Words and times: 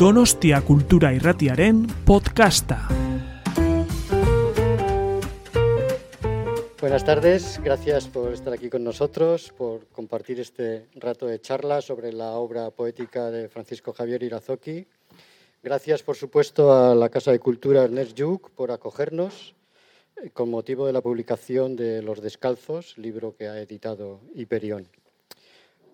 Donostia 0.00 0.62
Kultura 0.62 1.12
Irratiaren 1.12 1.86
podcasta. 2.06 2.88
Buenas 6.80 7.04
tardes, 7.04 7.60
gracias 7.62 8.08
por 8.08 8.32
estar 8.32 8.54
aquí 8.54 8.70
con 8.70 8.82
nosotros, 8.82 9.52
por 9.58 9.86
compartir 9.88 10.40
este 10.40 10.86
rato 10.94 11.26
de 11.26 11.38
charla 11.42 11.82
sobre 11.82 12.14
la 12.14 12.30
obra 12.30 12.70
poética 12.70 13.30
de 13.30 13.50
Francisco 13.50 13.92
Javier 13.92 14.22
Irazoki. 14.22 14.86
Gracias, 15.62 16.02
por 16.02 16.16
supuesto, 16.16 16.72
a 16.72 16.94
la 16.94 17.10
Casa 17.10 17.32
de 17.32 17.38
Cultura 17.38 17.84
Ernest 17.84 18.16
Lluch 18.16 18.48
por 18.56 18.70
acogernos 18.70 19.54
eh, 20.16 20.30
con 20.30 20.48
motivo 20.48 20.86
de 20.86 20.94
la 20.94 21.02
publicación 21.02 21.76
de 21.76 22.00
Los 22.00 22.22
Descalzos, 22.22 22.96
libro 22.96 23.36
que 23.36 23.48
ha 23.48 23.60
editado 23.60 24.22
Hiperión. 24.34 24.88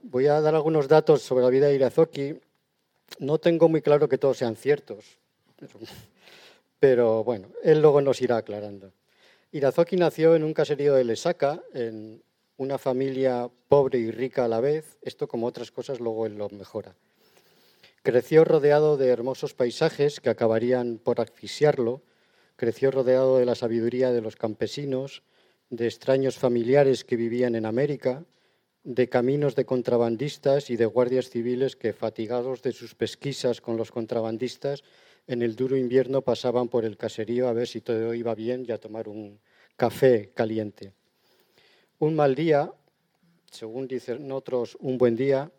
Voy 0.05 0.29
a 0.29 0.41
dar 0.41 0.55
algunos 0.55 0.87
datos 0.87 1.23
sobre 1.23 1.43
la 1.43 1.51
vida 1.51 1.67
de 1.67 1.75
Irazoki. 1.75 2.37
No 3.19 3.39
tengo 3.39 3.69
muy 3.69 3.83
claro 3.83 4.09
que 4.09 4.19
todos 4.19 4.39
sean 4.39 4.57
ciertos, 4.57 5.19
pero 6.81 7.25
bueno, 7.25 7.49
él 7.63 7.81
luego 7.81 8.01
nos 8.01 8.21
irá 8.21 8.37
aclarando. 8.37 8.93
Irazoki 9.53 9.97
nació 9.97 10.35
en 10.35 10.45
un 10.45 10.53
caserío 10.53 10.95
de 10.95 11.05
Lesaca, 11.05 11.63
en 11.73 12.23
una 12.59 12.79
familia 12.79 13.49
pobre 13.69 13.99
y 13.99 14.11
rica 14.11 14.45
a 14.45 14.49
la 14.49 14.61
vez. 14.61 14.99
Esto, 15.03 15.29
como 15.29 15.47
otras 15.47 15.71
cosas, 15.71 16.01
luego 16.01 16.27
él 16.27 16.37
lo 16.37 16.49
mejora. 16.51 16.95
Creció 18.03 18.45
rodeado 18.45 18.97
de 18.97 19.09
hermosos 19.09 19.55
paisajes 19.55 20.21
que 20.21 20.31
acabarían 20.31 20.99
por 20.99 21.21
asfixiarlo. 21.21 22.03
Creció 22.57 22.91
rodeado 22.91 23.39
de 23.39 23.47
la 23.47 23.55
sabiduría 23.55 24.13
de 24.13 24.21
los 24.21 24.37
campesinos, 24.37 25.23
de 25.71 25.87
extraños 25.87 26.39
familiares 26.39 27.05
que 27.05 27.17
vivían 27.17 27.55
en 27.55 27.67
América, 27.67 28.25
de 28.87 29.09
caminos 29.09 29.57
de 29.57 29.67
contrabandistas 29.67 30.71
y 30.71 30.77
de 30.77 30.87
guardias 30.87 31.29
civiles 31.29 31.75
que, 31.75 31.93
fatigados 31.93 32.63
de 32.63 32.71
sus 32.71 32.95
pesquisas 32.95 33.61
con 33.61 33.77
los 33.77 33.91
contrabandistas, 33.91 34.85
en 35.27 35.43
el 35.43 35.57
duro 35.57 35.77
invierno 35.77 36.23
pasaban 36.23 36.69
por 36.69 36.85
el 36.85 36.97
caserío 36.97 37.49
a 37.49 37.53
ver 37.53 37.67
si 37.67 37.81
todo 37.81 38.15
iba 38.15 38.33
bien 38.37 38.65
y 38.67 38.71
a 38.71 38.79
tomar 38.79 39.09
un 39.09 39.41
café 39.77 40.31
caliente. 40.33 40.93
Un 41.99 42.15
mal 42.15 42.37
día, 42.37 42.73
según 43.51 43.89
dicen 43.89 44.31
otros, 44.31 44.79
un 44.79 44.99
buen 44.99 45.17
día, 45.17 45.51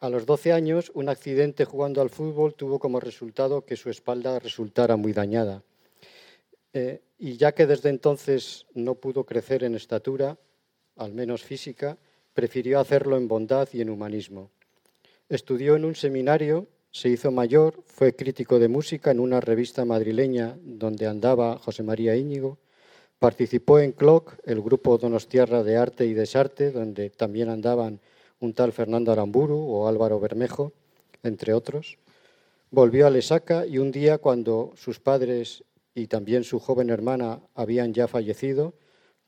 a 0.00 0.08
los 0.08 0.24
12 0.24 0.54
años, 0.54 0.90
un 0.94 1.10
accidente 1.10 1.66
jugando 1.66 2.00
al 2.00 2.08
fútbol 2.08 2.54
tuvo 2.54 2.78
como 2.78 2.98
resultado 2.98 3.66
que 3.66 3.76
su 3.76 3.90
espalda 3.90 4.38
resultara 4.38 4.96
muy 4.96 5.12
dañada. 5.12 5.62
Eh, 6.72 7.02
y 7.18 7.36
ya 7.36 7.52
que 7.52 7.66
desde 7.66 7.90
entonces 7.90 8.64
no 8.72 8.94
pudo 8.94 9.24
crecer 9.24 9.64
en 9.64 9.74
estatura, 9.74 10.38
al 10.96 11.12
menos 11.12 11.42
física, 11.42 11.98
prefirió 12.38 12.78
hacerlo 12.78 13.16
en 13.16 13.26
bondad 13.26 13.68
y 13.72 13.80
en 13.80 13.90
humanismo. 13.90 14.52
Estudió 15.28 15.74
en 15.74 15.84
un 15.84 15.96
seminario, 15.96 16.68
se 16.92 17.08
hizo 17.08 17.32
mayor, 17.32 17.82
fue 17.84 18.14
crítico 18.14 18.60
de 18.60 18.68
música 18.68 19.10
en 19.10 19.18
una 19.18 19.40
revista 19.40 19.84
madrileña 19.84 20.56
donde 20.62 21.08
andaba 21.08 21.58
José 21.58 21.82
María 21.82 22.14
Íñigo, 22.14 22.58
participó 23.18 23.80
en 23.80 23.90
CLOC, 23.90 24.36
el 24.44 24.62
grupo 24.62 24.98
Donostiarra 24.98 25.64
de 25.64 25.78
Arte 25.78 26.06
y 26.06 26.14
Desarte, 26.14 26.70
donde 26.70 27.10
también 27.10 27.48
andaban 27.48 27.98
un 28.38 28.54
tal 28.54 28.70
Fernando 28.70 29.10
Aramburu 29.10 29.58
o 29.58 29.88
Álvaro 29.88 30.20
Bermejo, 30.20 30.72
entre 31.24 31.54
otros. 31.54 31.98
Volvió 32.70 33.08
a 33.08 33.10
Lesaca 33.10 33.66
y 33.66 33.78
un 33.78 33.90
día 33.90 34.18
cuando 34.18 34.74
sus 34.76 35.00
padres 35.00 35.64
y 35.92 36.06
también 36.06 36.44
su 36.44 36.60
joven 36.60 36.90
hermana 36.90 37.40
habían 37.56 37.92
ya 37.92 38.06
fallecido, 38.06 38.74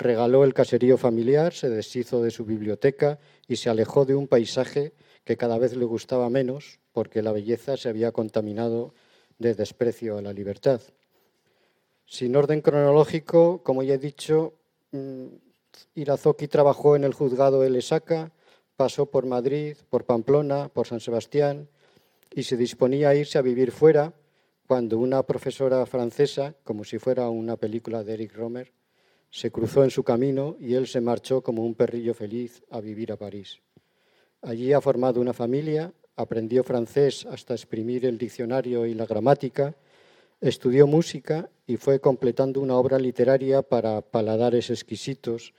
regaló 0.01 0.45
el 0.45 0.55
caserío 0.55 0.97
familiar, 0.97 1.53
se 1.53 1.69
deshizo 1.69 2.23
de 2.23 2.31
su 2.31 2.45
biblioteca 2.45 3.19
y 3.47 3.56
se 3.56 3.70
alejó 3.70 4.05
de 4.05 4.15
un 4.15 4.27
paisaje 4.27 4.93
que 5.25 5.37
cada 5.37 5.59
vez 5.59 5.77
le 5.77 5.84
gustaba 5.84 6.31
menos 6.31 6.81
porque 6.93 7.23
la 7.23 7.33
belleza 7.33 7.77
se 7.77 7.89
había 7.89 8.11
contaminado 8.11 8.94
de 9.39 9.55
desprecio 9.55 10.19
a 10.19 10.22
la 10.22 10.33
libertad. 10.33 10.81
Sin 12.06 12.34
orden 12.34 12.62
cronológico, 12.62 13.62
como 13.62 13.83
ya 13.83 13.94
he 13.94 13.99
dicho, 13.99 14.55
mm, 14.91 15.27
Irazoki 15.94 16.49
trabajó 16.49 16.97
en 16.97 17.05
el 17.05 17.15
juzgado 17.15 17.60
de 17.60 17.71
Lesaca, 17.71 18.33
pasó 18.77 19.06
por 19.06 19.27
Madrid, 19.27 19.77
por 19.91 20.05
Pamplona, 20.05 20.69
por 20.69 20.87
San 20.87 21.00
Sebastián 21.00 21.69
y 22.34 22.44
se 22.44 22.56
disponía 22.56 23.10
a 23.10 23.15
irse 23.15 23.39
a 23.39 23.43
vivir 23.43 23.71
fuera 23.71 24.15
cuando 24.66 24.99
una 24.99 25.22
profesora 25.25 25.84
francesa, 25.84 26.55
como 26.65 26.84
si 26.84 26.99
fuera 26.99 27.28
una 27.28 27.56
película 27.56 28.03
de 28.03 28.15
Eric 28.15 28.34
Romer, 28.34 28.72
se 29.30 29.50
cruzó 29.50 29.84
en 29.84 29.91
su 29.91 30.02
camino 30.02 30.56
y 30.58 30.74
él 30.74 30.86
se 30.86 31.00
marchó 31.00 31.42
como 31.42 31.64
un 31.64 31.74
perrillo 31.74 32.14
feliz 32.14 32.62
a 32.70 32.80
vivir 32.80 33.12
a 33.12 33.16
París. 33.16 33.60
Allí 34.42 34.72
ha 34.72 34.80
formado 34.80 35.20
una 35.20 35.32
familia, 35.32 35.92
aprendió 36.16 36.64
francés 36.64 37.26
hasta 37.26 37.54
exprimir 37.54 38.04
el 38.06 38.18
diccionario 38.18 38.86
y 38.86 38.94
la 38.94 39.06
gramática, 39.06 39.76
estudió 40.41 40.86
música 40.86 41.50
y 41.66 41.76
fue 41.76 42.00
completando 42.00 42.60
una 42.60 42.76
obra 42.76 42.98
literaria 42.98 43.62
para 43.62 44.00
paladares 44.00 44.70
exquisitos 44.70 45.52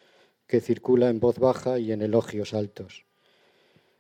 que 0.47 0.59
circula 0.59 1.09
en 1.09 1.19
voz 1.19 1.39
baja 1.39 1.79
y 1.79 1.91
en 1.91 2.01
elogios 2.01 2.53
altos. 2.53 3.05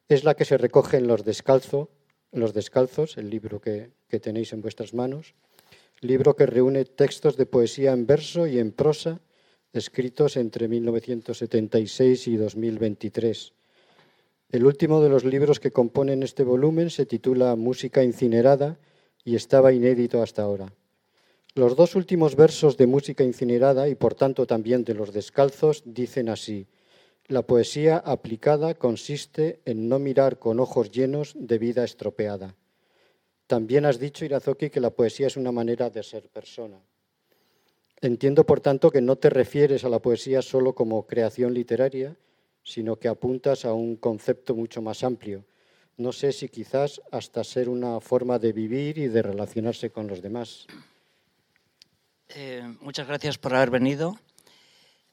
Es 0.09 0.23
la 0.25 0.33
que 0.33 0.43
se 0.43 0.57
recoge 0.57 0.97
en 0.97 1.07
Los, 1.07 1.23
Descalzo, 1.23 1.89
Los 2.33 2.53
Descalzos, 2.53 3.17
el 3.17 3.29
libro 3.29 3.61
que, 3.61 3.91
que 4.09 4.19
tenéis 4.19 4.51
en 4.51 4.61
vuestras 4.61 4.93
manos, 4.93 5.35
libro 6.01 6.35
que 6.35 6.47
reúne 6.47 6.83
textos 6.83 7.37
de 7.37 7.45
poesía 7.45 7.93
en 7.93 8.05
verso 8.07 8.47
y 8.47 8.59
en 8.59 8.71
prosa, 8.71 9.21
escritos 9.73 10.35
entre 10.35 10.67
1976 10.67 12.27
y 12.27 12.35
2023. 12.35 13.53
El 14.49 14.65
último 14.65 15.01
de 15.01 15.09
los 15.09 15.23
libros 15.23 15.61
que 15.61 15.71
componen 15.71 16.23
este 16.23 16.43
volumen 16.43 16.89
se 16.89 17.05
titula 17.05 17.55
Música 17.55 18.03
incinerada 18.03 18.77
y 19.23 19.35
estaba 19.35 19.71
inédito 19.71 20.21
hasta 20.21 20.41
ahora. 20.41 20.73
Los 21.55 21.75
dos 21.77 21.95
últimos 21.95 22.35
versos 22.35 22.75
de 22.75 22.87
Música 22.87 23.23
incinerada 23.23 23.87
y 23.87 23.95
por 23.95 24.13
tanto 24.13 24.45
también 24.45 24.83
de 24.83 24.93
Los 24.93 25.13
Descalzos 25.13 25.83
dicen 25.85 26.27
así. 26.27 26.67
La 27.27 27.43
poesía 27.43 27.97
aplicada 27.97 28.73
consiste 28.73 29.61
en 29.63 29.87
no 29.87 29.99
mirar 29.99 30.37
con 30.37 30.59
ojos 30.59 30.91
llenos 30.91 31.33
de 31.35 31.57
vida 31.57 31.85
estropeada. 31.85 32.55
También 33.47 33.85
has 33.85 33.99
dicho, 33.99 34.25
Irazoki, 34.25 34.69
que 34.69 34.81
la 34.81 34.91
poesía 34.91 35.27
es 35.27 35.37
una 35.37 35.51
manera 35.53 35.89
de 35.89 36.03
ser 36.03 36.27
persona. 36.27 36.81
Entiendo, 38.01 38.47
por 38.47 38.61
tanto, 38.61 38.89
que 38.89 38.99
no 38.99 39.15
te 39.15 39.29
refieres 39.29 39.85
a 39.85 39.89
la 39.89 39.99
poesía 39.99 40.41
solo 40.41 40.73
como 40.73 41.05
creación 41.05 41.53
literaria, 41.53 42.17
sino 42.63 42.97
que 42.97 43.07
apuntas 43.07 43.63
a 43.63 43.73
un 43.73 43.95
concepto 43.95 44.55
mucho 44.55 44.81
más 44.81 45.03
amplio. 45.03 45.45
No 45.97 46.11
sé 46.11 46.31
si 46.31 46.49
quizás 46.49 46.99
hasta 47.11 47.43
ser 47.43 47.69
una 47.69 47.99
forma 47.99 48.39
de 48.39 48.53
vivir 48.53 48.97
y 48.97 49.07
de 49.07 49.21
relacionarse 49.21 49.91
con 49.91 50.07
los 50.07 50.21
demás. 50.21 50.65
Eh, 52.29 52.63
muchas 52.81 53.07
gracias 53.07 53.37
por 53.37 53.53
haber 53.53 53.69
venido. 53.69 54.15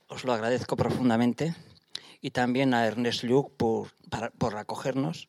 Os 0.07 0.25
lo 0.25 0.33
agradezco 0.33 0.75
profundamente. 0.77 1.55
Y 2.23 2.31
también 2.31 2.73
a 2.73 2.87
Ernest 2.87 3.23
Luc 3.25 3.53
por, 3.57 3.93
por 4.39 4.57
acogernos. 4.57 5.29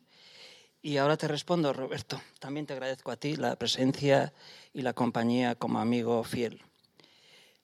Y 0.82 0.96
ahora 0.96 1.18
te 1.18 1.28
respondo, 1.28 1.74
Roberto. 1.74 2.22
También 2.40 2.66
te 2.66 2.74
agradezco 2.74 3.12
a 3.12 3.18
ti 3.18 3.36
la 3.36 3.58
presencia 3.58 4.34
y 4.74 4.82
la 4.82 4.94
compañía 4.94 5.56
como 5.56 5.80
amigo 5.80 6.24
fiel. 6.24 6.64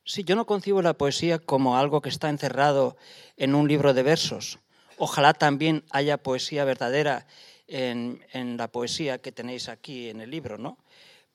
Sí, 0.07 0.23
yo 0.23 0.35
no 0.35 0.45
concibo 0.45 0.83
la 0.83 0.93
poesía 0.93 1.39
como 1.39 1.77
algo 1.77 1.99
que 1.99 2.09
está 2.09 2.29
encerrado 2.29 2.95
en 3.38 3.55
un 3.55 3.67
libro 3.67 3.95
de 3.95 4.03
versos. 4.03 4.59
Ojalá 4.99 5.33
también 5.33 5.83
haya 5.89 6.21
poesía 6.21 6.63
verdadera 6.63 7.25
en, 7.67 8.21
la 8.55 8.67
poesía 8.67 9.17
que 9.17 9.31
tenéis 9.31 9.67
aquí 9.67 10.09
en 10.09 10.21
el 10.21 10.29
libro, 10.29 10.59
¿no? 10.59 10.77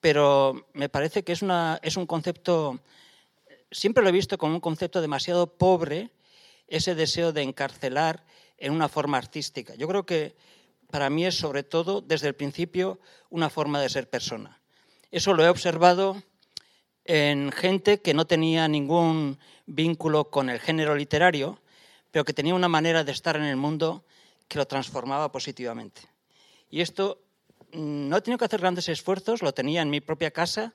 Pero 0.01 0.69
me 0.73 0.89
parece 0.89 1.25
que 1.25 1.33
es, 1.33 1.43
una, 1.43 1.81
es 1.83 1.97
un 1.97 2.07
concepto, 2.07 2.79
siempre 3.73 4.05
lo 4.05 4.09
he 4.09 4.13
visto 4.13 4.39
como 4.39 4.55
un 4.55 4.61
concepto 4.61 5.01
demasiado 5.01 5.49
pobre, 5.49 6.11
ese 6.69 6.95
deseo 6.95 7.33
de 7.33 7.43
encarcelar 7.43 8.25
en 8.57 8.73
una 8.73 8.89
forma 8.89 9.19
artística. 9.19 9.75
Yo 9.75 9.89
creo 9.89 10.07
que 10.07 10.37
para 10.93 11.11
mí 11.11 11.27
es 11.27 11.35
sobre 11.35 11.65
todo, 11.65 12.03
desde 12.03 12.29
el 12.29 12.37
principio, 12.37 13.01
una 13.31 13.51
forma 13.51 13.81
de 13.81 13.89
ser 13.89 14.09
persona. 14.09 14.61
Eso 15.11 15.35
lo 15.35 15.45
he 15.45 15.49
observado 15.49 16.23
en 17.05 17.53
gente 17.53 18.01
que 18.01 18.15
no 18.15 18.27
tenía 18.27 18.69
ningún 18.69 19.39
vínculo 19.67 20.31
con 20.31 20.51
el 20.51 20.61
género 20.61 20.95
literario, 20.95 21.61
pero 22.11 22.25
que 22.25 22.33
tenía 22.33 22.55
una 22.55 22.69
manera 22.69 23.05
de 23.05 23.13
estar 23.13 23.37
en 23.37 23.45
el 23.45 23.57
mundo 23.57 24.05
que 24.49 24.59
lo 24.59 24.67
transformaba 24.67 25.31
positivamente. 25.31 26.03
Y 26.71 26.81
esto 26.81 27.23
mm, 27.73 28.09
no 28.09 28.17
he 28.17 28.21
tenido 28.21 28.39
que 28.39 28.45
hacer 28.45 28.61
grandes 28.61 28.89
esfuerzos, 28.89 29.43
lo 29.43 29.55
tenía 29.55 29.83
en 29.83 29.91
mi 29.91 30.01
propia 30.01 30.31
casa, 30.31 30.75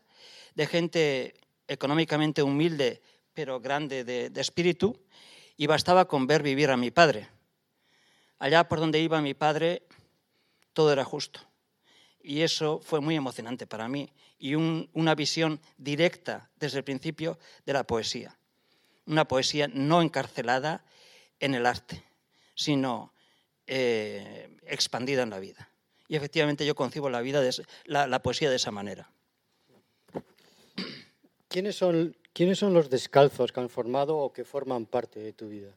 de 0.56 0.68
gente 0.68 1.36
económicamente 1.68 2.42
humilde, 2.42 3.02
pero 3.34 3.60
grande 3.60 4.04
de, 4.04 4.30
de 4.30 4.42
espíritu, 4.42 4.98
y 5.58 5.68
bastaba 5.68 6.06
con 6.06 6.28
ver 6.28 6.44
vivir 6.44 6.70
a 6.70 6.78
mi 6.78 6.92
padre. 6.92 7.28
Allá 8.40 8.68
por 8.68 8.80
donde 8.80 9.00
iba 9.00 9.22
mi 9.22 9.34
padre, 9.34 9.84
todo 10.74 10.92
era 10.92 11.04
justo. 11.04 11.40
Y 12.28 12.42
eso 12.42 12.80
fue 12.84 13.02
muy 13.02 13.16
emocionante 13.16 13.68
para 13.68 13.88
mí 13.88 14.10
y 14.40 14.56
una 14.56 15.14
visión 15.14 15.60
directa 15.78 16.50
desde 16.60 16.80
el 16.80 16.84
principio 16.84 17.38
de 17.68 17.74
la 17.74 17.84
poesía. 17.84 18.36
Una 19.06 19.28
poesía 19.28 19.68
no 19.68 20.02
encarcelada 20.02 20.84
en 21.40 21.54
el 21.54 21.68
arte, 21.68 22.04
sino 22.56 23.14
eh, 23.68 24.58
expandida 24.66 25.22
en 25.22 25.30
la 25.30 25.38
vida. 25.38 25.70
Y 26.08 26.16
efectivamente 26.16 26.66
yo 26.66 26.74
concibo 26.74 27.12
la, 27.12 27.22
vida 27.22 27.48
la, 27.86 28.22
poesía 28.24 28.50
de 28.50 28.56
esa 28.56 28.72
manera. 28.72 29.08
¿Quiénes 31.48 31.76
son, 31.76 32.18
¿Quiénes 32.34 32.58
son 32.58 32.74
los 32.74 32.90
descalzos 32.90 33.52
que 33.52 33.60
han 33.60 33.70
formado 33.70 34.18
o 34.18 34.34
que 34.34 34.46
forman 34.46 34.88
parte 34.88 35.20
de 35.20 35.32
tu 35.32 35.48
vida? 35.48 35.76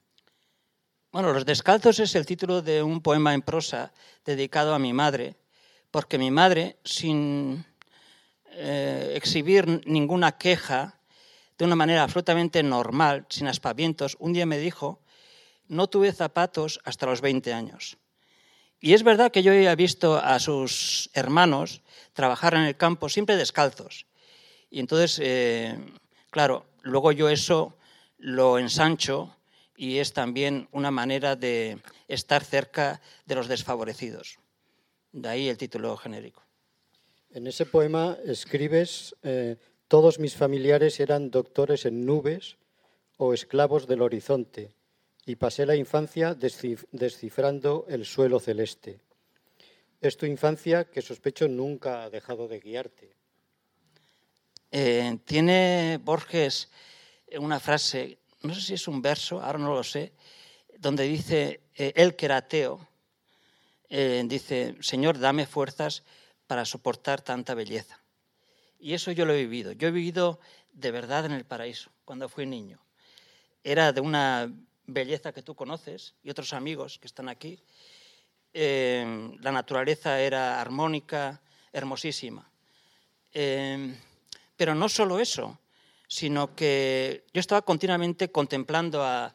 Bueno, 1.13 1.35
Los 1.35 1.45
Descalzos 1.45 2.01
es 2.01 2.15
el 2.15 2.25
título 2.25 2.63
de 2.63 2.83
un 2.83 3.03
poema 3.03 3.35
en 3.35 3.43
prosa 3.43 3.93
dedicado 4.25 4.75
a 4.75 4.79
mi 4.79 4.95
madre, 4.95 5.37
porque 5.91 6.19
mi 6.19 6.31
madre, 6.31 6.79
sin 6.85 7.65
eh, 8.53 9.13
exhibir 9.17 9.83
ninguna 9.87 10.39
queja, 10.39 11.01
de 11.57 11.65
una 11.65 11.77
manera 11.77 12.05
absolutamente 12.05 12.63
normal, 12.63 13.27
sin 13.29 13.49
aspavientos, 13.49 14.17
un 14.21 14.33
día 14.33 14.47
me 14.47 14.59
dijo, 14.59 15.01
no 15.67 15.89
tuve 15.89 16.13
zapatos 16.13 16.81
hasta 16.85 17.07
los 17.07 17.21
20 17.21 17.53
años. 17.53 17.99
Y 18.81 18.95
es 18.95 19.03
verdad 19.03 19.33
que 19.33 19.43
yo 19.43 19.53
había 19.53 19.75
visto 19.75 20.17
a 20.17 20.39
sus 20.39 21.11
hermanos 21.15 21.83
trabajar 22.13 22.55
en 22.55 22.63
el 22.63 22.77
campo 22.77 23.09
siempre 23.09 23.37
descalzos. 23.37 24.07
Y 24.71 24.79
entonces, 24.81 25.19
eh, 25.23 25.77
claro, 26.31 26.67
luego 26.83 27.11
yo 27.11 27.29
eso 27.29 27.77
lo 28.19 28.59
ensancho 28.59 29.37
y 29.77 29.99
es 29.99 30.13
también 30.13 30.69
una 30.71 30.91
manera 30.91 31.35
de 31.35 31.81
estar 32.07 32.45
cerca 32.45 33.01
de 33.27 33.35
los 33.35 33.49
desfavorecidos. 33.49 34.39
De 35.21 35.29
ahí 35.29 35.49
el 35.49 35.59
título 35.59 35.97
genérico. 35.97 36.45
En 37.31 37.49
ese 37.49 37.67
poema 37.67 38.17
escribes, 38.25 39.17
eh, 39.25 39.57
todos 39.89 40.21
mis 40.21 40.37
familiares 40.37 41.01
eran 41.01 41.31
doctores 41.31 41.87
en 41.87 42.07
nubes 42.07 42.57
o 43.17 43.35
esclavos 43.35 43.89
del 43.89 44.03
horizonte, 44.03 44.71
y 45.27 45.35
pasé 45.35 45.67
la 45.67 45.75
infancia 45.75 46.35
descifrando 46.35 47.85
el 47.89 48.07
suelo 48.07 48.39
celeste. 48.39 49.01
Es 50.01 50.17
tu 50.17 50.25
infancia 50.25 50.85
que 50.85 51.03
sospecho 51.03 51.49
nunca 51.49 52.05
ha 52.05 52.11
dejado 52.11 52.47
de 52.47 52.61
guiarte. 52.61 53.11
Eh, 54.71 55.19
tiene 55.25 55.99
Borges 56.01 56.71
una 57.39 57.59
frase, 57.59 58.19
no 58.43 58.55
sé 58.55 58.61
si 58.61 58.75
es 58.75 58.87
un 58.87 59.03
verso, 59.03 59.43
ahora 59.43 59.59
no 59.59 59.75
lo 59.75 59.83
sé, 59.83 60.13
donde 60.79 61.03
dice, 61.05 61.61
eh, 61.75 61.93
él 61.97 62.15
que 62.15 62.27
era 62.27 62.37
ateo, 62.37 62.87
eh, 63.89 64.23
dice, 64.27 64.77
Señor, 64.81 65.19
dame 65.19 65.47
fuerzas 65.47 66.05
para 66.47 66.65
soportar 66.65 67.23
tanta 67.23 67.55
belleza. 67.55 68.03
Y 68.79 68.95
eso 68.95 69.13
yo 69.13 69.25
lo 69.25 69.33
he 69.35 69.39
vivido. 69.39 69.73
Yo 69.73 69.89
he 69.89 69.91
vivido 69.91 70.41
de 70.73 70.91
verdad 70.91 71.27
en 71.27 71.33
el 71.33 71.45
paraíso 71.45 71.91
cuando 72.05 72.29
fui 72.29 72.47
niño. 72.47 72.81
Era 73.65 73.93
de 73.93 74.01
una 74.01 74.53
belleza 74.87 75.33
que 75.33 75.43
tú 75.43 75.55
conoces 75.55 76.15
y 76.23 76.31
otros 76.31 76.53
amigos 76.53 76.99
que 76.99 77.07
están 77.07 77.29
aquí. 77.29 77.63
Eh, 78.53 79.37
la 79.41 79.53
naturaleza 79.53 80.21
era 80.21 80.61
armónica, 80.61 81.41
hermosísima. 81.73 82.51
Eh, 83.33 83.95
pero 84.57 84.75
no 84.75 84.89
solo 84.89 85.21
eso, 85.21 85.59
sino 86.09 86.57
que 86.57 87.25
yo 87.33 87.41
estaba 87.41 87.63
continuamente 87.63 88.33
contemplando 88.33 89.05
a, 89.05 89.35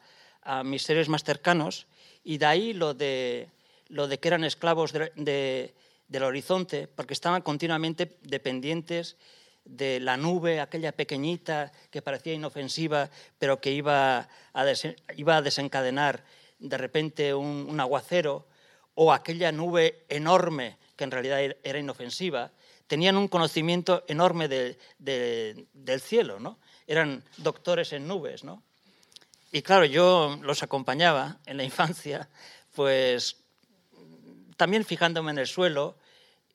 mis 0.62 0.82
seres 0.82 1.08
más 1.08 1.24
cercanos 1.24 1.86
y 2.22 2.36
de 2.36 2.44
ahí 2.44 2.74
lo 2.74 2.92
de, 2.92 3.48
lo 3.88 4.08
de 4.08 4.18
que 4.18 4.28
eran 4.28 4.44
esclavos 4.44 4.92
del 4.92 6.22
horizonte, 6.22 6.88
porque 6.88 7.14
estaban 7.14 7.42
continuamente 7.42 8.18
dependientes 8.22 9.16
de 9.64 9.98
la 10.00 10.16
nube, 10.16 10.60
aquella 10.60 10.92
pequeñita 10.92 11.72
que 11.90 12.02
parecía 12.02 12.34
inofensiva, 12.34 13.10
pero 13.38 13.60
que 13.60 13.72
iba 13.72 14.28
a, 14.52 14.66
iba 15.16 15.36
a 15.36 15.42
desencadenar 15.42 16.24
de 16.58 16.78
repente 16.78 17.34
un, 17.34 17.78
aguacero, 17.80 18.46
o 18.94 19.12
aquella 19.12 19.50
nube 19.50 20.04
enorme 20.08 20.78
que 20.96 21.04
en 21.04 21.10
realidad 21.10 21.40
era 21.62 21.78
inofensiva, 21.78 22.52
tenían 22.86 23.16
un 23.16 23.28
conocimiento 23.28 24.04
enorme 24.06 24.48
del 24.48 26.00
cielo, 26.00 26.38
¿no? 26.38 26.58
Eran 26.86 27.24
doctores 27.38 27.92
en 27.92 28.06
nubes, 28.06 28.44
¿no? 28.44 28.62
Y 29.50 29.62
claro, 29.62 29.84
yo 29.84 30.38
los 30.42 30.62
acompañaba 30.62 31.38
en 31.46 31.56
la 31.56 31.64
infancia, 31.64 32.28
pues 32.74 33.43
también 34.64 34.86
fijándome 34.86 35.30
en 35.30 35.36
el 35.36 35.46
suelo, 35.46 35.94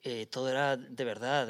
eh, 0.02 0.26
todo 0.26 0.48
era 0.48 0.76
de 0.76 1.04
verdad 1.04 1.48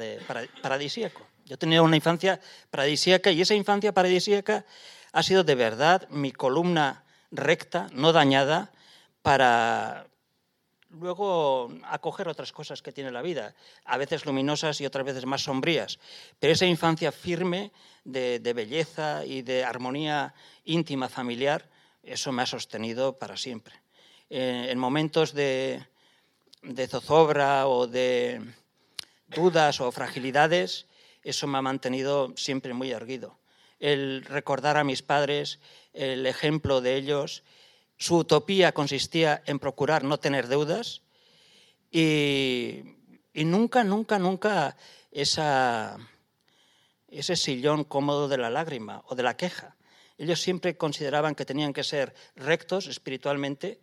paradisíaco. 0.61 1.25
Yo 1.43 1.57
tenía 1.57 1.81
una 1.81 1.95
infancia 1.95 2.39
paradisíaca 2.69 3.31
y 3.31 3.41
esa 3.41 3.55
infancia 3.55 3.95
paradisíaca 3.95 4.63
ha 5.11 5.23
sido 5.23 5.43
de 5.43 5.55
verdad 5.55 6.07
mi 6.09 6.31
columna 6.31 7.03
recta, 7.31 7.87
no 7.93 8.13
dañada, 8.13 8.71
para 9.23 10.05
luego 10.91 11.71
acoger 11.85 12.27
otras 12.27 12.51
cosas 12.51 12.83
que 12.83 12.91
tiene 12.91 13.09
la 13.09 13.23
vida, 13.23 13.55
a 13.83 13.97
veces 13.97 14.27
luminosas 14.27 14.79
y 14.81 14.85
otras 14.85 15.03
veces 15.03 15.25
más 15.25 15.41
sombrías. 15.41 15.97
Pero 16.39 16.53
esa 16.53 16.67
infancia 16.67 17.11
firme 17.11 17.71
de, 18.03 18.37
belleza 18.53 19.25
y 19.25 19.41
de 19.41 19.63
armonía 19.63 20.35
íntima 20.65 21.09
familiar, 21.09 21.67
eso 22.03 22.31
me 22.31 22.43
ha 22.43 22.45
sostenido 22.45 23.17
para 23.17 23.35
siempre. 23.35 23.73
Eh, 24.29 24.67
en 24.69 24.77
momentos 24.77 25.33
de 25.33 25.89
zozobra 26.87 27.67
o 27.67 27.87
de 27.87 28.41
dudas 29.27 29.81
o 29.81 29.91
fragilidades, 29.91 30.85
eso 31.23 31.47
me 31.47 31.57
ha 31.57 31.61
mantenido 31.61 32.33
siempre 32.35 32.73
muy 32.73 32.91
erguido. 32.91 33.39
El 33.79 34.23
recordar 34.25 34.77
a 34.77 34.83
mis 34.83 35.01
padres, 35.01 35.59
el 35.93 36.25
ejemplo 36.25 36.81
de 36.81 36.95
ellos, 36.95 37.43
su 37.97 38.17
utopía 38.17 38.73
consistía 38.73 39.41
en 39.45 39.59
procurar 39.59 40.03
no 40.03 40.19
tener 40.19 40.47
deudas 40.47 41.01
y, 41.91 42.81
nunca, 43.33 43.83
nunca, 43.83 44.19
nunca 44.19 44.77
esa, 45.11 45.97
ese 47.07 47.35
sillón 47.35 47.83
cómodo 47.83 48.27
de 48.27 48.37
la 48.37 48.49
lágrima 48.49 49.03
o 49.07 49.15
de 49.15 49.23
la 49.23 49.37
queja. 49.37 49.75
Ellos 50.17 50.41
siempre 50.41 50.77
consideraban 50.77 51.35
que 51.35 51.45
tenían 51.45 51.73
que 51.73 51.83
ser 51.83 52.13
rectos 52.35 52.87
espiritualmente 52.87 53.79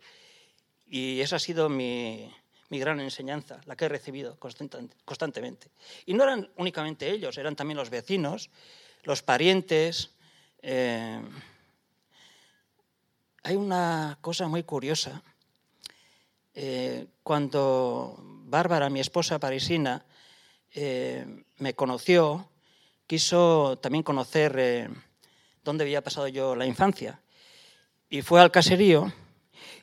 y 0.85 1.19
esa 1.21 1.35
ha 1.35 1.39
sido 1.39 1.69
mi, 1.69 2.33
mi 2.69 2.79
gran 2.79 2.99
enseñanza, 2.99 3.61
la 3.65 3.75
que 3.75 3.85
he 3.85 3.89
recibido 3.89 4.37
constantemente. 4.39 5.71
Y 6.05 6.13
no 6.13 6.23
eran 6.23 6.49
únicamente 6.57 7.09
ellos, 7.09 7.37
eran 7.37 7.55
también 7.55 7.77
los 7.77 7.89
vecinos, 7.89 8.49
los 9.03 9.23
parientes. 9.23 10.11
Eh, 10.61 11.21
hay 13.43 13.55
una 13.55 14.17
cosa 14.21 14.47
muy 14.47 14.63
curiosa. 14.63 15.23
Eh, 16.53 17.07
cuando 17.23 18.17
Bárbara, 18.21 18.89
mi 18.89 18.99
esposa 18.99 19.39
parisina, 19.39 20.05
eh, 20.73 21.43
me 21.57 21.73
conoció, 21.73 22.51
quiso 23.07 23.79
también 23.79 24.03
conocer 24.03 24.91
dónde 25.63 25.83
había 25.83 26.03
pasado 26.03 26.27
yo 26.27 26.55
la 26.55 26.67
infancia. 26.67 27.21
Y 28.09 28.21
fue 28.21 28.41
al 28.41 28.51
caserío 28.51 29.11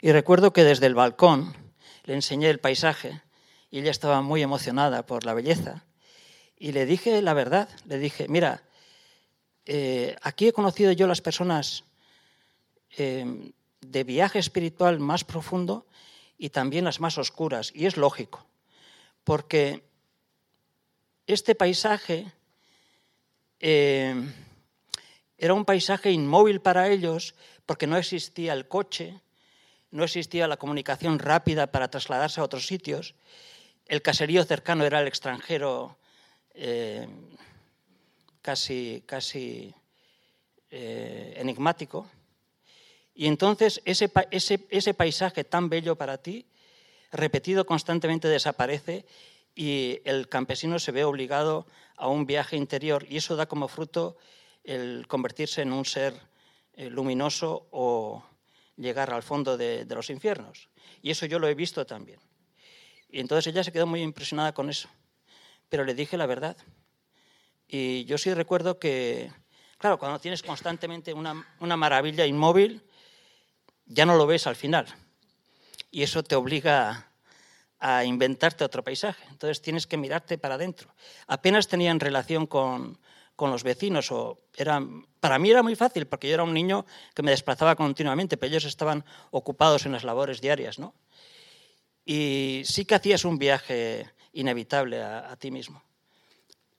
y 0.01 0.13
recuerdo 0.13 0.53
que 0.53 0.65
desde 0.65 0.87
el 0.87 0.95
balcón, 0.95 1.66
le 2.07 2.15
enseñé 2.15 2.49
el 2.49 2.61
paisaje 2.61 3.21
y 3.71 3.81
ella 3.81 3.91
estaba 3.91 4.23
muy 4.23 4.43
emocionada 4.43 5.05
por 5.05 5.25
la 5.25 5.35
belleza. 5.35 5.85
Y 6.57 6.73
le 6.73 6.87
dije 6.87 7.21
la 7.21 7.35
verdad, 7.35 7.69
le 7.85 7.99
dije, 7.99 8.27
mira, 8.29 8.63
eh, 9.67 10.17
aquí 10.23 10.49
he 10.49 10.53
conocido 10.53 10.93
yo 10.93 11.07
las 11.07 11.21
personas 11.21 11.85
eh, 12.97 13.53
de 13.81 14.05
viaje 14.05 14.39
espiritual 14.39 15.01
más 15.01 15.25
profundo 15.25 15.87
y 16.39 16.51
también 16.51 16.85
las 16.85 17.01
más 17.01 17.19
oscuras. 17.19 17.73
Y 17.75 17.87
es 17.87 17.97
lógico, 17.97 18.47
porque 19.25 19.83
este 21.27 21.55
paisaje 21.55 22.33
eh, 23.59 24.15
era 25.39 25.55
un 25.55 25.65
paisaje 25.65 26.13
inmóvil 26.13 26.61
para 26.61 26.89
ellos 26.89 27.35
porque 27.67 27.87
no 27.87 27.97
existía 27.97 28.53
el 28.53 28.69
coche, 28.69 29.21
no 29.91 30.05
existía 30.05 30.49
la 30.49 30.57
comunicación 30.57 31.19
rápida 31.19 31.69
para 31.69 31.91
trasladarse 31.91 32.41
a 32.41 32.45
otros 32.45 32.67
sitios, 32.67 33.15
el 33.87 34.03
caserío 34.03 34.45
cercano 34.45 34.85
era 34.85 35.01
el 35.01 35.07
extranjero 35.07 35.97
eh, 36.55 37.07
casi, 38.43 39.03
casi 39.07 39.75
eh, 40.71 41.35
enigmático. 41.37 42.09
Y 43.15 43.27
entonces 43.27 43.81
ese, 43.85 44.11
ese, 44.31 44.95
paisaje 44.95 45.45
tan 45.45 45.69
bello 45.69 45.97
para 45.97 46.19
ti, 46.19 46.47
repetido 47.13 47.65
constantemente, 47.65 48.29
desaparece 48.29 49.07
y 49.55 50.01
el 50.05 50.29
campesino 50.29 50.79
se 50.79 50.93
ve 50.93 51.05
obligado 51.05 51.67
a 51.97 52.09
un 52.09 52.27
viaje 52.27 52.57
interior 52.57 53.07
y 53.09 53.17
eso 53.17 53.37
da 53.37 53.47
como 53.47 53.69
fruto 53.69 54.19
el 54.65 55.07
convertirse 55.09 55.63
en 55.63 55.73
un 55.73 55.85
ser 55.85 56.15
eh, 56.75 56.91
luminoso 56.91 57.69
o, 57.71 58.23
llegar 58.77 59.13
al 59.13 59.23
fondo 59.23 59.57
de, 59.57 59.87
los 59.89 60.11
infiernos. 60.11 60.69
Y 61.03 61.11
eso 61.11 61.27
yo 61.27 61.39
lo 61.39 61.49
he 61.49 61.55
visto 61.55 61.87
también. 61.87 62.21
Y 63.09 63.21
entonces 63.21 63.53
ella 63.53 63.65
se 63.65 63.73
quedó 63.73 63.87
muy 63.87 64.03
impresionada 64.03 64.53
con 64.53 64.71
eso. 64.71 64.89
Pero 65.69 65.85
le 65.85 65.95
dije 65.95 66.17
la 66.17 66.27
verdad. 66.27 66.57
Y 67.69 68.05
yo 68.05 68.19
sí 68.19 68.33
recuerdo 68.33 68.79
que, 68.79 69.33
claro, 69.79 69.99
cuando 69.99 70.19
tienes 70.19 70.43
constantemente 70.43 71.13
una, 71.13 71.47
una 71.61 71.77
maravilla 71.77 72.27
inmóvil, 72.27 72.83
ya 73.87 74.07
no 74.07 74.17
lo 74.17 74.27
ves 74.27 74.47
al 74.47 74.57
final. 74.57 74.87
Y 75.91 76.03
eso 76.03 76.23
te 76.23 76.37
obliga 76.37 77.11
a 77.79 78.05
inventarte 78.05 78.65
otro 78.65 78.83
paisaje. 78.83 79.25
Entonces 79.31 79.63
tienes 79.63 79.87
que 79.87 79.97
mirarte 79.97 80.39
para 80.39 80.55
adentro. 80.55 80.95
Apenas 81.27 81.69
tenían 81.69 82.01
relación 82.01 82.47
con, 82.47 82.99
con 83.37 83.51
los 83.51 83.63
vecinos 83.63 84.11
o 84.11 84.41
era, 84.57 84.83
para 85.21 85.39
mí 85.39 85.51
era 85.51 85.63
muy 85.63 85.77
fácil 85.77 86.07
porque 86.07 86.29
yo 86.29 86.35
era 86.35 86.43
un 86.43 86.55
niño 86.55 86.87
que 87.15 87.23
me 87.23 87.31
desplazaba 87.31 87.77
continuamente, 87.77 88.37
pero 88.37 88.51
ellos 88.51 88.65
estaban 88.65 89.05
ocupados 89.31 89.85
en 89.87 89.93
las 89.93 90.05
labores 90.05 90.41
diarias, 90.41 90.79
¿no? 90.79 90.95
Y 92.05 92.63
sí 92.65 92.85
que 92.85 92.95
hacías 92.95 93.25
un 93.25 93.39
viaje 93.39 94.11
inevitable 94.33 95.03
a, 95.03 95.37
ti 95.37 95.51
mismo. 95.51 95.83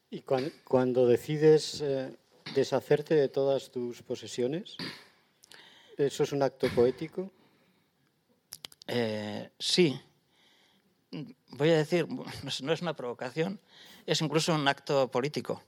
¿Y 0.10 0.22
cuando, 0.22 1.06
decides 1.06 1.82
eh, 1.82 2.16
deshacerte 2.56 3.14
de 3.14 3.28
todas 3.28 3.70
tus 3.70 4.02
posesiones, 4.04 4.78
eso 5.98 6.24
es 6.24 6.32
un 6.32 6.44
acto 6.44 6.70
poético? 6.70 7.32
Eh, 8.88 9.50
sí. 9.60 10.00
Voy 11.50 11.70
a 11.72 11.78
decir, 11.78 12.08
no 12.64 12.74
es 12.74 12.82
una 12.82 12.96
provocación, 12.96 13.60
es 14.06 14.22
incluso 14.22 14.56
un 14.56 14.68
acto 14.68 15.12
político 15.12 15.62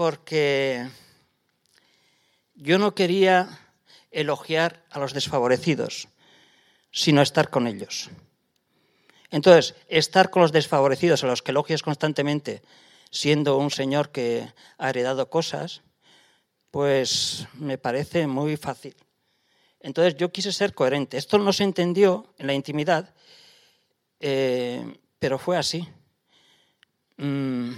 porque 0.00 0.88
yo 2.54 2.78
no 2.78 2.94
quería 2.94 3.68
elogiar 4.10 4.82
a 4.88 4.98
los 4.98 5.12
desfavorecidos, 5.12 6.08
sino 6.90 7.20
estar 7.20 7.50
con 7.50 7.66
ellos. 7.66 8.08
Entonces, 9.30 9.74
estar 9.88 10.30
con 10.30 10.40
los 10.40 10.52
desfavorecidos, 10.52 11.22
a 11.22 11.26
los 11.26 11.42
que 11.42 11.50
elogias 11.50 11.82
constantemente, 11.82 12.62
siendo 13.10 13.58
un 13.58 13.70
señor 13.70 14.08
que 14.08 14.50
ha 14.78 14.88
heredado 14.88 15.28
cosas, 15.28 15.82
pues 16.70 17.46
me 17.58 17.76
parece 17.76 18.26
muy 18.26 18.56
fácil. 18.56 18.96
Entonces 19.80 20.14
yo 20.14 20.32
quise 20.32 20.50
ser 20.50 20.72
coherente. 20.72 21.18
Esto 21.18 21.36
no 21.36 21.52
se 21.52 21.64
entendió 21.64 22.32
en 22.38 22.46
la 22.46 22.54
intimidad, 22.54 23.12
eh, 24.18 24.82
pero 25.18 25.38
fue 25.38 25.58
así. 25.58 25.86
Mm, 27.18 27.74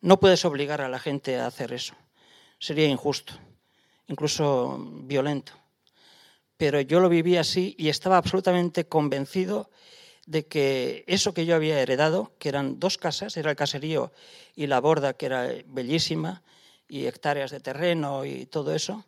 no 0.00 0.20
puedes 0.20 0.44
obligar 0.44 0.80
a 0.80 0.88
la 0.88 0.98
gente 0.98 1.38
a 1.38 1.46
hacer 1.46 1.72
eso. 1.72 1.94
Sería 2.58 2.86
injusto, 2.86 3.34
incluso 4.06 4.78
violento. 5.02 5.52
Pero 6.56 6.80
yo 6.80 7.00
lo 7.00 7.08
viví 7.08 7.36
así 7.36 7.74
y 7.78 7.88
estaba 7.88 8.16
absolutamente 8.16 8.86
convencido 8.86 9.70
de 10.26 10.46
que 10.46 11.04
eso 11.06 11.32
que 11.32 11.46
yo 11.46 11.54
había 11.54 11.80
heredado, 11.80 12.32
que 12.38 12.48
eran 12.48 12.78
dos 12.78 12.98
casas, 12.98 13.36
era 13.36 13.50
el 13.50 13.56
caserío 13.56 14.12
y 14.54 14.66
la 14.66 14.80
borda, 14.80 15.14
que 15.14 15.26
era 15.26 15.48
bellísima, 15.66 16.42
y 16.88 17.06
hectáreas 17.06 17.50
de 17.50 17.60
terreno 17.60 18.24
y 18.24 18.46
todo 18.46 18.74
eso, 18.74 19.04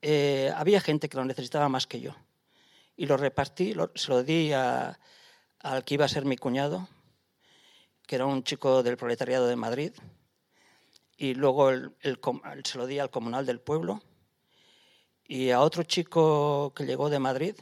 eh, 0.00 0.52
había 0.56 0.80
gente 0.80 1.08
que 1.08 1.16
lo 1.16 1.24
necesitaba 1.24 1.68
más 1.68 1.86
que 1.86 2.00
yo. 2.00 2.14
Y 2.96 3.06
lo 3.06 3.16
repartí, 3.16 3.74
se 3.94 4.08
lo 4.10 4.24
di 4.24 4.52
al 4.52 5.84
que 5.84 5.94
iba 5.94 6.06
a 6.06 6.08
ser 6.08 6.24
mi 6.24 6.36
cuñado, 6.36 6.88
que 8.08 8.16
era 8.16 8.24
un 8.24 8.42
chico 8.42 8.82
del 8.82 8.96
proletariado 8.96 9.46
de 9.46 9.54
Madrid, 9.54 9.92
y 11.18 11.34
luego 11.34 11.70
se 12.64 12.78
lo 12.78 12.86
di 12.86 12.98
al 12.98 13.10
comunal 13.10 13.44
del 13.44 13.60
pueblo, 13.60 14.00
y 15.26 15.50
a 15.50 15.60
otro 15.60 15.82
chico 15.82 16.72
que 16.74 16.86
llegó 16.86 17.10
de 17.10 17.18
Madrid. 17.18 17.54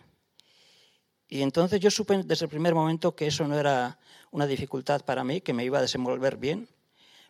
Y 1.27 1.43
entonces 1.43 1.81
yo 1.81 1.91
supe 1.91 2.23
desde 2.23 2.45
el 2.45 2.49
primer 2.49 2.77
momento 2.77 3.17
que 3.17 3.27
eso 3.27 3.49
no 3.49 3.59
era 3.59 3.99
una 4.31 4.47
dificultad 4.47 5.05
para 5.05 5.25
mí, 5.25 5.41
que 5.41 5.53
me 5.53 5.65
iba 5.65 5.79
a 5.79 5.83
desenvolver 5.83 6.37
bien, 6.37 6.69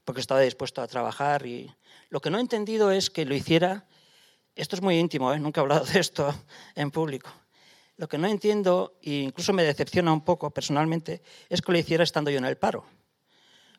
porque 0.04 0.20
estaba 0.20 0.40
dispuesto 0.40 0.82
a 0.82 0.86
trabajar. 0.86 1.46
Y 1.46 1.74
lo 2.10 2.20
que 2.20 2.28
no 2.28 2.36
he 2.36 2.42
entendido 2.42 2.90
es 2.90 3.08
que 3.08 3.24
lo 3.24 3.34
hiciera, 3.34 3.86
esto 4.54 4.76
es 4.76 4.82
muy 4.82 4.98
íntimo, 4.98 5.32
¿eh? 5.32 5.40
nunca 5.40 5.62
he 5.62 5.62
hablado 5.62 5.86
de 5.86 6.00
esto 6.00 6.34
en 6.74 6.90
público. 6.90 7.30
Lo 7.96 8.08
que 8.08 8.18
no 8.18 8.26
entiendo, 8.26 8.98
e 9.00 9.22
incluso 9.22 9.54
me 9.54 9.62
decepciona 9.62 10.12
un 10.12 10.22
poco 10.22 10.50
personalmente, 10.50 11.22
es 11.48 11.62
que 11.62 11.72
lo 11.72 11.78
hiciera 11.78 12.04
estando 12.04 12.30
yo 12.30 12.36
en 12.36 12.44
el 12.44 12.58
paro 12.58 12.84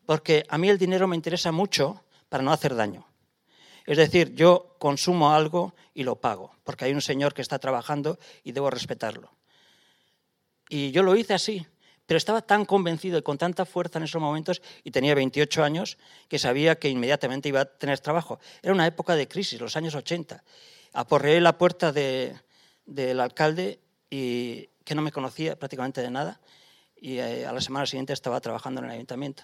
porque 0.07 0.45
a 0.47 0.57
mí 0.57 0.69
el 0.69 0.77
dinero 0.77 1.05
me 1.05 1.17
interesa 1.17 1.51
mucho 1.51 2.01
para 2.29 2.41
no 2.41 2.53
hacer 2.53 2.73
daño. 2.73 3.05
Es 3.85 3.97
decir, 3.97 4.33
yo 4.35 4.77
consumo 4.79 5.33
algo 5.33 5.75
y 5.93 6.03
lo 6.03 6.15
pago, 6.15 6.55
porque 6.63 6.85
hay 6.85 6.93
un 6.93 7.01
señor 7.01 7.33
que 7.33 7.41
está 7.41 7.59
trabajando 7.59 8.17
y 8.41 8.53
debo 8.53 8.69
respetarlo. 8.69 9.33
Y 10.69 10.91
yo 10.91 11.03
lo 11.03 11.13
hice 11.17 11.33
así, 11.33 11.67
pero 12.05 12.17
estaba 12.17 12.41
tan 12.41 12.63
convencido 12.63 13.17
y 13.17 13.21
con 13.21 13.37
tanta 13.37 13.65
fuerza 13.65 13.99
en 13.99 14.05
esos 14.05 14.21
momentos, 14.21 14.61
y 14.85 14.91
tenía 14.91 15.13
28 15.13 15.61
años, 15.61 15.97
que 16.29 16.39
sabía 16.39 16.79
que 16.79 16.87
inmediatamente 16.87 17.49
iba 17.49 17.59
a 17.59 17.65
tener 17.65 17.99
trabajo. 17.99 18.39
Era 18.63 18.73
una 18.73 18.87
época 18.87 19.13
de 19.17 19.27
crisis, 19.27 19.59
los 19.59 19.75
años 19.75 19.93
80. 19.93 20.41
Aporreé 20.93 21.41
la 21.41 21.57
puerta 21.57 21.91
del 21.91 23.19
alcalde, 23.19 23.81
y, 24.09 24.69
que 24.85 24.95
no 24.95 25.01
me 25.01 25.11
conocía 25.11 25.59
prácticamente 25.59 26.01
de 26.01 26.11
nada, 26.11 26.39
y 26.95 27.17
eh, 27.17 27.45
a 27.45 27.51
la 27.51 27.59
semana 27.59 27.85
siguiente 27.85 28.13
estaba 28.13 28.39
trabajando 28.39 28.79
en 28.79 28.85
el 28.85 28.91
ayuntamiento. 28.91 29.43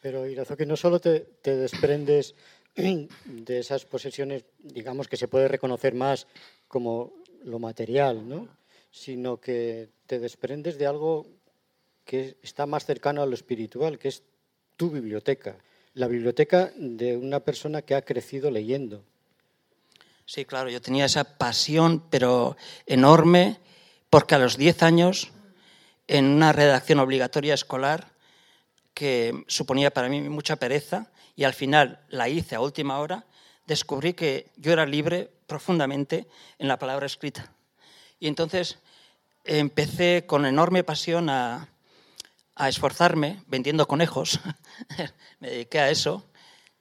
Pero 0.00 0.26
Irazoki, 0.26 0.66
no 0.66 0.76
solo 0.76 1.00
te, 1.00 1.26
desprendes 1.42 2.34
de 2.74 3.58
esas 3.58 3.84
posesiones, 3.84 4.44
digamos, 4.58 5.08
que 5.08 5.16
se 5.16 5.28
puede 5.28 5.48
reconocer 5.48 5.94
más 5.94 6.26
como 6.68 7.14
lo 7.44 7.58
material, 7.58 8.28
¿no? 8.28 8.48
sino 8.96 9.38
que 9.38 9.90
te 10.06 10.18
desprendes 10.18 10.78
de 10.78 10.86
algo 10.86 11.26
que 12.06 12.38
está 12.42 12.64
más 12.64 12.86
cercano 12.86 13.20
a 13.20 13.26
lo 13.26 13.34
espiritual, 13.34 13.98
que 13.98 14.08
es 14.08 14.22
tu 14.76 14.90
biblioteca, 14.90 15.56
la 15.92 16.06
biblioteca 16.06 16.72
de 16.76 17.16
una 17.16 17.40
persona 17.40 17.82
que 17.82 17.94
ha 17.94 18.02
crecido 18.02 18.50
leyendo. 18.50 19.04
Sí, 20.24 20.46
claro, 20.46 20.70
yo 20.70 20.80
tenía 20.80 21.04
esa 21.04 21.36
pasión, 21.36 22.02
pero 22.08 22.56
enorme, 22.86 23.58
porque 24.08 24.34
a 24.34 24.38
los 24.38 24.56
10 24.56 24.82
años, 24.82 25.30
en 26.06 26.24
una 26.24 26.52
redacción 26.52 26.98
obligatoria 26.98 27.52
escolar, 27.52 28.15
que 28.96 29.44
suponía 29.46 29.92
para 29.92 30.08
mí 30.08 30.22
mucha 30.22 30.56
pereza 30.56 31.10
y 31.36 31.44
al 31.44 31.52
final 31.52 32.00
la 32.08 32.30
hice 32.30 32.54
a 32.54 32.62
última 32.62 32.98
hora, 32.98 33.26
descubrí 33.66 34.14
que 34.14 34.50
yo 34.56 34.72
era 34.72 34.86
libre 34.86 35.30
profundamente 35.46 36.26
en 36.58 36.66
la 36.66 36.78
palabra 36.78 37.04
escrita. 37.04 37.52
Y 38.18 38.26
entonces 38.26 38.78
empecé 39.44 40.24
con 40.26 40.46
enorme 40.46 40.82
pasión 40.82 41.28
a, 41.28 41.68
esforzarme 42.58 43.42
vendiendo 43.48 43.86
conejos, 43.86 44.40
me 45.40 45.50
dediqué 45.50 45.78
a 45.78 45.90
eso, 45.90 46.24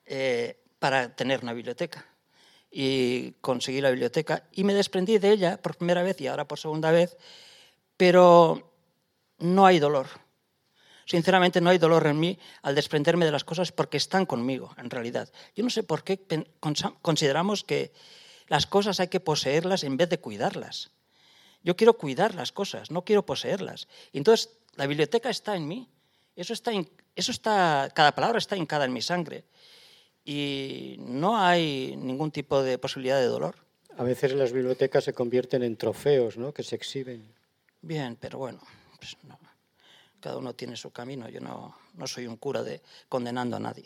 eh, 0.05 0.63
para 0.79 1.13
tener 1.17 1.41
una 1.41 1.51
biblioteca. 1.51 2.05
Y 2.71 3.33
conseguí 3.41 3.81
la 3.81 3.89
biblioteca 3.89 4.47
y 4.53 4.63
me 4.63 4.73
desprendí 4.73 5.17
de 5.17 5.31
ella 5.31 5.61
por 5.61 5.75
primera 5.75 6.01
vez 6.01 6.21
y 6.21 6.27
ahora 6.27 6.47
por 6.47 6.59
segunda 6.59 6.91
vez, 6.91 7.17
pero 7.97 8.71
no 9.37 9.65
hay 9.65 9.79
dolor 9.79 10.24
Sinceramente 11.05 11.61
no 11.61 11.69
hay 11.69 11.77
dolor 11.77 12.07
en 12.07 12.19
mí 12.19 12.39
al 12.63 12.73
desprenderme 12.73 13.25
de 13.25 13.31
las 13.31 13.43
cosas 13.43 13.71
porque 13.71 13.97
están 13.97 14.25
conmigo, 14.25 14.73
en 14.77 14.89
realidad. 14.89 15.31
Yo 15.55 15.63
no 15.63 15.69
sé 15.69 15.83
por 15.83 16.03
qué 16.03 16.19
consideramos 17.01 17.63
que 17.63 17.93
las 18.47 18.65
cosas 18.65 18.99
hay 18.99 19.07
que 19.07 19.19
poseerlas 19.19 19.83
en 19.83 19.97
vez 19.97 20.09
de 20.09 20.19
cuidarlas. 20.19 20.91
Yo 21.63 21.75
quiero 21.75 21.97
cuidar 21.97 22.33
las 22.33 22.51
cosas, 22.51 22.89
no 22.89 23.03
quiero 23.03 23.25
poseerlas. 23.25 23.87
Y 24.11 24.17
entonces 24.17 24.57
la 24.75 24.87
biblioteca 24.87 25.29
está 25.29 25.55
en 25.55 25.67
mí. 25.67 25.87
Eso 26.35 26.53
está, 26.53 26.71
eso 27.15 27.31
está, 27.31 27.89
cada 27.93 28.13
palabra 28.13 28.39
está 28.39 28.57
hincada 28.57 28.85
en 28.85 28.93
mi 28.93 29.01
sangre. 29.01 29.45
Y 30.23 30.95
no 30.99 31.37
hay 31.37 31.95
ningún 31.97 32.31
tipo 32.31 32.63
de 32.63 32.79
posibilidad 32.79 33.19
de 33.19 33.27
dolor. 33.27 33.55
A 33.97 34.03
veces 34.03 34.33
las 34.33 34.51
bibliotecas 34.51 35.03
se 35.03 35.13
convierten 35.13 35.61
en 35.61 35.77
trofeos, 35.77 36.35
¿no? 36.35 36.51
Que 36.51 36.63
se 36.63 36.75
exhiben. 36.75 37.23
Bien, 37.81 38.17
pero 38.19 38.39
bueno, 38.39 38.59
pues 38.99 39.15
no 39.23 39.39
cada 40.25 40.37
uno 40.39 40.55
tiene 40.55 40.75
su 40.75 40.89
camino. 40.89 41.29
Yo 41.29 41.39
no, 41.39 41.77
no 41.93 42.07
soy 42.07 42.25
un 42.25 42.37
cura 42.37 42.63
de 42.63 42.81
condenando 43.07 43.57
a 43.57 43.59
nadie. 43.59 43.85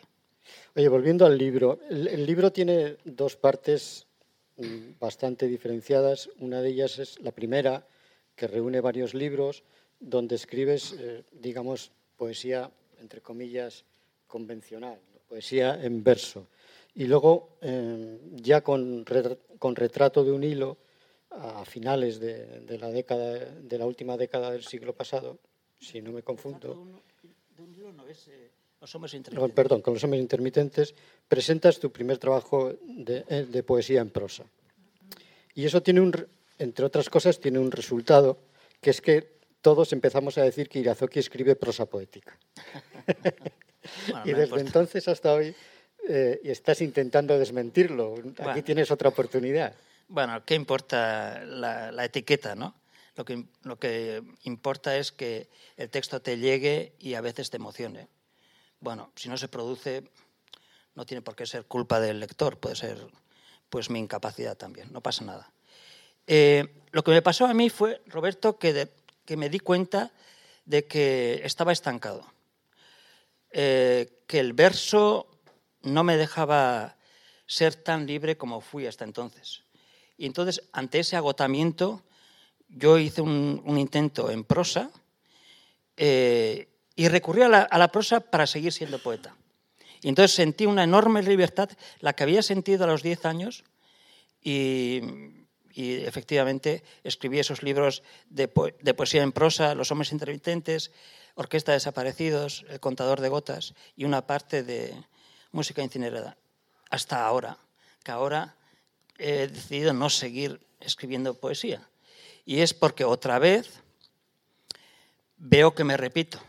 Oye, 0.74 0.88
volviendo 0.88 1.25
al 1.25 1.38
libro, 1.38 1.81
el, 1.89 2.25
libro 2.25 2.50
tiene 2.53 2.96
dos 3.03 3.36
partes 3.36 4.08
mm, 4.55 4.98
bastante 4.98 5.48
diferenciadas. 5.48 6.29
Una 6.39 6.62
de 6.62 6.69
ellas 6.69 6.98
es 6.98 7.19
la 7.19 7.34
primera, 7.34 7.86
que 8.38 8.48
reúne 8.48 8.79
varios 8.79 9.13
libros, 9.13 9.63
donde 10.00 10.36
escribes, 10.36 10.96
eh, 10.98 11.25
digamos, 11.34 11.91
poesía, 12.15 12.72
entre 13.01 13.19
comillas, 13.19 13.84
convencional, 14.25 14.98
poesía 15.27 15.77
en 15.84 16.01
verso. 16.05 16.48
Y 16.96 17.03
luego, 17.03 17.58
eh, 17.60 18.17
ya 18.36 18.62
con, 18.62 19.03
con, 19.60 19.75
retrato 19.75 20.24
de 20.24 20.31
un 20.31 20.46
hilo, 20.46 20.77
a 21.31 21.65
finales 21.65 22.17
de, 22.22 22.77
la 22.79 22.89
década, 22.89 23.34
de 23.62 23.77
la 23.77 23.86
última 23.86 24.15
década 24.15 24.51
del 24.51 24.63
siglo 24.63 24.93
pasado, 24.93 25.38
si 25.79 26.01
no 26.01 26.12
me 26.12 26.21
confundo. 26.24 27.01
los 28.81 28.95
hombres 28.95 29.13
intermitentes. 29.13 29.55
perdón, 29.55 29.81
con 29.81 29.93
los 29.93 30.03
hombres 30.03 30.21
intermitentes, 30.21 30.95
presentas 31.27 31.79
tu 31.79 31.91
primer 31.91 32.17
trabajo 32.17 32.71
eh, 32.71 33.48
de, 33.50 33.63
poesía 33.63 34.01
en 34.01 34.09
prosa. 34.09 34.45
Y 35.55 35.65
eso 35.65 35.81
tiene 35.81 36.01
un, 36.01 36.13
entre 36.57 36.86
otras 36.86 37.09
cosas, 37.09 37.39
tiene 37.39 37.59
un 37.59 37.71
resultado, 37.71 38.38
que 38.81 38.89
es 38.89 39.01
que 39.01 39.39
todos 39.62 39.91
empezamos 39.91 40.38
a 40.38 40.43
decir 40.43 40.69
que 40.69 40.79
Irazoki 40.79 41.19
escribe 41.19 41.55
prosa 41.55 41.86
poética. 41.86 42.38
y 44.25 44.31
desde 44.31 44.62
entonces 44.62 45.07
hasta 45.07 45.33
hoy 45.33 45.53
eh, 46.07 46.39
estás 46.43 46.81
intentando 46.81 47.38
desmentirlo. 47.38 48.15
Aquí 48.39 48.62
tienes 48.62 48.91
otra 48.91 49.09
oportunidad. 49.09 49.74
Bueno, 50.07 50.43
¿qué 50.45 50.55
importa 50.55 51.43
la, 51.45 51.91
la 51.91 52.05
etiqueta, 52.05 52.55
no? 52.55 52.74
Lo 53.20 53.26
que, 53.26 53.44
lo 53.64 53.78
que 53.78 54.24
importa 54.44 54.96
es 54.96 55.12
que 55.12 55.50
el 55.76 55.90
texto 55.90 56.22
te 56.22 56.38
llegue 56.38 56.94
y 57.00 57.16
a 57.16 57.22
veces 57.22 57.50
te 57.50 57.58
emocione. 57.58 58.08
Bueno, 58.80 59.12
si 59.14 59.28
no 59.28 59.36
se 59.36 59.50
produce, 59.50 60.10
no 60.96 61.06
tiene 61.06 61.22
por 61.22 61.36
qué 61.36 61.46
ser 61.46 61.66
culpa 61.66 62.00
del 62.00 62.22
lector, 62.22 62.58
puede 62.62 62.78
ser 62.78 62.98
pues 63.68 63.90
mi 63.90 64.00
incapacidad 64.00 64.56
también, 64.56 64.94
no 64.94 65.02
pasa 65.02 65.26
nada. 65.26 65.52
Eh, 66.28 66.82
lo 66.92 67.04
que 67.04 67.12
me 67.12 67.22
pasó 67.22 67.46
a 67.46 67.54
mí 67.54 67.70
fue, 67.70 68.02
Roberto, 68.06 68.58
que, 68.58 68.90
que 69.26 69.36
me 69.36 69.50
di 69.50 69.60
cuenta 69.60 70.14
de 70.64 70.88
que 70.88 71.42
estaba 71.44 71.74
estancado, 71.74 72.26
eh, 73.52 74.24
que 74.28 74.40
el 74.40 74.54
verso 74.54 75.28
no 75.82 76.06
me 76.06 76.16
dejaba 76.16 76.96
ser 77.48 77.76
tan 77.76 78.08
libre 78.08 78.38
como 78.38 78.62
fui 78.62 78.88
hasta 78.88 79.04
entonces. 79.04 79.66
Y 80.16 80.26
entonces, 80.26 80.70
ante 80.72 81.00
ese 81.00 81.18
agotamiento, 81.18 82.06
yo 82.70 82.98
hice 82.98 83.22
un, 83.22 83.78
intento 83.78 84.30
en 84.30 84.44
prosa 84.44 84.92
eh, 85.98 86.68
y 86.96 87.08
recurrí 87.08 87.42
a 87.42 87.50
la, 87.50 87.92
prosa 87.92 88.20
para 88.20 88.48
seguir 88.48 88.72
siendo 88.72 89.00
poeta. 89.00 89.36
Y 90.02 90.10
entonces 90.10 90.36
sentí 90.36 90.66
una 90.66 90.84
enorme 90.84 91.22
libertad, 91.24 91.70
la 92.00 92.14
que 92.14 92.24
había 92.24 92.42
sentido 92.42 92.86
a 92.86 92.88
los 92.88 93.04
10 93.04 93.26
años, 93.26 93.64
y, 94.42 95.02
efectivamente 95.76 96.84
escribí 97.04 97.40
esos 97.40 97.64
libros 97.64 98.04
de, 98.30 98.48
poesía 98.48 99.24
en 99.24 99.32
prosa, 99.32 99.76
Los 99.76 99.92
hombres 99.92 100.12
intermitentes, 100.12 100.92
Orquesta 101.36 101.72
de 101.72 101.78
desaparecidos, 101.78 102.66
El 102.68 102.82
contador 102.82 103.22
de 103.22 103.30
gotas 103.30 103.74
y 103.96 104.04
una 104.04 104.28
parte 104.28 104.64
de 104.64 104.94
música 105.52 105.82
incinerada. 105.82 106.38
Hasta 106.90 107.26
ahora, 107.26 107.58
que 108.04 108.12
ahora 108.12 108.58
he 109.18 109.48
decidido 109.48 109.94
no 109.94 110.10
seguir 110.10 110.60
escribiendo 110.82 111.34
poesía. 111.34 111.88
Y 112.50 112.62
es 112.62 112.74
porque 112.74 113.06
otra 113.06 113.38
vez 113.38 113.84
veo 115.38 115.75
que 115.75 115.84
me 115.84 115.98
repito. 115.98 116.39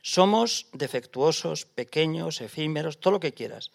Somos 0.00 0.68
defectuosos, 0.72 1.66
pequeños, 1.66 2.40
efímeros, 2.40 2.98
todo 2.98 3.12
lo 3.12 3.20
que 3.20 3.34
quieras, 3.34 3.70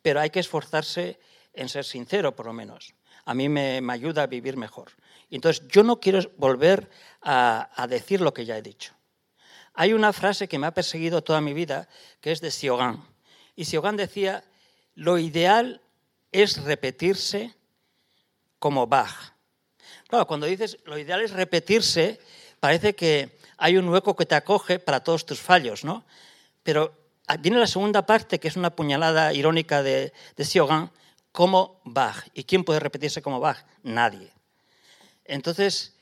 pero 0.00 0.20
hay 0.20 0.30
que 0.30 0.40
esforzarse 0.40 1.20
en 1.52 1.68
ser 1.68 1.84
sincero, 1.84 2.34
por 2.34 2.46
lo 2.46 2.54
menos. 2.54 2.94
A 3.26 3.34
mí 3.34 3.50
me, 3.50 3.82
ayuda 3.90 4.22
a 4.22 4.28
vivir 4.28 4.56
mejor. 4.56 4.92
Entonces, 5.30 5.68
yo 5.68 5.82
no 5.82 6.00
quiero 6.00 6.20
volver 6.38 6.88
a, 7.20 7.86
decir 7.86 8.22
lo 8.22 8.32
que 8.32 8.46
ya 8.46 8.56
he 8.56 8.62
dicho. 8.62 8.94
Hay 9.74 9.92
una 9.92 10.14
frase 10.14 10.48
que 10.48 10.58
me 10.58 10.68
ha 10.68 10.72
perseguido 10.72 11.22
toda 11.22 11.42
mi 11.42 11.52
vida, 11.52 11.86
que 12.22 12.32
es 12.32 12.40
de 12.40 12.50
Siogan. 12.50 13.04
Y 13.56 13.66
Siogan 13.66 13.98
decía, 13.98 14.42
lo 14.94 15.18
ideal 15.18 15.82
es 16.32 16.64
repetirse 16.64 17.54
como 18.58 18.86
Bach. 18.86 19.34
Claro, 20.10 20.26
cuando 20.26 20.46
dices 20.46 20.76
lo 20.86 20.98
ideal 20.98 21.20
es 21.20 21.30
repetirse, 21.30 22.18
parece 22.58 22.96
que 22.96 23.38
hay 23.56 23.76
un 23.76 23.88
hueco 23.88 24.16
que 24.16 24.26
te 24.26 24.34
acoge 24.34 24.80
para 24.80 25.04
todos 25.04 25.24
tus 25.24 25.38
fallos, 25.40 25.84
¿no? 25.84 26.04
Pero 26.64 26.92
viene 27.38 27.60
la 27.60 27.68
segunda 27.68 28.04
parte, 28.04 28.40
que 28.40 28.48
es 28.48 28.56
una 28.56 28.74
puñalada 28.74 29.32
irónica 29.32 29.84
de, 29.84 30.12
de 30.34 30.44
Siogan, 30.44 30.90
como 31.30 31.80
Bach. 31.84 32.26
¿Y 32.34 32.42
quién 32.42 32.64
puede 32.64 32.80
repetirse 32.80 33.22
como 33.22 33.38
Bach? 33.38 33.64
Nadie. 33.84 34.32
Entonces, 35.24 35.94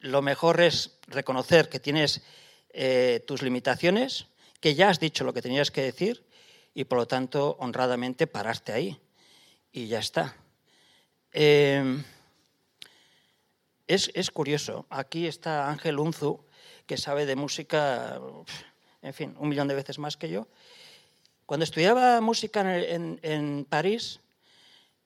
lo 0.00 0.22
mejor 0.22 0.60
es 0.60 0.98
reconocer 1.06 1.68
que 1.68 1.78
tienes 1.78 2.22
eh, 2.70 3.22
tus 3.28 3.42
limitaciones, 3.42 4.26
que 4.58 4.74
ya 4.74 4.88
has 4.88 4.98
dicho 4.98 5.22
lo 5.22 5.32
que 5.32 5.40
tenías 5.40 5.70
que 5.70 5.82
decir 5.82 6.26
y 6.74 6.82
por 6.82 6.98
lo 6.98 7.06
tanto 7.06 7.56
honradamente 7.60 8.26
pararte 8.26 8.72
ahí. 8.72 9.00
Y 9.70 9.86
ya 9.86 10.00
está. 10.00 10.34
Eh, 11.30 12.02
es, 13.86 14.10
es, 14.14 14.30
curioso. 14.30 14.86
Aquí 14.90 15.26
está 15.26 15.68
Ángel 15.68 15.98
Unzu, 15.98 16.44
que 16.86 16.96
sabe 16.96 17.26
de 17.26 17.36
música, 17.36 18.20
en 19.02 19.14
fin, 19.14 19.34
un 19.38 19.48
millón 19.48 19.68
de 19.68 19.74
veces 19.74 19.98
más 19.98 20.16
que 20.16 20.28
yo. 20.28 20.48
Cuando 21.46 21.64
estudiaba 21.64 22.20
música 22.20 22.78
en, 22.78 23.66
París, 23.68 24.20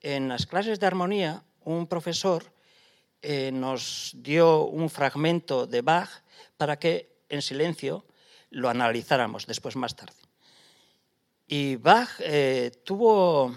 en 0.00 0.29
las 0.29 0.46
clases 0.46 0.79
de 0.79 0.87
armonía, 0.87 1.42
un 1.64 1.87
profesor 1.87 2.44
eh, 3.22 3.50
nos 3.53 4.12
dio 4.14 4.64
un 4.66 4.88
fragmento 4.88 5.66
de 5.66 5.83
Bach 5.83 6.09
para 6.57 6.79
que 6.79 7.16
en 7.29 7.42
silencio 7.42 8.05
lo 8.50 8.68
analizáramos 8.68 9.46
después 9.46 9.74
más 9.74 9.96
tarde. 9.96 10.14
Y 11.48 11.77
Bach 11.77 12.11
eh, 12.20 12.70
tuvo 12.85 13.57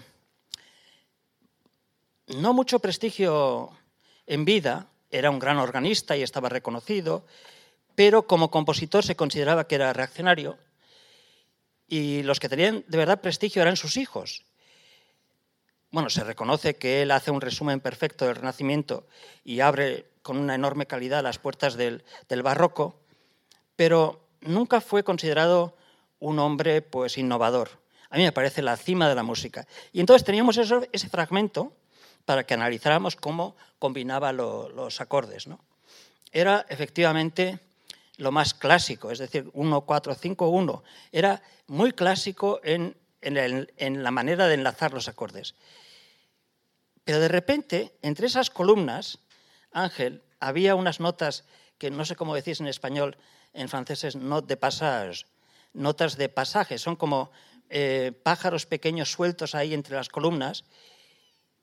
no 2.26 2.52
mucho 2.52 2.80
prestigio 2.80 3.70
en 4.26 4.44
vida, 4.44 4.89
era 5.10 5.30
un 5.30 5.38
gran 5.38 5.58
organista 5.58 6.16
y 6.16 6.22
estaba 6.22 6.48
reconocido, 6.48 7.24
pero 7.94 8.26
como 8.26 8.50
compositor 8.50 9.04
se 9.04 9.16
consideraba 9.16 9.66
que 9.66 9.74
era 9.74 9.92
reaccionario 9.92 10.58
y 11.88 12.22
los 12.22 12.38
que 12.38 12.48
tenían 12.48 12.84
de 12.86 12.98
verdad 12.98 13.20
prestigio 13.20 13.62
eran 13.62 13.76
sus 13.76 13.96
hijos. 13.96 14.44
Bueno, 15.90 16.08
se 16.08 16.22
reconoce 16.22 16.76
que 16.76 17.02
él 17.02 17.10
hace 17.10 17.32
un 17.32 17.40
resumen 17.40 17.80
perfecto 17.80 18.24
del 18.24 18.36
Renacimiento 18.36 19.06
y 19.44 19.58
abre 19.58 20.06
con 20.22 20.36
una 20.36 20.54
enorme 20.54 20.86
calidad 20.86 21.24
las 21.24 21.38
puertas 21.38 21.74
del, 21.74 22.04
barroco, 22.44 23.00
pero 23.74 24.20
nunca 24.40 24.80
fue 24.80 25.02
considerado 25.02 25.76
un 26.20 26.38
hombre 26.38 26.80
pues 26.80 27.18
innovador. 27.18 27.70
A 28.08 28.16
mí 28.16 28.22
me 28.22 28.32
parece 28.32 28.62
la 28.62 28.76
cima 28.76 29.08
de 29.08 29.16
la 29.16 29.24
música. 29.24 29.66
Y 29.92 29.98
entonces 29.98 30.24
teníamos 30.24 30.58
ese 30.58 31.08
fragmento 31.08 31.72
para 32.24 32.44
que 32.44 32.54
analizáramos 32.54 33.16
cómo 33.16 33.56
combinaba 33.78 34.32
los 34.32 35.00
acordes. 35.00 35.46
¿no? 35.46 35.60
Era 36.32 36.66
efectivamente 36.68 37.58
lo 38.16 38.30
más 38.30 38.54
clásico, 38.54 39.10
es 39.10 39.18
decir, 39.18 39.50
1, 39.52 39.80
4, 39.80 40.14
5, 40.14 40.48
1. 40.48 40.84
Era 41.10 41.42
muy 41.66 41.92
clásico 41.92 42.60
en, 42.62 42.94
la 43.22 44.10
manera 44.10 44.46
de 44.46 44.54
enlazar 44.54 44.92
los 44.92 45.08
acordes. 45.08 45.54
Pero 47.04 47.18
de 47.18 47.28
repente, 47.28 47.92
entre 48.02 48.26
esas 48.26 48.50
columnas, 48.50 49.18
Ángel, 49.72 50.22
había 50.38 50.74
unas 50.74 51.00
notas 51.00 51.44
que 51.78 51.90
no 51.90 52.04
sé 52.04 52.14
cómo 52.14 52.34
decís 52.34 52.60
en 52.60 52.68
español, 52.68 53.16
en 53.54 53.68
francés 53.68 54.04
es 54.04 54.16
note 54.16 54.48
de 54.48 54.56
passage, 54.56 55.24
notas 55.72 56.16
de 56.16 56.28
pasaje, 56.28 56.78
son 56.78 56.96
como 56.96 57.30
eh, 57.70 58.12
pájaros 58.22 58.66
pequeños 58.66 59.10
sueltos 59.10 59.54
ahí 59.54 59.72
entre 59.74 59.96
las 59.96 60.08
columnas 60.08 60.64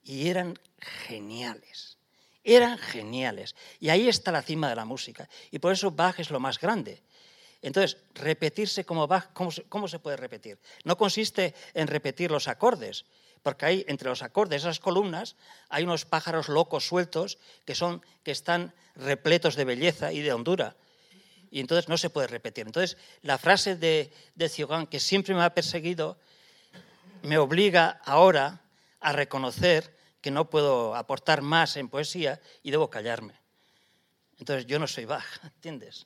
y 0.07 0.29
eran 0.29 0.57
geniales 0.79 1.97
eran 2.47 2.77
geniales. 2.77 3.55
Y 3.79 3.89
ahí 3.89 4.07
está 4.07 4.31
la 4.31 4.41
cima 4.41 4.69
de 4.69 4.75
la 4.75 4.85
música. 4.85 5.27
Y 5.51 5.59
por 5.59 5.73
eso 5.73 5.91
Bach 5.91 6.17
es 6.19 6.31
lo 6.31 6.39
más 6.39 6.59
grande. 6.59 7.03
Entonces, 7.61 7.97
repetirse 8.13 8.85
como 8.85 9.05
Bach, 9.05 9.33
¿cómo 9.33 9.87
se, 9.87 9.99
puede 9.99 10.15
repetir? 10.15 10.57
No 10.85 10.97
consiste 10.97 11.53
en 11.73 11.87
repetir 11.87 12.31
los 12.31 12.47
acordes, 12.47 13.03
porque 13.43 13.65
hay 13.65 13.85
entre 13.89 14.07
los 14.07 14.21
acordes, 14.21 14.61
esas 14.61 14.79
columnas, 14.79 15.35
hay 15.67 15.83
unos 15.83 16.05
pájaros 16.05 16.47
locos 16.47 16.87
sueltos 16.87 17.37
que, 17.65 17.75
son, 17.75 18.01
que 18.23 18.31
están 18.31 18.73
repletos 18.95 19.55
de 19.55 19.65
belleza 19.65 20.13
y 20.13 20.21
de 20.21 20.31
hondura. 20.31 20.77
Y 21.51 21.59
entonces 21.59 21.89
no 21.89 21.97
se 21.97 22.09
puede 22.09 22.27
repetir. 22.27 22.65
Entonces, 22.65 22.97
la 23.23 23.37
frase 23.37 23.75
de, 23.75 24.13
de 24.35 24.87
que 24.89 24.99
siempre 25.01 25.35
me 25.35 25.43
ha 25.43 25.53
perseguido, 25.53 26.17
me 27.23 27.37
obliga 27.37 27.99
ahora 28.05 28.61
a 29.01 29.11
reconocer 29.11 29.96
que 30.27 30.31
no 30.31 30.49
puedo 30.49 30.93
aportar 30.93 31.41
más 31.41 31.77
en 31.77 31.87
poesía 31.87 32.41
y 32.61 32.69
debo 32.69 32.89
callarme. 32.89 33.33
Entonces 34.37 34.65
yo 34.65 34.77
no 34.77 34.85
soy 34.85 35.05
Bach, 35.05 35.23
¿entiendes? 35.55 36.05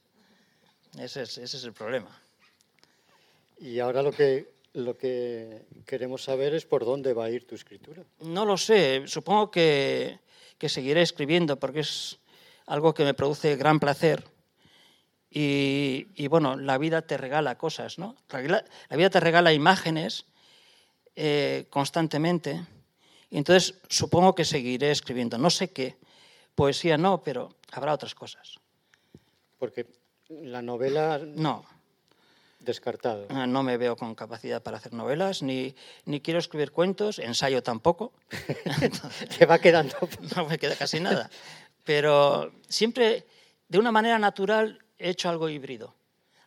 Ese 0.95 1.23
es, 1.23 1.63
el 1.63 1.73
problema. 1.73 2.15
Y 3.57 3.79
ahora 3.79 4.03
lo 4.03 4.11
que, 4.11 4.53
lo 4.73 4.95
que 4.95 5.65
queremos 5.87 6.23
saber 6.23 6.53
es 6.53 6.67
por 6.67 6.85
dónde 6.85 7.13
va 7.15 7.25
a 7.25 7.29
ir 7.31 7.47
tu 7.47 7.55
escritura. 7.55 8.03
No 8.19 8.45
lo 8.45 8.57
sé, 8.57 9.07
supongo 9.07 9.49
que, 9.49 10.19
seguiré 10.67 11.01
escribiendo 11.01 11.57
porque 11.57 11.79
es 11.79 12.19
algo 12.67 12.93
que 12.93 13.03
me 13.03 13.15
produce 13.15 13.55
gran 13.55 13.79
placer. 13.79 14.23
Y, 15.31 16.27
bueno, 16.27 16.57
la 16.57 16.77
vida 16.77 17.01
te 17.01 17.17
regala 17.17 17.57
cosas, 17.57 17.97
¿no? 17.97 18.15
La, 18.29 18.95
vida 18.95 19.09
te 19.09 19.19
regala 19.19 19.51
imágenes 19.51 20.27
eh, 21.15 21.65
constantemente 21.71 22.61
entonces, 23.39 23.79
supongo 23.87 24.35
que 24.35 24.45
seguiré 24.45 24.91
escribiendo. 24.91 25.37
No 25.37 25.49
sé 25.49 25.71
qué. 25.71 25.97
Poesía 26.53 26.97
no, 26.97 27.23
pero 27.23 27.55
habrá 27.71 27.93
otras 27.93 28.13
cosas. 28.13 28.55
Porque 29.57 29.87
la 30.29 30.61
novela... 30.61 31.19
No. 31.23 31.65
Descartado. 32.59 33.25
Ah, 33.29 33.47
no 33.47 33.63
me 33.63 33.77
veo 33.77 33.95
con 33.95 34.13
capacidad 34.13 34.61
para 34.61 34.77
hacer 34.77 34.93
novelas, 34.93 35.41
ni, 35.41 35.73
ni 36.05 36.21
quiero 36.21 36.39
escribir 36.39 36.71
cuentos, 36.71 37.17
ensayo 37.17 37.63
tampoco. 37.63 38.13
Te 39.39 39.45
va 39.47 39.57
quedando. 39.57 39.95
no 40.35 40.45
me 40.45 40.59
queda 40.59 40.75
casi 40.75 40.99
nada. 40.99 41.29
Pero 41.83 42.51
siempre, 42.67 43.25
de 43.67 43.79
una 43.79 43.91
manera 43.91 44.19
natural, 44.19 44.79
he 44.99 45.09
hecho 45.09 45.29
algo 45.29 45.49
híbrido. 45.49 45.95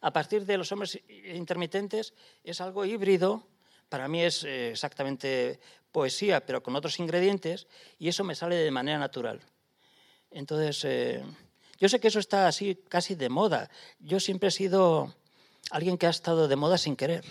A 0.03 0.13
partir 0.13 0.45
de 0.45 0.59
los 0.59 0.71
hombres 0.71 1.01
intermitentes, 1.09 2.15
es 2.45 2.61
algo 2.61 2.85
híbrido. 2.85 3.49
Para 3.95 4.09
mí 4.09 4.25
es 4.25 4.43
eh, 4.43 4.73
exactamente 4.73 5.61
poesía, 5.93 6.45
pero 6.45 6.65
con 6.65 6.75
otros 6.75 6.99
ingredientes, 6.99 7.69
y 7.97 8.09
eso 8.09 8.25
me 8.25 8.35
sale 8.35 8.57
de 8.57 8.73
manera 8.73 8.99
natural. 8.99 9.39
Entonces, 10.33 10.85
eh, 10.85 11.23
yo 11.79 11.89
sé 11.89 12.01
que 12.01 12.09
eso 12.09 12.19
está 12.19 12.49
así 12.49 12.83
casi 12.89 13.15
de 13.15 13.29
moda. 13.29 13.71
Yo 14.01 14.19
siempre 14.19 14.49
he 14.49 14.51
sido 14.51 15.15
alguien 15.71 15.97
que 15.97 16.09
ha 16.09 16.11
estado 16.11 16.49
de 16.49 16.57
moda 16.57 16.77
sin 16.77 16.97
querer. 16.97 17.25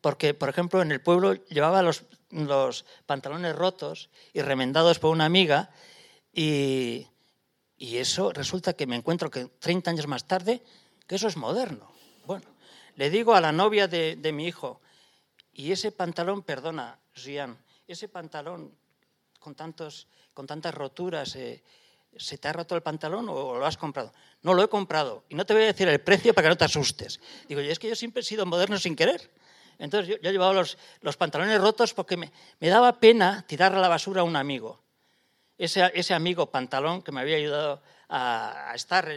Porque, 0.00 0.34
por 0.34 0.48
ejemplo, 0.48 0.82
en 0.82 0.90
el 0.90 1.00
pueblo 1.00 1.34
llevaba 1.46 1.80
los, 1.80 2.02
los 2.32 2.84
pantalones 3.06 3.54
rotos 3.54 4.10
y 4.32 4.42
remendados 4.42 4.98
por 4.98 5.12
una 5.12 5.26
amiga 5.26 5.70
y, 6.32 7.06
y 7.78 7.98
eso 7.98 8.32
resulta 8.32 8.72
que 8.72 8.88
me 8.88 8.96
encuentro 8.96 9.30
que 9.30 9.44
30 9.60 9.92
años 9.92 10.08
más 10.08 10.26
tarde, 10.26 10.60
que 11.06 11.14
eso 11.14 11.28
es 11.28 11.36
moderno. 11.36 11.88
Bueno, 12.26 12.46
le 12.96 13.10
digo 13.10 13.36
a 13.36 13.40
la 13.40 13.52
novia 13.52 13.86
de, 13.86 14.16
de 14.16 14.32
mi 14.32 14.48
hijo, 14.48 14.80
y 15.54 15.72
ese 15.72 15.92
pantalón, 15.92 16.42
perdona, 16.42 16.98
Rian, 17.14 17.56
ese 17.86 18.08
pantalón 18.08 18.72
con, 19.38 19.54
tantos, 19.54 20.08
con 20.32 20.46
tantas 20.46 20.74
roturas, 20.74 21.36
eh, 21.36 21.62
¿se 22.16 22.38
te 22.38 22.48
ha 22.48 22.52
roto 22.52 22.74
el 22.74 22.82
pantalón 22.82 23.28
o 23.28 23.58
lo 23.58 23.66
has 23.66 23.76
comprado? 23.76 24.12
No, 24.42 24.54
lo 24.54 24.62
he 24.62 24.68
comprado. 24.68 25.24
Y 25.28 25.34
no 25.34 25.46
te 25.46 25.54
voy 25.54 25.64
a 25.64 25.66
decir 25.66 25.88
el 25.88 26.00
precio 26.00 26.34
para 26.34 26.46
que 26.46 26.48
no 26.50 26.56
te 26.56 26.64
asustes. 26.64 27.20
Digo, 27.48 27.60
y 27.60 27.68
es 27.70 27.78
que 27.78 27.88
yo 27.88 27.96
siempre 27.96 28.20
he 28.20 28.24
sido 28.24 28.46
moderno 28.46 28.78
sin 28.78 28.96
querer. 28.96 29.30
Entonces 29.78 30.08
yo, 30.08 30.20
yo 30.20 30.30
he 30.30 30.32
llevado 30.32 30.54
los, 30.54 30.78
los, 31.00 31.16
pantalones 31.16 31.60
rotos 31.60 31.94
porque 31.94 32.16
me, 32.16 32.30
daba 32.60 33.00
pena 33.00 33.44
tirar 33.46 33.74
a 33.74 33.78
la 33.78 33.88
basura 33.88 34.22
a 34.22 34.24
un 34.24 34.36
amigo. 34.36 34.80
Ese, 35.58 35.90
ese 35.94 36.14
amigo 36.14 36.50
pantalón 36.50 37.02
que 37.02 37.12
me 37.12 37.20
había 37.20 37.36
ayudado 37.36 37.82
a, 38.08 38.72
estar 38.74 39.08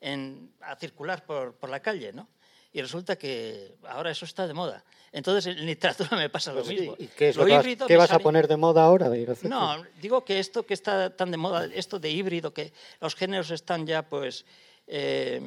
en, 0.00 0.54
a 0.60 0.76
circular 0.76 1.24
por, 1.24 1.54
por 1.54 1.70
la 1.70 1.80
calle, 1.80 2.12
¿no? 2.12 2.28
Y 2.76 2.82
resulta 2.82 3.16
que 3.16 3.74
ahora 3.88 4.10
eso 4.10 4.26
está 4.26 4.46
de 4.46 4.52
moda. 4.52 4.84
Entonces 5.10 5.46
en 5.46 5.64
literatura 5.64 6.10
me 6.14 6.28
pasa 6.28 6.52
Pues 6.52 6.66
lo 6.66 6.72
mismo. 6.74 6.94
¿Y 6.98 7.06
qué, 7.06 7.30
es 7.30 7.36
Lo 7.36 7.44
lo 7.44 7.48
que 7.48 7.54
vas, 7.54 7.88
qué 7.88 7.96
vas 7.96 8.10
a 8.10 8.18
poner 8.18 8.46
de 8.48 8.58
moda 8.58 8.84
ahora? 8.84 9.10
No, 9.44 9.82
digo 9.98 10.26
que 10.26 10.38
esto 10.38 10.66
que 10.66 10.74
está 10.74 11.08
tan 11.16 11.30
de 11.30 11.38
moda, 11.38 11.64
esto 11.72 11.98
de 11.98 12.10
híbrido, 12.10 12.52
que 12.52 12.74
los 13.00 13.14
géneros 13.14 13.50
están 13.50 13.86
ya, 13.86 14.02
pues, 14.02 14.44
eh, 14.86 15.40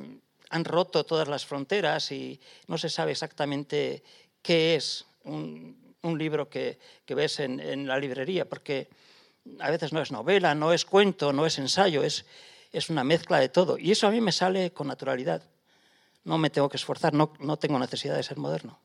han 0.50 0.65
roto 0.65 1.04
todas 1.04 1.28
las 1.28 1.46
fronteras 1.46 2.12
y 2.12 2.39
no 2.65 2.80
se 2.80 2.89
sabe 2.89 3.12
exactamente 3.12 4.02
qué 4.42 4.74
es 4.74 5.06
un, 5.24 5.96
un 6.02 6.18
libro 6.18 6.50
que, 6.50 6.80
que 7.06 7.13
ves 7.13 7.39
en, 7.42 7.60
en 7.60 7.86
la 7.86 8.00
librería, 8.00 8.50
porque 8.50 8.89
a 9.60 9.70
veces 9.70 9.94
no 9.94 10.02
es 10.02 10.12
novela, 10.12 10.56
no 10.56 10.74
es 10.74 10.84
cuento, 10.84 11.32
no 11.32 11.46
es 11.46 11.60
ensayo, 11.60 12.02
es, 12.02 12.26
es 12.72 12.89
una 12.89 13.04
mezcla 13.04 13.38
de 13.38 13.50
todo. 13.50 13.78
Y 13.78 13.92
eso 13.92 14.08
a 14.08 14.10
mí 14.10 14.20
me 14.20 14.32
sale 14.32 14.74
con 14.74 14.88
naturalidad. 14.88 15.44
No 16.30 16.38
me 16.38 16.52
tengo 16.52 16.70
que 16.70 16.78
esforzar, 16.78 17.12
no, 17.12 17.34
no 17.39 17.58
tengo 17.58 17.80
necesidad 17.80 18.15
de 18.15 18.22
ser 18.22 18.38
moderno. 18.38 18.80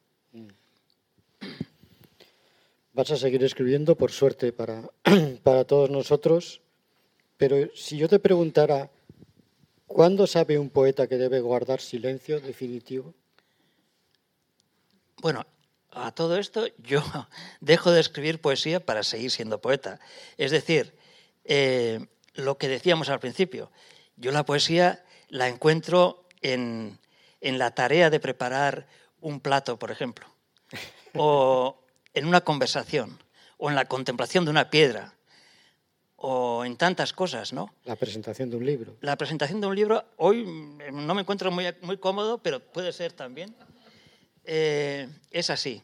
Vas 2.95 3.11
a 3.11 3.19
seguir 3.19 3.45
escribiendo, 3.45 3.97
por 3.97 4.13
suerte, 4.13 4.51
para, 4.51 4.89
para 5.43 5.67
todos 5.67 5.91
nosotros. 5.91 6.63
Pero 7.37 7.69
si 7.75 7.99
yo 7.99 8.09
te 8.09 8.19
preguntara, 8.19 8.91
¿cuándo 9.87 10.27
sabe 10.27 10.59
un 10.59 10.71
poeta 10.71 11.07
que 11.07 11.19
debe 11.19 11.43
guardar 11.43 11.83
silencio 11.83 12.41
definitivo? 12.41 13.13
Bueno, 15.21 15.45
a 15.91 16.13
todo 16.13 16.39
esto 16.39 16.69
yo 16.79 17.03
dejo 17.61 17.91
de 17.91 18.01
escribir 18.01 18.41
poesía 18.41 18.81
para 18.81 19.03
seguir 19.03 19.31
siendo 19.31 19.61
poeta. 19.61 20.01
Es 20.39 20.51
decir, 20.51 20.95
eh, 21.45 22.07
lo 22.33 22.57
que 22.57 22.69
decíamos 22.69 23.11
al 23.11 23.21
principio, 23.21 23.71
yo 24.17 24.33
la 24.33 24.47
poesía 24.47 25.05
la 25.29 25.49
encuentro 25.49 26.25
en, 26.41 26.99
en 27.45 27.59
la 27.59 27.73
tarea 27.73 28.09
de 28.09 28.19
preparar 28.21 28.87
un 29.21 29.39
plato, 29.39 29.79
por 29.79 29.91
ejemplo, 29.91 30.27
o 31.15 31.79
en 32.15 32.27
una 32.27 32.41
conversación, 32.41 33.19
o 33.59 33.69
en 33.69 33.77
la 33.77 33.85
contemplación 33.85 34.47
de 34.47 34.51
una 34.51 34.71
piedra, 34.71 35.15
o 36.17 36.65
en 36.65 36.79
tantas 36.79 37.13
cosas, 37.13 37.53
¿no? 37.53 37.75
La 37.85 37.97
presentación 37.97 38.49
de 38.49 38.57
un 38.57 38.65
libro. 38.65 38.97
La 39.03 39.17
presentación 39.17 39.61
de 39.61 39.67
un 39.67 39.77
libro, 39.77 40.05
hoy 40.17 40.43
mm, 40.43 41.07
no 41.07 41.15
me 41.15 41.21
encuentro 41.21 41.51
muy, 41.51 41.67
muy 41.83 41.99
cómodo, 41.99 42.39
pero 42.39 42.61
puede 42.61 42.93
ser 42.93 43.13
también. 43.13 43.55
Eh, 44.45 45.07
es 45.31 45.51
así. 45.51 45.83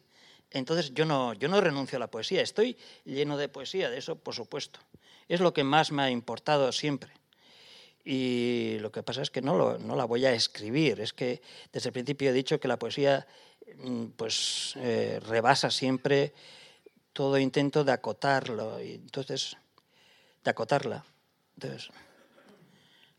Entonces 0.50 0.94
yo 0.94 1.04
no, 1.04 1.34
yo 1.34 1.48
no 1.48 1.60
renuncio 1.60 1.96
a 1.96 2.00
la 2.00 2.10
poesía, 2.10 2.40
estoy 2.40 2.76
lleno 3.04 3.36
de 3.36 3.48
poesía, 3.48 3.90
de 3.90 3.98
eso 3.98 4.16
por 4.16 4.34
supuesto. 4.34 4.80
Es 5.28 5.40
lo 5.40 5.52
que 5.52 5.62
más 5.62 5.92
me 5.92 6.02
ha 6.02 6.10
importado 6.10 6.72
siempre. 6.72 7.12
Y 8.04 8.78
lo 8.80 8.90
que 8.90 9.02
pasa 9.02 9.22
es 9.22 9.30
que 9.30 9.42
no, 9.42 9.56
lo- 9.56 9.78
no 9.78 9.94
la 9.96 10.04
voy 10.04 10.24
a 10.26 10.32
escribir, 10.32 11.00
es 11.00 11.12
que 11.12 11.42
desde 11.72 11.88
el 11.90 11.92
principio 11.92 12.30
he 12.30 12.32
dicho 12.32 12.58
que 12.58 12.68
la 12.68 12.78
poesía 12.78 13.26
mm, 13.76 14.06
pues, 14.16 14.74
eh, 14.76 15.20
rebasa 15.26 15.70
siempre 15.70 16.32
todo 17.12 17.38
intento 17.38 17.84
de 17.84 17.92
acotarlo, 17.92 18.80
y 18.82 18.94
entonces, 18.94 19.56
de 20.44 20.50
acotarla. 20.50 21.04
Entonces, 21.56 21.90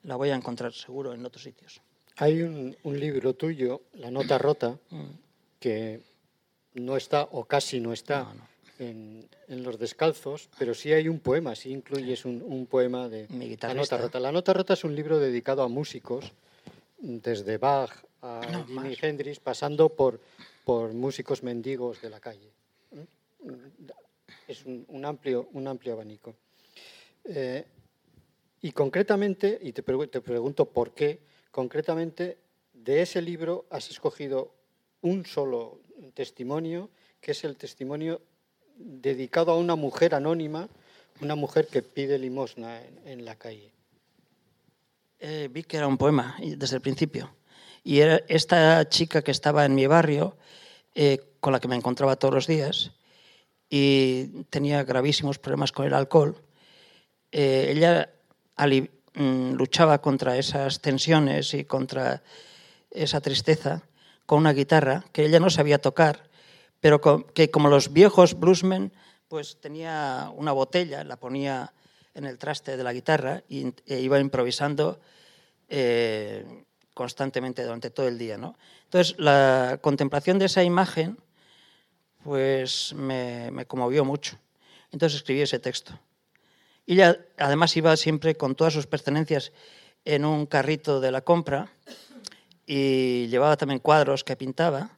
la 0.03 0.15
voy 0.15 0.29
a 0.31 0.35
encontrar 0.35 0.73
seguro 0.73 1.13
en 1.13 1.23
otros 1.25 1.43
sitios. 1.43 1.81
Hay 2.17 2.41
un, 2.41 2.75
un 2.83 2.99
libro 2.99 3.33
tuyo, 3.35 3.83
La 3.93 4.09
Nota 4.11 4.37
Rota, 4.37 4.77
Mm. 4.89 5.11
que 5.59 6.01
no 6.73 6.97
está 6.97 7.23
o 7.31 7.45
casi 7.45 7.79
no 7.79 7.93
está 7.93 8.23
No, 8.23 8.33
no. 8.33 8.47
En, 8.81 9.29
en 9.47 9.61
Los 9.61 9.77
Descalzos, 9.77 10.49
pero 10.57 10.73
sí 10.73 10.91
hay 10.91 11.07
un 11.07 11.19
poema, 11.19 11.53
sí 11.55 11.69
incluyes 11.69 12.25
un, 12.25 12.41
un 12.41 12.65
poema 12.65 13.07
de 13.09 13.27
Mi 13.29 13.45
La. 13.45 13.75
Nota 13.75 13.95
Rota. 13.95 14.19
La 14.19 14.31
Nota 14.31 14.53
Rota 14.53 14.73
es 14.73 14.83
un 14.83 14.95
libro 14.95 15.19
dedicado 15.19 15.61
a 15.61 15.67
músicos, 15.67 16.31
desde 16.97 17.59
Bach 17.59 17.91
a 18.23 18.41
No, 18.51 18.65
Jimi 18.65 18.89
más. 18.89 19.03
Hendrix, 19.03 19.39
pasando 19.39 19.89
por, 19.89 20.19
por 20.65 20.93
músicos 20.93 21.43
mendigos 21.43 22.01
de 22.01 22.09
la 22.09 22.19
calle. 22.19 22.49
Es 24.47 24.65
un, 24.65 24.83
un 24.87 25.05
amplio, 25.05 25.47
un 25.53 25.67
amplio 25.67 25.93
abanico. 25.93 26.33
Eh, 27.25 27.63
y 28.63 28.71
concretamente, 28.71 29.59
y 29.61 29.73
te, 29.73 29.85
pregu- 29.85 30.09
te 30.09 30.21
pregunto 30.21 30.65
por 30.65 30.95
qué, 30.95 31.19
concretamente 31.51 32.39
de 32.73 33.03
ese 33.03 33.21
libro 33.21 33.67
has 33.69 33.91
escogido 33.91 34.55
un 35.01 35.23
solo 35.27 35.81
testimonio, 36.15 36.89
que 37.19 37.33
es 37.33 37.43
el 37.43 37.57
testimonio 37.57 38.21
dedicado 38.83 39.51
a 39.51 39.57
una 39.57 39.75
mujer 39.75 40.15
anónima, 40.15 40.69
una 41.21 41.35
mujer 41.35 41.67
que 41.67 41.81
pide 41.81 42.17
limosna 42.17 42.81
en, 43.05 43.25
la 43.25 43.35
calle. 43.35 43.71
Eh, 45.19 45.49
vi 45.51 45.63
que 45.63 45.77
era 45.77 45.87
un 45.87 45.97
poema 45.97 46.35
desde 46.39 46.77
el 46.77 46.81
principio. 46.81 47.35
Y 47.83 47.99
era 47.99 48.21
esta 48.27 48.87
chica 48.89 49.21
que 49.21 49.31
estaba 49.31 49.65
en 49.65 49.75
mi 49.75 49.87
barrio, 49.87 50.37
eh, 50.95 51.19
con 51.39 51.53
la 51.53 51.59
que 51.59 51.67
me 51.67 51.75
encontraba 51.75 52.15
todos 52.15 52.33
los 52.33 52.47
días, 52.47 52.91
y 53.69 54.43
tenía 54.49 54.83
gravísimos 54.83 55.39
problemas 55.39 55.71
con 55.71 55.85
el 55.85 55.93
alcohol. 55.93 56.35
eh, 57.31 57.71
ella 57.71 58.09
mm, 59.13 59.53
luchaba 59.53 60.01
contra 60.01 60.37
esas 60.37 60.81
tensiones 60.81 61.53
y 61.53 61.63
contra 61.65 62.21
esa 62.91 63.21
tristeza 63.21 63.83
con 64.25 64.39
una 64.39 64.53
guitarra 64.53 65.05
que 65.11 65.25
ella 65.25 65.39
no 65.39 65.49
sabía 65.49 65.79
tocar, 65.79 66.30
pero 66.81 66.99
que 67.33 67.49
como 67.51 67.69
los 67.69 67.93
viejos 67.93 68.37
bluesmen, 68.37 68.91
pues 69.27 69.57
tenía 69.61 70.31
una 70.35 70.51
botella, 70.51 71.03
la 71.05 71.15
ponía 71.15 71.71
en 72.13 72.25
el 72.25 72.37
traste 72.37 72.75
de 72.75 72.83
la 72.83 72.91
guitarra 72.91 73.43
e 73.49 73.99
iba 73.99 74.19
improvisando 74.19 74.99
eh, 75.69 76.65
constantemente 76.93 77.63
durante 77.63 77.89
todo 77.89 78.07
el 78.07 78.17
día. 78.17 78.37
¿no? 78.37 78.57
Entonces, 78.83 79.15
la 79.17 79.79
contemplación 79.81 80.37
de 80.39 80.45
esa 80.45 80.63
imagen 80.63 81.17
pues 82.23 82.93
me, 82.93 83.49
me 83.51 83.65
conmovió 83.65 84.03
mucho. 84.03 84.37
Entonces 84.91 85.17
escribí 85.17 85.41
ese 85.41 85.59
texto. 85.59 85.97
Y 86.85 86.95
ella 86.95 87.17
además 87.37 87.75
iba 87.77 87.95
siempre 87.95 88.35
con 88.35 88.55
todas 88.55 88.73
sus 88.73 88.87
pertenencias 88.87 89.53
en 90.03 90.25
un 90.25 90.45
carrito 90.45 90.99
de 90.99 91.11
la 91.11 91.21
compra 91.21 91.71
y 92.65 93.27
llevaba 93.27 93.57
también 93.57 93.79
cuadros 93.79 94.23
que 94.23 94.35
pintaba. 94.35 94.97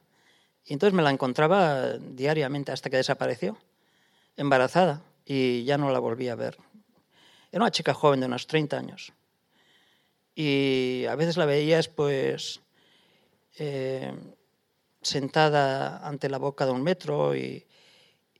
Y 0.66 0.72
entonces 0.72 0.94
me 0.94 1.02
la 1.02 1.10
encontraba 1.10 1.92
diariamente 1.98 2.72
hasta 2.72 2.88
que 2.90 2.96
desapareció, 2.96 3.56
embarazada, 4.36 5.02
y 5.26 5.64
ya 5.64 5.76
no 5.78 5.90
la 5.90 5.98
volví 5.98 6.28
a 6.28 6.34
ver. 6.34 6.56
Era 7.52 7.62
una 7.64 7.70
chica 7.70 7.94
joven 7.94 8.20
de 8.20 8.26
unos 8.26 8.46
30 8.46 8.78
años. 8.78 9.12
Y 10.34 11.04
a 11.08 11.14
veces 11.14 11.36
la 11.36 11.44
veías 11.46 11.88
pues 11.88 12.60
eh, 13.58 14.12
sentada 15.02 16.06
ante 16.06 16.28
la 16.28 16.38
boca 16.38 16.66
de 16.66 16.72
un 16.72 16.82
metro 16.82 17.36
y, 17.36 17.64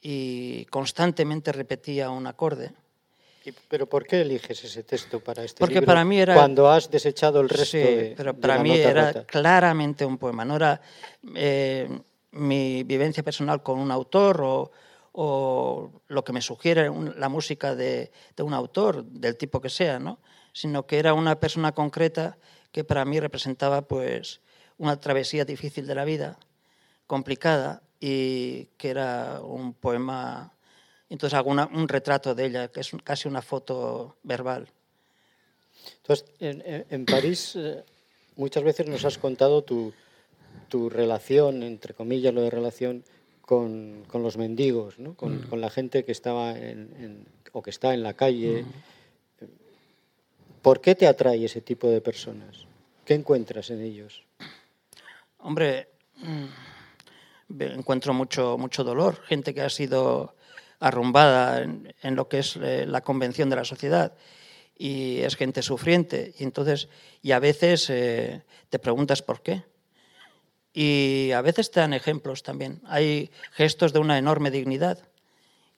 y 0.00 0.64
constantemente 0.66 1.52
repetía 1.52 2.10
un 2.10 2.26
acorde. 2.26 2.72
¿Pero 3.68 3.86
por 3.86 4.06
qué 4.06 4.22
eliges 4.22 4.64
ese 4.64 4.82
texto 4.82 5.20
para 5.20 5.44
este 5.44 5.60
Porque 5.60 5.74
libro 5.74 5.86
para 5.86 6.04
mí 6.04 6.18
era- 6.18 6.34
cuando 6.34 6.68
has 6.70 6.90
desechado 6.90 7.40
el 7.42 7.48
resto 7.50 7.76
Sí, 7.76 7.76
de, 7.78 8.14
pero 8.16 8.32
de 8.34 8.40
para 8.40 8.56
la 8.56 8.62
mí 8.62 8.76
era 8.78 9.06
rota? 9.12 9.26
claramente 9.26 10.04
un 10.06 10.16
poema, 10.18 10.44
no 10.46 10.56
era 10.56 10.80
eh, 11.34 11.88
mi 12.34 12.82
vivencia 12.82 13.22
personal 13.22 13.62
con 13.62 13.78
un 13.78 13.90
autor 13.90 14.42
o, 14.42 14.70
lo 16.08 16.24
que 16.24 16.32
me 16.32 16.42
sugiere 16.42 16.90
la 17.16 17.28
música 17.28 17.76
de, 17.76 18.10
un 18.38 18.52
autor, 18.52 19.04
del 19.04 19.36
tipo 19.36 19.60
que 19.60 19.70
sea, 19.70 20.00
¿no? 20.00 20.18
sino 20.52 20.86
que 20.86 20.98
era 20.98 21.14
una 21.14 21.38
persona 21.38 21.72
concreta 21.72 22.36
que 22.72 22.82
para 22.82 23.04
mí 23.04 23.20
representaba 23.20 23.82
pues, 23.82 24.40
una 24.76 24.98
travesía 24.98 25.44
difícil 25.44 25.86
de 25.86 25.94
la 25.94 26.04
vida, 26.04 26.38
complicada, 27.06 27.82
y 28.00 28.66
que 28.76 28.90
era 28.90 29.40
un 29.40 29.72
poema, 29.72 30.52
entonces 31.08 31.38
hago 31.38 31.50
un 31.50 31.88
retrato 31.88 32.34
de 32.34 32.46
ella, 32.46 32.68
que 32.68 32.80
es 32.80 32.90
casi 33.04 33.28
una 33.28 33.40
foto 33.40 34.16
verbal. 34.24 34.68
Entonces, 35.98 36.26
en, 36.40 37.06
París 37.06 37.54
eh, 37.56 37.84
muchas 38.36 38.62
veces 38.62 38.86
nos 38.88 39.04
has 39.04 39.18
contado 39.18 39.62
tu, 39.62 39.92
relación, 40.90 41.62
entre 41.62 41.94
comillas, 41.94 42.34
lo 42.34 42.42
de 42.42 42.50
relación 42.50 43.04
con, 43.40 44.04
los 44.12 44.36
mendigos, 44.36 44.98
¿no? 44.98 45.14
con, 45.14 45.48
mm. 45.48 45.54
la 45.54 45.70
gente 45.70 46.04
que 46.04 46.12
estaba 46.12 46.58
en, 46.58 47.26
o 47.52 47.62
que 47.62 47.70
está 47.70 47.94
en 47.94 48.02
la 48.02 48.14
calle. 48.14 48.62
Mm. 48.62 49.46
¿Por 50.62 50.80
qué 50.80 50.94
te 50.94 51.06
atrae 51.06 51.44
ese 51.44 51.60
tipo 51.60 51.88
de 51.88 52.00
personas? 52.00 52.66
¿Qué 53.04 53.14
encuentras 53.14 53.70
en 53.70 53.82
ellos? 53.82 54.24
Hombre, 55.38 55.88
mm, 56.16 57.60
encuentro 57.60 58.14
mucho, 58.14 58.56
mucho 58.58 58.82
dolor, 58.82 59.20
gente 59.24 59.52
que 59.52 59.60
ha 59.60 59.70
sido 59.70 60.34
arrumbada 60.80 61.62
en, 61.62 62.16
lo 62.16 62.28
que 62.28 62.38
es 62.38 62.56
eh, 62.56 62.86
la 62.86 63.02
convención 63.02 63.50
de 63.50 63.56
la 63.56 63.64
sociedad 63.64 64.14
y 64.76 65.18
es 65.18 65.36
gente 65.36 65.62
sufriente. 65.62 66.34
Y 66.38 66.44
entonces, 66.44 66.88
y 67.22 67.32
a 67.32 67.38
veces 67.38 67.88
eh, 67.90 68.42
te 68.70 68.78
preguntas 68.78 69.22
por 69.22 69.42
qué. 69.42 69.62
Y 70.74 71.30
a 71.30 71.40
veces 71.40 71.70
te 71.70 71.80
dan 71.80 71.94
ejemplos 71.94 72.42
también. 72.42 72.82
Hay 72.84 73.30
gestos 73.52 73.92
de 73.92 74.00
una 74.00 74.18
enorme 74.18 74.50
dignidad 74.50 74.98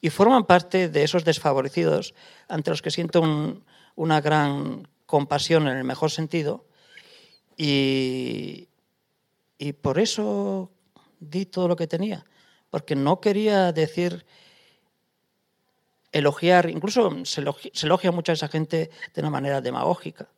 y 0.00 0.10
forman 0.10 0.46
parte 0.46 0.88
de 0.88 1.04
esos 1.04 1.24
desfavorecidos 1.24 2.14
ante 2.48 2.70
los 2.70 2.82
que 2.82 2.90
siento 2.90 3.22
una 3.94 4.20
gran 4.20 4.88
compasión 5.04 5.68
en 5.68 5.76
el 5.76 5.84
mejor 5.84 6.10
sentido. 6.10 6.64
Y, 7.58 8.68
y 9.58 9.72
por 9.74 9.98
eso 9.98 10.70
di 11.20 11.46
todo 11.46 11.68
lo 11.68 11.76
que 11.76 11.86
tenía, 11.86 12.24
porque 12.70 12.96
no 12.96 13.20
quería 13.20 13.72
decir 13.72 14.24
elogiar, 16.12 16.70
incluso 16.70 17.24
se 17.24 17.40
elogia, 17.40 18.12
mucho 18.12 18.32
a 18.32 18.34
esa 18.34 18.48
gente 18.48 18.90
de 19.14 19.20
una 19.20 19.30
manera 19.30 19.60
demagógica. 19.60 20.28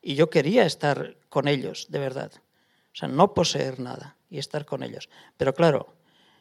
Y 0.00 0.14
yo 0.14 0.30
quería 0.30 0.64
estar 0.64 1.16
con 1.28 1.48
ellos, 1.48 1.86
de 1.88 1.98
verdad. 1.98 2.32
O 2.96 2.98
sea, 2.98 3.08
no 3.08 3.34
poseer 3.34 3.78
nada 3.78 4.16
y 4.30 4.38
estar 4.38 4.64
con 4.64 4.82
ellos. 4.82 5.10
Pero 5.36 5.54
claro, 5.54 5.94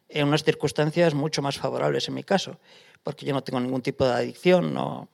en 0.08 0.28
unas 0.28 0.44
circunstancias 0.44 1.14
mucho 1.14 1.42
más 1.42 1.58
favorables 1.58 2.08
en 2.08 2.14
mi 2.14 2.24
caso, 2.24 2.58
porque 3.04 3.26
yo 3.26 3.34
no 3.34 3.44
tengo 3.44 3.60
ningún 3.60 3.82
tipo 3.82 4.06
de 4.06 4.14
adicción, 4.14 4.74
no, 4.74 5.10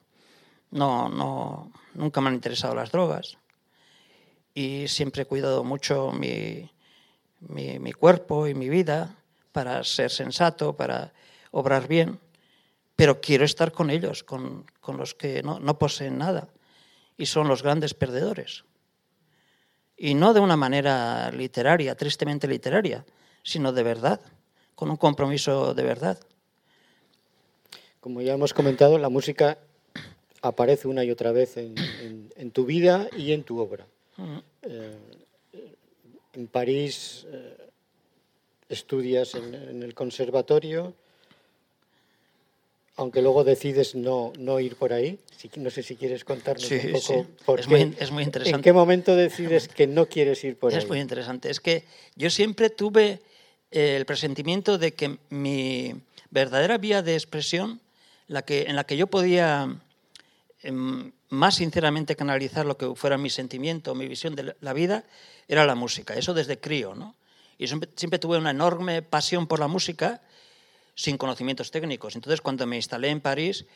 no, 0.70 1.08
no, 1.08 1.72
nunca 1.94 2.20
me 2.20 2.28
han 2.28 2.34
interesado 2.34 2.74
las 2.74 2.92
drogas 2.92 3.36
y 4.54 4.86
siempre 4.86 5.22
he 5.22 5.26
cuidado 5.26 5.64
mucho 5.64 6.12
mi, 6.12 6.70
mi 7.40 7.92
cuerpo 7.92 8.46
y 8.46 8.54
mi 8.54 8.68
vida 8.68 9.16
para 9.50 9.82
ser 9.82 10.10
sensato, 10.10 10.76
para 10.76 11.12
obrar 11.50 11.88
bien 11.88 12.20
pero 13.02 13.20
quiero 13.20 13.44
estar 13.44 13.72
con 13.72 13.90
ellos, 13.90 14.22
con, 14.22 14.64
los 14.96 15.14
que 15.14 15.42
no, 15.42 15.78
poseen 15.78 16.18
nada 16.18 16.48
y 17.16 17.26
son 17.26 17.48
los 17.48 17.62
grandes 17.62 17.94
perdedores. 17.94 18.64
Y 20.02 20.14
no 20.14 20.34
de 20.34 20.40
una 20.40 20.56
manera 20.56 21.30
literaria, 21.30 21.94
tristemente 21.94 22.48
literaria, 22.48 23.04
sino 23.44 23.72
de 23.72 23.84
verdad, 23.84 24.20
con 24.74 24.90
un 24.90 24.96
compromiso 24.96 25.74
de 25.74 25.84
verdad. 25.84 26.18
Como 28.00 28.20
ya 28.20 28.32
hemos 28.32 28.52
comentado, 28.52 28.98
la 28.98 29.08
música 29.08 29.58
aparece 30.40 30.88
una 30.88 31.04
y 31.04 31.12
otra 31.12 31.30
vez 31.30 31.56
en, 31.56 32.50
tu 32.50 32.64
vida 32.64 33.06
y 33.16 33.30
en 33.30 33.44
tu 33.44 33.60
obra. 33.60 33.86
Eh, 34.62 34.98
en 36.32 36.48
París 36.48 37.24
eh, 37.30 37.68
estudias 38.68 39.36
en, 39.36 39.84
el 39.84 39.94
conservatorio, 39.94 40.94
aunque 42.96 43.22
luego 43.22 43.44
decides 43.44 43.94
no, 43.94 44.32
no 44.38 44.60
ir 44.60 44.76
por 44.76 44.92
ahí. 44.92 45.18
No 45.56 45.70
sé 45.70 45.82
si 45.82 45.96
quieres 45.96 46.24
contarnos 46.24 46.70
un 46.70 46.92
poco 46.92 47.26
por 47.44 47.60
es 47.60 47.68
Muy, 47.68 47.94
es 47.98 48.10
muy 48.10 48.22
interesante. 48.22 48.56
¿En 48.56 48.62
qué 48.62 48.72
momento 48.72 49.16
decides 49.16 49.68
que 49.68 49.86
no 49.86 50.06
quieres 50.06 50.44
ir 50.44 50.56
por 50.56 50.72
ahí? 50.72 50.78
Es 50.78 50.86
muy 50.86 51.00
interesante. 51.00 51.50
Es 51.50 51.58
que 51.58 51.84
yo 52.14 52.30
siempre 52.30 52.70
tuve 52.70 53.20
eh, 53.70 53.96
el 53.96 54.04
presentimiento 54.04 54.78
de 54.78 54.92
que 54.92 55.18
mi 55.30 55.94
verdadera 56.30 56.78
vía 56.78 57.02
de 57.02 57.14
expresión, 57.14 57.80
la 58.28 58.42
que, 58.42 58.62
en 58.62 58.76
la 58.76 58.84
que 58.84 58.96
yo 58.96 59.08
podía 59.08 59.74
em, 60.62 61.12
más 61.30 61.56
sinceramente 61.56 62.14
canalizar 62.14 62.66
lo 62.66 62.76
que 62.76 62.94
fuera 62.94 63.18
mi 63.18 63.30
sentimiento, 63.30 63.94
mi 63.94 64.06
visión 64.06 64.36
de 64.36 64.54
la 64.60 64.72
vida, 64.72 65.04
era 65.48 65.66
la 65.66 65.74
música. 65.74 66.14
Eso 66.14 66.34
desde 66.34 66.60
crío, 66.60 66.94
¿no? 66.94 67.16
Y 67.58 67.66
siempre, 67.66 67.90
siempre 67.96 68.18
tuve 68.18 68.38
una 68.38 68.50
enorme 68.50 69.02
pasión 69.02 69.46
por 69.46 69.58
la 69.58 69.66
música 69.66 70.20
sin 70.94 71.16
conocimientos 71.16 71.70
técnicos. 71.70 72.14
Entonces, 72.14 72.40
cuando 72.40 72.66
me 72.66 72.76
instalé 72.76 73.08
en 73.08 73.20
París, 73.20 73.66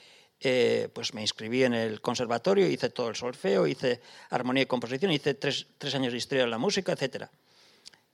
eh, 0.40 0.88
pues 0.92 1.14
me 1.14 1.22
inscribí 1.22 1.64
en 1.64 1.72
el 1.72 2.00
conservatorio, 2.02 2.68
hice 2.68 2.90
todo 2.90 3.08
el 3.08 3.16
solfeo, 3.16 3.66
hice 3.66 4.00
armonía 4.28 4.64
y 4.64 4.66
composición, 4.66 5.10
hice 5.10 5.34
tres, 5.34 5.66
años 5.94 6.12
de 6.12 6.18
historia 6.18 6.44
de 6.44 6.50
la 6.50 6.58
música, 6.58 6.92
etc. 6.92 7.26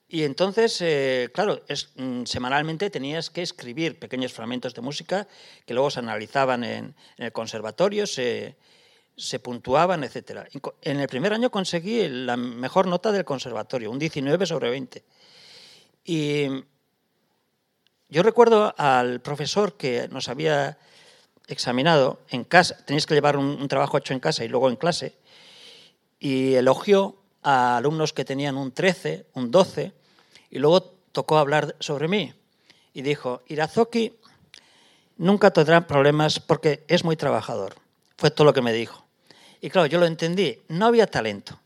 Y 0.08 0.22
entonces, 0.22 0.80
eh, 0.82 1.30
claro, 1.34 1.62
mm, 1.96 2.24
semanalmente 2.24 2.90
tenías 2.90 3.30
que 3.30 3.42
escribir 3.42 3.98
pequeños 3.98 4.32
fragmentos 4.32 4.72
de 4.74 4.82
música 4.82 5.26
que 5.66 5.74
luego 5.74 5.90
se 5.90 5.98
analizaban 5.98 6.62
en, 6.62 6.94
el 7.16 7.32
conservatorio, 7.32 8.06
se, 8.06 8.56
se 9.16 9.40
puntuaban, 9.40 10.04
etc. 10.04 10.46
En 10.82 11.00
el 11.00 11.08
primer 11.08 11.32
año 11.32 11.50
conseguí 11.50 12.08
la 12.08 12.36
mejor 12.36 12.86
nota 12.86 13.10
del 13.10 13.24
conservatorio, 13.24 13.90
un 13.90 13.98
19 13.98 14.46
sobre 14.46 14.70
20. 14.70 15.02
Y 16.04 16.46
yo 18.12 18.22
recuerdo 18.22 18.74
al 18.76 19.22
profesor 19.22 19.78
que 19.78 20.06
nos 20.08 20.28
había 20.28 20.76
examinado 21.46 22.20
en 22.28 22.44
casa, 22.44 22.76
tenéis 22.84 23.06
que 23.06 23.14
llevar 23.14 23.38
un, 23.38 23.66
trabajo 23.68 23.96
hecho 23.96 24.12
en 24.12 24.20
casa 24.20 24.44
y 24.44 24.48
luego 24.48 24.68
en 24.68 24.76
clase, 24.76 25.16
y 26.20 26.52
elogió 26.52 27.16
a 27.42 27.78
alumnos 27.78 28.12
que 28.12 28.26
tenían 28.26 28.58
un 28.58 28.70
13, 28.70 29.28
un 29.32 29.50
12, 29.50 29.94
y 30.50 30.58
luego 30.58 30.82
tocó 31.12 31.38
hablar 31.38 31.74
sobre 31.80 32.06
mí. 32.06 32.34
Y 32.92 33.00
dijo, 33.00 33.40
Irazoki 33.48 34.12
nunca 35.16 35.50
tendrá 35.50 35.86
problemas 35.86 36.38
porque 36.38 36.84
es 36.88 37.04
muy 37.04 37.16
trabajador. 37.16 37.76
Fue 38.18 38.30
todo 38.30 38.44
lo 38.44 38.52
que 38.52 38.60
me 38.60 38.74
dijo. 38.74 39.06
Y 39.62 39.70
claro, 39.70 39.86
yo 39.86 39.98
lo 39.98 40.04
entendí, 40.04 40.60
no 40.68 40.84
había 40.84 41.06
talento. 41.06 41.58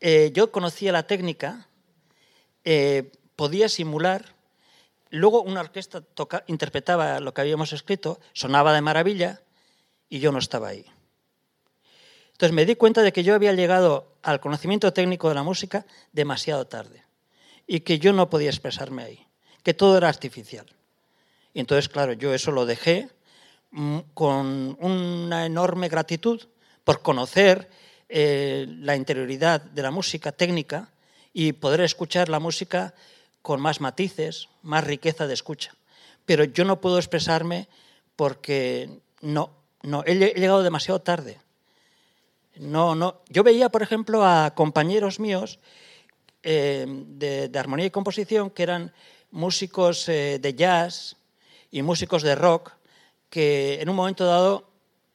Eh, 0.00 0.30
yo 0.32 0.50
conocía 0.50 0.90
la 0.90 1.06
técnica, 1.06 1.68
eh, 2.64 3.12
podía 3.36 3.68
simular 3.68 4.32
Luego 5.12 5.42
una 5.42 5.60
orquesta 5.60 6.02
interpretaba 6.46 7.20
lo 7.20 7.34
que 7.34 7.42
habíamos 7.42 7.74
escrito, 7.74 8.18
sonaba 8.32 8.72
de 8.72 8.80
maravilla 8.80 9.42
y 10.08 10.20
yo 10.20 10.32
no 10.32 10.38
estaba 10.38 10.68
ahí. 10.68 10.86
Entonces 12.32 12.54
me 12.54 12.64
di 12.64 12.76
cuenta 12.76 13.02
de 13.02 13.12
que 13.12 13.22
yo 13.22 13.34
había 13.34 13.52
llegado 13.52 14.16
al 14.22 14.40
conocimiento 14.40 14.90
técnico 14.94 15.28
de 15.28 15.34
la 15.34 15.42
música 15.42 15.84
demasiado 16.12 16.66
tarde 16.66 17.04
y 17.66 17.80
que 17.80 17.98
yo 17.98 18.14
no 18.14 18.30
podía 18.30 18.48
expresarme 18.48 19.02
ahí, 19.02 19.26
que 19.62 19.74
todo 19.74 19.98
era 19.98 20.08
artificial. 20.08 20.64
Y 21.52 21.60
entonces, 21.60 21.90
claro, 21.90 22.14
yo 22.14 22.32
eso 22.32 22.50
lo 22.50 22.64
dejé 22.64 23.10
mm, 23.70 23.98
con 24.14 24.78
una 24.80 25.44
enorme 25.44 25.90
gratitud 25.90 26.40
por 26.84 27.02
conocer 27.02 27.68
eh, 28.08 28.64
la 28.66 28.96
interioridad 28.96 29.60
de 29.60 29.82
la 29.82 29.90
música 29.90 30.32
técnica 30.32 30.90
y 31.34 31.52
poder 31.52 31.82
escuchar 31.82 32.30
la 32.30 32.40
música 32.40 32.94
con 33.42 33.60
más 33.60 33.80
matices, 33.80 34.48
más 34.62 34.84
riqueza 34.84 35.26
de 35.26 35.34
escucha. 35.34 35.74
Pero 36.24 36.44
yo 36.44 36.64
no 36.64 36.80
puedo 36.80 36.98
expresarme 36.98 37.68
porque 38.16 38.88
no, 39.20 39.50
no, 39.82 40.04
he 40.06 40.14
llegado 40.14 40.62
demasiado 40.62 41.00
tarde. 41.00 41.38
No, 42.56 42.94
no. 42.94 43.20
Yo 43.28 43.42
veía, 43.42 43.68
por 43.68 43.82
ejemplo, 43.82 44.24
a 44.24 44.54
compañeros 44.54 45.18
míos 45.18 45.58
eh, 46.42 46.86
de, 46.88 47.50
armonía 47.58 47.86
y 47.86 47.90
composición 47.90 48.50
que 48.50 48.62
eran 48.62 48.92
músicos 49.30 50.08
eh, 50.08 50.38
de 50.40 50.54
jazz 50.54 51.16
y 51.70 51.82
músicos 51.82 52.22
de 52.22 52.34
rock 52.34 52.72
que 53.30 53.80
en 53.80 53.88
un 53.88 53.96
momento 53.96 54.26
dado 54.26 54.68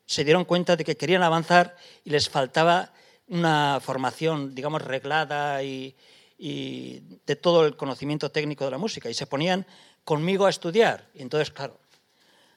se 0.06 0.24
dieron 0.24 0.46
cuenta 0.46 0.76
de 0.76 0.84
que 0.84 0.98
querían 0.98 1.22
avanzar 1.22 1.76
y 2.04 2.10
les 2.10 2.30
faltaba 2.30 2.92
una 3.28 3.80
formación, 3.82 4.56
digamos, 4.56 4.82
reglada 4.82 5.62
y, 5.64 5.96
y 6.38 7.02
de 7.26 7.36
todo 7.36 7.66
el 7.66 7.76
conocimiento 7.76 8.30
técnico 8.32 8.66
de 8.66 8.72
la 8.72 8.78
música 8.78 9.10
y 9.10 9.14
se 9.14 9.26
ponían 9.26 9.66
conmigo 10.04 10.46
a 10.46 10.50
estudiar. 10.50 11.08
Y 11.14 11.22
entonces, 11.22 11.52
claro, 11.52 11.80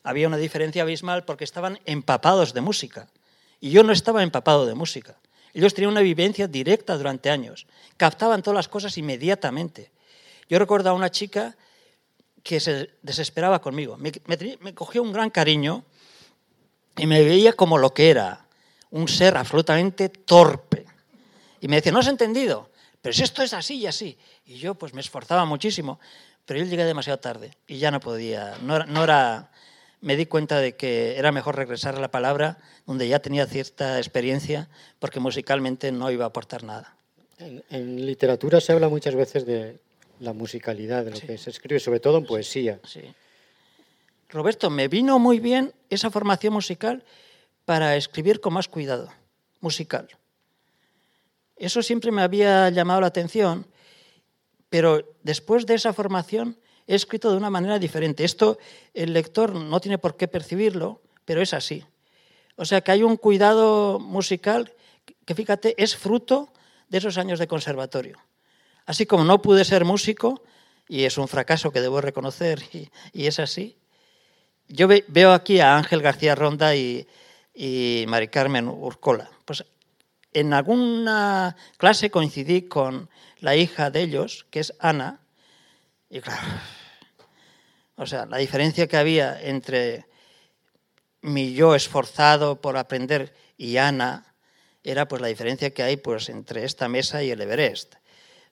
había 0.02 0.28
una 0.28 0.36
diferencia 0.36 0.82
abismal 0.82 1.24
porque 1.24 1.44
estaban 1.44 1.78
empapados 1.86 2.52
de 2.52 2.60
música 2.60 3.08
y 3.60 3.70
yo 3.70 3.82
no 3.82 3.92
estaba 3.92 4.22
empapado 4.22 4.66
de 4.66 4.74
música. 4.74 5.16
Ellos 5.52 5.74
tenían 5.74 5.92
una 5.92 6.00
vivencia 6.00 6.46
directa 6.46 6.96
durante 6.96 7.30
años, 7.30 7.66
captaban 7.96 8.42
todas 8.42 8.56
las 8.56 8.68
cosas 8.68 8.96
inmediatamente. 8.98 9.90
Yo 10.48 10.58
recuerdo 10.58 10.90
a 10.90 10.92
una 10.92 11.10
chica 11.10 11.56
que 12.42 12.60
se 12.60 12.90
desesperaba 13.02 13.60
conmigo, 13.60 13.96
me, 13.98 14.12
me 14.60 14.74
cogió 14.74 15.02
un 15.02 15.12
gran 15.12 15.30
cariño 15.30 15.84
y 16.96 17.06
me 17.06 17.22
veía 17.22 17.52
como 17.52 17.78
lo 17.78 17.92
que 17.92 18.10
era, 18.10 18.46
un 18.90 19.08
ser 19.08 19.36
absolutamente 19.36 20.08
torpe. 20.08 20.86
Y 21.60 21.68
me 21.68 21.76
decía, 21.76 21.92
no 21.92 21.98
has 21.98 22.08
entendido, 22.08 22.69
pero 23.02 23.12
si 23.12 23.22
esto 23.22 23.42
es 23.42 23.52
así 23.52 23.76
y 23.76 23.86
así. 23.86 24.18
Y 24.44 24.56
yo 24.56 24.74
pues 24.74 24.94
me 24.94 25.00
esforzaba 25.00 25.44
muchísimo, 25.44 26.00
pero 26.44 26.60
yo 26.60 26.66
llegué 26.66 26.84
demasiado 26.84 27.18
tarde 27.18 27.52
y 27.66 27.78
ya 27.78 27.90
no 27.90 28.00
podía, 28.00 28.56
no 28.62 29.04
era, 29.04 29.50
me 30.00 30.16
di 30.16 30.26
cuenta 30.26 30.60
de 30.60 30.76
que 30.76 31.18
era 31.18 31.32
mejor 31.32 31.56
regresar 31.56 31.96
a 31.96 32.00
la 32.00 32.10
palabra 32.10 32.58
donde 32.86 33.08
ya 33.08 33.20
tenía 33.20 33.46
cierta 33.46 33.98
experiencia, 33.98 34.68
porque 34.98 35.20
musicalmente 35.20 35.92
no 35.92 36.10
iba 36.10 36.24
a 36.24 36.28
aportar 36.28 36.64
nada. 36.64 36.96
En, 37.38 38.06
literatura 38.06 38.60
se 38.60 38.72
habla 38.72 38.88
muchas 38.88 39.14
veces 39.14 39.46
de 39.46 39.78
la 40.18 40.32
musicalidad, 40.32 41.04
de 41.04 41.12
lo 41.12 41.20
que 41.20 41.38
se 41.38 41.50
escribe, 41.50 41.80
sobre 41.80 42.00
todo 42.00 42.18
en 42.18 42.26
poesía. 42.26 42.80
Sí. 42.84 43.00
Roberto, 44.28 44.70
me 44.70 44.88
vino 44.88 45.18
muy 45.18 45.40
bien 45.40 45.72
esa 45.88 46.10
formación 46.10 46.52
musical 46.52 47.04
para 47.64 47.96
escribir 47.96 48.40
con 48.40 48.54
más 48.54 48.68
cuidado, 48.68 49.10
musical. 49.60 50.08
Eso 51.60 51.82
siempre 51.82 52.10
me 52.10 52.22
había 52.22 52.70
llamado 52.70 53.02
la 53.02 53.08
atención, 53.08 53.66
pero 54.70 55.14
después 55.22 55.66
de 55.66 55.74
esa 55.74 55.92
formación 55.92 56.58
he 56.86 56.94
escrito 56.94 57.30
de 57.30 57.36
una 57.36 57.50
manera 57.50 57.78
diferente. 57.78 58.24
Esto 58.24 58.58
el 58.94 59.12
lector 59.12 59.54
no 59.54 59.78
tiene 59.78 59.98
por 59.98 60.16
qué 60.16 60.26
percibirlo, 60.26 61.02
pero 61.26 61.42
es 61.42 61.52
así. 61.52 61.84
O 62.56 62.64
sea 62.64 62.80
que 62.80 62.92
hay 62.92 63.02
un 63.02 63.18
cuidado 63.18 63.98
musical 64.00 64.72
que, 65.26 65.34
fíjate, 65.34 65.74
es 65.76 65.96
fruto 65.96 66.50
de 66.88 66.96
esos 66.96 67.18
años 67.18 67.38
de 67.38 67.46
conservatorio. 67.46 68.16
Así 68.86 69.04
como 69.04 69.24
no 69.24 69.42
pude 69.42 69.66
ser 69.66 69.84
músico, 69.84 70.42
y 70.88 71.04
es 71.04 71.18
un 71.18 71.28
fracaso 71.28 71.72
que 71.72 71.82
debo 71.82 72.00
reconocer, 72.00 72.62
y, 73.12 73.26
es 73.26 73.38
así, 73.38 73.76
yo 74.66 74.88
veo 74.88 75.32
aquí 75.34 75.60
a 75.60 75.76
Ángel 75.76 76.00
García 76.00 76.34
Ronda 76.34 76.74
y, 76.74 77.06
y 77.54 78.06
Mari 78.08 78.28
Carmen 78.28 78.66
Urcola. 78.66 79.30
Pues 79.44 79.62
en 80.32 80.52
alguna 80.52 81.56
clase 81.76 82.10
coincidí 82.10 82.62
con 82.62 83.10
la 83.38 83.56
hija 83.56 83.90
de 83.90 84.02
ellos, 84.02 84.46
que 84.50 84.60
es 84.60 84.74
Ana, 84.78 85.20
y 86.08 86.20
claro, 86.20 86.42
o 87.96 88.06
sea, 88.06 88.26
la 88.26 88.38
diferencia 88.38 88.86
que 88.86 88.96
había 88.96 89.40
entre 89.42 90.06
mi 91.22 91.52
yo 91.52 91.74
esforzado 91.74 92.60
por 92.60 92.76
aprender 92.76 93.34
y 93.56 93.76
Ana 93.76 94.34
era 94.82 95.06
pues 95.06 95.20
la 95.20 95.28
diferencia 95.28 95.70
que 95.70 95.82
hay 95.82 95.96
pues 95.96 96.28
entre 96.28 96.64
esta 96.64 96.88
mesa 96.88 97.22
y 97.22 97.30
el 97.30 97.40
Everest. 97.40 97.96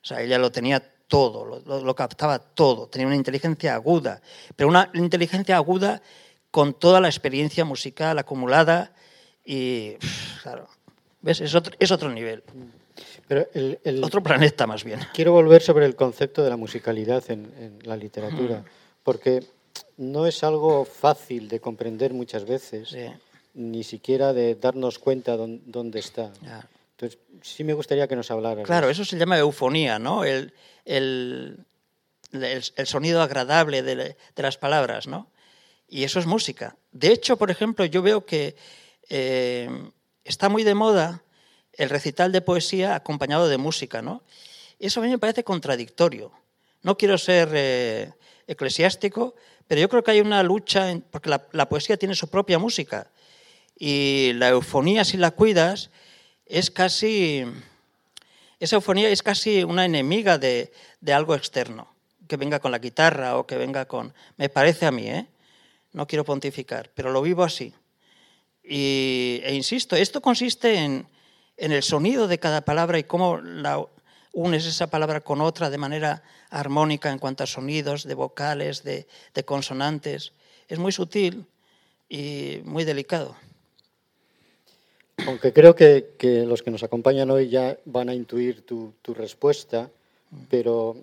O 0.01 0.05
sea, 0.05 0.21
ella 0.21 0.37
lo 0.37 0.51
tenía 0.51 0.79
todo, 1.07 1.61
lo, 1.65 1.95
captaba 1.95 2.37
todo, 2.37 2.87
tenía 2.87 3.07
una 3.07 3.15
inteligencia 3.15 3.73
aguda, 3.73 4.21
pero 4.55 4.69
una 4.69 4.91
inteligencia 4.93 5.55
aguda 5.55 6.01
con 6.51 6.79
toda 6.79 7.01
la 7.01 7.07
experiencia 7.07 7.65
musical 7.65 8.19
acumulada 8.19 8.93
y, 9.43 9.95
claro, 10.43 10.69
¿ves? 11.21 11.41
Es 11.41 11.55
otro, 11.55 11.73
es 11.79 11.91
otro 11.91 12.11
nivel. 12.11 12.43
Pero 13.27 13.47
el, 13.53 14.03
otro 14.03 14.23
planeta 14.23 14.65
más 14.67 14.83
bien. 14.83 14.99
Quiero 15.13 15.31
volver 15.31 15.61
sobre 15.61 15.85
el 15.85 15.95
concepto 15.95 16.43
de 16.43 16.49
la 16.49 16.57
musicalidad 16.57 17.23
en, 17.29 17.79
la 17.83 17.95
literatura, 17.95 18.63
porque 19.03 19.43
no 19.97 20.25
es 20.25 20.43
algo 20.43 20.85
fácil 20.85 21.47
de 21.47 21.59
comprender 21.59 22.13
muchas 22.13 22.45
veces, 22.45 22.95
ni 23.53 23.83
siquiera 23.83 24.33
de 24.33 24.55
darnos 24.55 24.99
cuenta 24.99 25.37
dónde 25.37 25.99
está. 25.99 26.31
Entonces, 26.91 27.19
sí 27.41 27.63
me 27.63 27.73
gustaría 27.73 28.07
que 28.07 28.15
nos 28.15 28.29
hablara. 28.31 28.63
Claro, 28.63 28.89
eso 28.89 29.05
se 29.05 29.17
llama 29.17 29.37
eufonía, 29.37 29.99
¿no? 29.99 30.25
El, 30.25 30.53
el, 30.85 31.65
el, 32.31 32.87
sonido 32.87 33.21
agradable 33.21 33.83
de, 33.83 33.95
de, 33.95 34.43
las 34.43 34.57
palabras, 34.57 35.07
¿no? 35.07 35.29
Y 35.87 36.03
eso 36.03 36.19
es 36.19 36.25
música. 36.25 36.75
De 36.91 37.11
hecho, 37.11 37.37
por 37.37 37.51
ejemplo, 37.51 37.85
yo 37.85 38.01
veo 38.01 38.25
que 38.25 38.55
eh, 39.09 39.69
está 40.23 40.49
muy 40.49 40.63
de 40.63 40.75
moda 40.75 41.23
el 41.73 41.89
recital 41.89 42.31
de 42.31 42.41
poesía 42.41 42.95
acompañado 42.95 43.47
de 43.47 43.57
música, 43.57 44.01
¿no? 44.01 44.23
Eso 44.79 44.99
a 44.99 45.03
mí 45.03 45.09
me 45.09 45.17
parece 45.17 45.43
contradictorio. 45.43 46.31
No 46.81 46.97
quiero 46.97 47.17
ser 47.17 47.49
eh, 47.53 48.13
eclesiástico, 48.47 49.35
pero 49.67 49.81
yo 49.81 49.89
creo 49.89 50.03
que 50.03 50.11
hay 50.11 50.21
una 50.21 50.41
lucha, 50.41 50.99
porque 51.11 51.29
la, 51.29 51.69
poesía 51.69 51.97
tiene 51.97 52.15
su 52.15 52.27
propia 52.29 52.57
música 52.57 53.11
y 53.77 54.31
la 54.33 54.49
eufonía, 54.49 55.05
si 55.05 55.15
la 55.17 55.31
cuidas, 55.31 55.91
es 56.45 56.71
casi, 56.71 57.45
esa 58.59 58.77
eufonía 58.77 59.09
es 59.09 59.21
casi 59.21 59.63
una 59.63 59.85
enemiga 59.85 60.37
de, 60.37 60.71
algo 61.13 61.35
externo, 61.35 61.93
que 62.27 62.37
venga 62.37 62.59
con 62.59 62.71
la 62.71 62.79
guitarra 62.79 63.37
o 63.37 63.45
que 63.45 63.57
venga 63.57 63.85
con... 63.85 64.13
Me 64.37 64.49
parece 64.49 64.85
a 64.85 64.91
mí, 64.91 65.07
¿eh? 65.07 65.27
No 65.93 66.07
quiero 66.07 66.25
pontificar, 66.25 66.91
pero 66.93 67.11
lo 67.11 67.21
vivo 67.21 67.43
así. 67.43 67.73
Y, 68.69 69.41
e 69.43 69.55
insisto, 69.55 69.95
esto 69.95 70.21
consiste 70.21 70.75
en, 70.75 71.07
en 71.57 71.71
el 71.71 71.81
sonido 71.81 72.27
de 72.27 72.37
cada 72.37 72.61
palabra 72.61 72.99
y 72.99 73.03
cómo 73.03 73.41
la, 73.41 73.83
unes 74.33 74.65
esa 74.65 74.87
palabra 74.87 75.21
con 75.21 75.41
otra 75.41 75.69
de 75.69 75.77
manera 75.77 76.23
armónica 76.49 77.11
en 77.11 77.19
cuanto 77.19 77.43
a 77.43 77.47
sonidos, 77.47 78.03
de 78.03 78.13
vocales, 78.13 78.83
de, 78.83 79.05
consonantes. 79.45 80.33
Es 80.67 80.79
muy 80.79 80.91
sutil 80.91 81.45
y 82.07 82.61
muy 82.63 82.85
delicado. 82.85 83.35
Aunque 85.27 85.51
creo 85.51 85.75
que, 85.75 86.15
los 86.47 86.63
que 86.63 86.71
nos 86.71 86.83
acompañan 86.83 87.29
hoy 87.31 87.49
ya 87.49 87.77
van 87.85 88.09
a 88.09 88.13
intuir 88.13 88.61
tu, 88.61 88.93
respuesta, 89.07 89.89
pero 90.49 90.95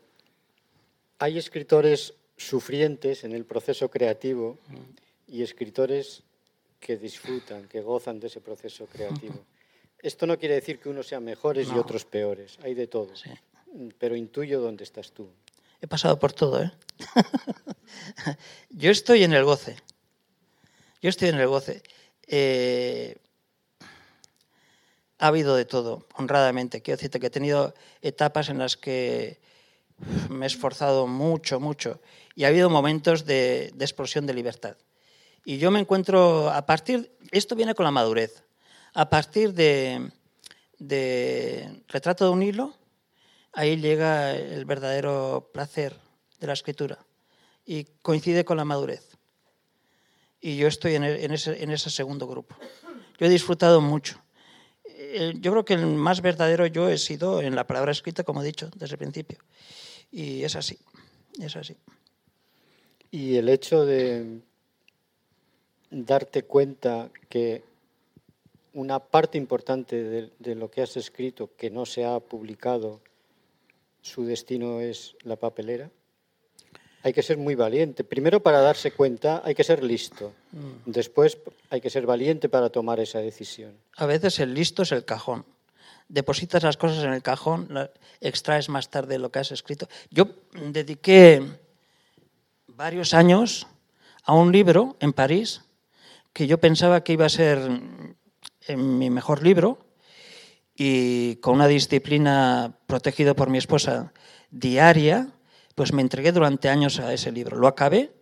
hay 1.18 1.38
escritores 1.38 2.14
sufrientes 2.36 3.24
en 3.24 3.32
el 3.32 3.44
proceso 3.44 3.90
creativo 3.90 4.58
y 5.26 5.42
escritores 5.42 6.22
que 6.86 6.96
disfrutan, 6.96 7.66
que 7.66 7.80
gozan 7.80 8.20
de 8.20 8.28
ese 8.28 8.40
proceso 8.40 8.86
creativo. 8.86 9.44
Esto 9.98 10.24
no 10.24 10.38
quiere 10.38 10.54
decir 10.54 10.78
que 10.78 10.88
unos 10.88 11.08
sean 11.08 11.24
mejores 11.24 11.66
y 11.66 11.76
otros 11.76 12.04
peores, 12.04 12.58
hay 12.62 12.74
de 12.74 12.86
todo. 12.86 13.10
Pero 13.98 14.14
intuyo 14.14 14.60
dónde 14.60 14.84
estás 14.84 15.10
tú. 15.10 15.28
He 15.80 15.88
pasado 15.88 16.16
por 16.16 16.32
todo, 16.32 16.62
¿eh? 16.62 16.70
Yo 18.70 18.92
estoy 18.92 19.24
en 19.24 19.32
el 19.32 19.42
goce. 19.42 19.74
Yo 21.02 21.10
estoy 21.10 21.30
en 21.30 21.40
el 21.40 21.48
goce. 21.48 21.82
Eh, 22.28 23.16
ha 25.18 25.26
habido 25.26 25.56
de 25.56 25.64
todo, 25.64 26.06
honradamente. 26.14 26.82
Quiero 26.82 26.98
decirte 26.98 27.18
que 27.18 27.26
he 27.26 27.30
tenido 27.30 27.74
etapas 28.00 28.48
en 28.48 28.58
las 28.58 28.76
que 28.76 29.40
me 30.30 30.46
he 30.46 30.50
esforzado 30.54 31.08
mucho, 31.08 31.58
mucho. 31.58 32.00
Y 32.36 32.44
ha 32.44 32.48
habido 32.48 32.70
momentos 32.70 33.26
de, 33.26 33.72
de 33.74 33.84
explosión 33.84 34.24
de 34.24 34.34
libertad. 34.34 34.76
Y 35.48 35.58
yo 35.58 35.70
me 35.70 35.78
encuentro, 35.78 36.50
a 36.50 36.66
partir, 36.66 37.16
esto 37.30 37.54
viene 37.54 37.76
con 37.76 37.84
la 37.84 37.92
madurez 37.92 38.42
a 38.94 39.08
partir 39.08 39.52
de, 39.52 40.10
Retrato 41.86 42.24
de 42.24 42.30
un 42.30 42.42
hilo, 42.42 42.74
ahí 43.52 43.76
llega 43.76 44.34
el 44.34 44.64
verdadero 44.64 45.50
placer 45.52 45.94
de 46.40 46.46
la 46.48 46.54
escritura 46.54 46.98
y 47.64 47.84
coincide 48.02 48.44
con 48.44 48.56
la 48.56 48.64
madurez. 48.64 49.16
Y 50.40 50.56
yo 50.56 50.66
estoy 50.66 50.94
en, 50.94 51.04
ese, 51.04 51.90
segundo 51.90 52.26
grupo. 52.26 52.56
Yo 53.18 53.26
he 53.26 53.30
disfrutado 53.30 53.80
mucho. 53.80 54.20
Eh, 54.84 55.34
yo 55.36 55.52
creo 55.52 55.64
que 55.64 55.74
el 55.74 55.86
más 55.86 56.22
verdadero 56.22 56.66
yo 56.66 56.88
he 56.88 56.98
sido 56.98 57.40
en 57.40 57.54
la 57.54 57.68
palabra 57.68 57.92
escrita, 57.92 58.24
como 58.24 58.42
he 58.42 58.46
dicho 58.46 58.70
desde 58.74 58.94
el 58.94 58.98
principio. 58.98 59.38
Y 60.10 60.42
es 60.42 60.56
así, 60.56 60.78
es 61.38 61.54
así. 61.54 61.76
Y 63.10 63.36
el 63.36 63.48
hecho 63.48 63.84
de 63.84 64.40
darte 66.04 66.42
cuenta 66.42 67.10
que 67.28 67.62
una 68.74 68.98
parte 68.98 69.38
importante 69.38 70.30
de, 70.38 70.54
lo 70.54 70.70
que 70.70 70.82
has 70.82 70.96
escrito 70.96 71.50
que 71.56 71.70
no 71.70 71.86
se 71.86 72.04
ha 72.04 72.20
publicado, 72.20 73.00
su 74.02 74.24
destino 74.24 74.80
es 74.80 75.16
la 75.22 75.36
papelera? 75.36 75.90
Hay 77.02 77.12
que 77.12 77.22
ser 77.22 77.38
muy 77.38 77.54
valiente. 77.54 78.04
Primero 78.04 78.40
para 78.40 78.60
darse 78.60 78.90
cuenta 78.90 79.40
hay 79.44 79.54
que 79.54 79.64
ser 79.64 79.82
listo. 79.82 80.32
Mm. 80.52 80.90
Después 80.90 81.38
hay 81.70 81.80
que 81.80 81.88
ser 81.88 82.04
valiente 82.04 82.48
para 82.48 82.68
tomar 82.68 83.00
esa 83.00 83.20
decisión. 83.20 83.72
A 83.96 84.06
veces 84.06 84.38
el 84.40 84.52
listo 84.52 84.82
es 84.82 84.92
el 84.92 85.04
cajón. 85.04 85.44
Depositas 86.08 86.62
las 86.62 86.76
cosas 86.76 87.02
en 87.04 87.12
el 87.12 87.22
cajón, 87.22 87.68
extraes 88.20 88.68
más 88.68 88.90
tarde 88.90 89.18
lo 89.18 89.30
que 89.30 89.40
has 89.40 89.50
escrito. 89.50 89.88
Yo 90.10 90.28
dediqué 90.52 91.42
varios 92.68 93.14
años 93.14 93.66
a 94.22 94.34
un 94.34 94.52
libro 94.52 94.96
en 95.00 95.12
París 95.12 95.62
que 96.36 96.46
yo 96.46 96.60
pensaba 96.60 97.02
que 97.02 97.14
iba 97.14 97.24
a 97.24 97.30
ser 97.30 97.58
en 98.68 98.98
mi 98.98 99.08
mejor 99.08 99.42
libro 99.42 99.78
y 100.76 101.36
con 101.36 101.54
una 101.54 101.66
disciplina 101.66 102.76
protegido 102.86 103.34
por 103.34 103.48
mi 103.48 103.56
esposa 103.56 104.12
diaria, 104.50 105.30
pues 105.74 105.94
me 105.94 106.02
entregué 106.02 106.32
durante 106.32 106.68
años 106.68 107.00
a 107.00 107.14
ese 107.14 107.32
libro. 107.32 107.56
Lo 107.56 107.68
acabé 107.68 108.12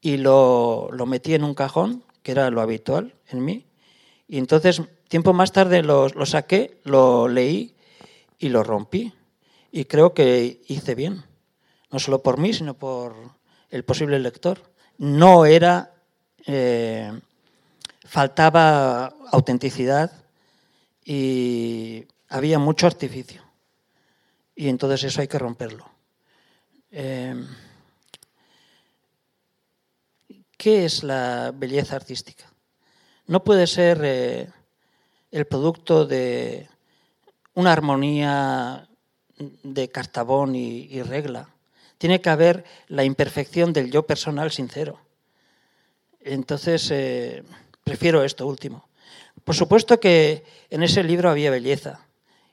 y 0.00 0.16
lo, 0.16 0.88
lo 0.90 1.06
metí 1.06 1.34
en 1.34 1.44
un 1.44 1.54
cajón, 1.54 2.02
que 2.24 2.32
era 2.32 2.50
lo 2.50 2.62
habitual 2.62 3.14
en 3.28 3.44
mí. 3.44 3.64
Y 4.26 4.38
entonces, 4.38 4.82
tiempo 5.06 5.32
más 5.32 5.52
tarde 5.52 5.84
lo, 5.84 6.08
lo 6.08 6.26
saqué, 6.26 6.80
lo 6.82 7.28
leí 7.28 7.76
y 8.40 8.48
lo 8.48 8.64
rompí. 8.64 9.12
Y 9.70 9.84
creo 9.84 10.14
que 10.14 10.62
hice 10.66 10.96
bien, 10.96 11.22
no 11.92 12.00
solo 12.00 12.24
por 12.24 12.40
mí, 12.40 12.54
sino 12.54 12.74
por 12.74 13.14
el 13.70 13.84
posible 13.84 14.18
lector. 14.18 14.72
No 14.98 15.46
era 15.46 15.94
eh, 16.44 17.12
faltaba 18.04 19.06
autenticidad 19.30 20.12
y 21.04 22.06
había 22.28 22.58
mucho 22.58 22.86
artificio. 22.86 23.42
Y 24.54 24.68
entonces 24.68 25.04
eso 25.04 25.20
hay 25.20 25.28
que 25.28 25.38
romperlo. 25.38 25.88
Eh, 26.90 27.34
¿qué 30.62 30.84
es 30.84 31.02
la 31.02 31.52
belleza 31.52 31.96
artística? 31.96 32.44
No 33.26 33.42
puede 33.42 33.66
ser 33.66 34.00
eh, 34.04 34.48
el 35.32 35.46
producto 35.46 36.06
de 36.06 36.68
una 37.54 37.72
armonía 37.72 38.88
de 39.64 39.88
cartabón 39.88 40.54
y, 40.54 41.02
regla. 41.02 41.48
Tiene 41.98 42.20
que 42.20 42.30
haber 42.30 42.64
la 42.86 43.02
imperfección 43.02 43.72
del 43.72 43.90
yo 43.90 44.06
personal 44.06 44.52
sincero. 44.52 45.00
Entonces, 46.20 46.88
eh, 46.92 47.42
prefiero 47.84 48.24
esto 48.24 48.46
último. 48.46 48.88
Por 49.44 49.54
supuesto 49.54 49.98
que 49.98 50.44
en 50.70 50.82
ese 50.82 51.02
libro 51.02 51.30
había 51.30 51.50
belleza 51.50 52.06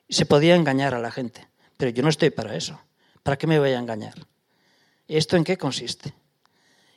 y 0.07 0.13
se 0.13 0.25
podía 0.25 0.55
engañar 0.55 0.95
a 0.95 0.99
la 0.99 1.11
gente, 1.11 1.47
pero 1.77 1.91
yo 1.91 2.03
no 2.03 2.09
estoy 2.09 2.30
para 2.30 2.55
eso. 2.55 2.80
¿Para 3.23 3.38
qué 3.38 3.47
me 3.47 3.59
voy 3.59 3.71
a 3.71 3.80
engañar? 3.80 4.15
¿Esto 5.07 5.38
en 5.38 5.43
qué 5.43 5.57
consiste? 5.57 6.13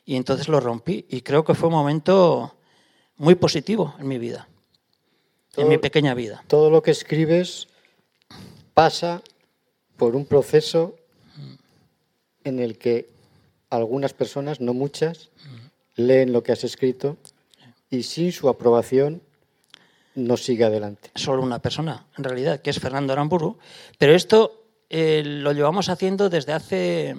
Y 0.05 0.17
entonces 0.17 0.49
lo 0.49 0.61
rompí 0.61 1.07
y 1.09 1.23
creo 1.23 1.45
que 1.45 1.55
fue 1.55 1.69
un 1.69 1.75
momento 1.75 2.57
muy 3.17 3.35
positivo 3.35 3.95
en 3.99 4.09
mi 4.09 4.19
vida, 4.19 4.49
en 5.57 5.69
mi 5.69 5.79
pequeña 5.79 6.15
vida. 6.15 6.45
Todo 6.49 6.71
lo 6.71 6.83
que 6.83 6.91
escribes 6.91 7.69
pasa 8.75 9.23
por 9.97 10.17
un 10.17 10.25
proceso 10.25 10.97
en 12.45 12.59
el 12.59 12.79
que 12.79 13.09
algunas 13.71 14.13
personas, 14.13 14.61
no 14.61 14.75
muchas, 14.75 15.31
leen 15.97 16.33
lo 16.33 16.43
que 16.43 16.53
has 16.53 16.65
escrito 16.65 17.17
y 17.93 18.03
sin 18.05 18.33
su 18.33 18.49
aprobación 18.49 19.23
no 20.15 20.39
sigue 20.39 20.65
adelante. 20.65 21.11
Solo 21.15 21.43
una 21.43 21.61
persona, 21.61 22.07
en 22.17 22.25
realidad, 22.25 22.63
que 22.63 22.71
es 22.71 22.81
Fernando 22.81 23.13
Aramburu, 23.13 23.59
pero 23.99 24.15
esto 24.15 24.65
eh, 24.89 25.23
lo 25.25 25.53
llevamos 25.53 25.91
haciendo 25.91 26.31
desde 26.31 26.55
hace, 26.55 27.17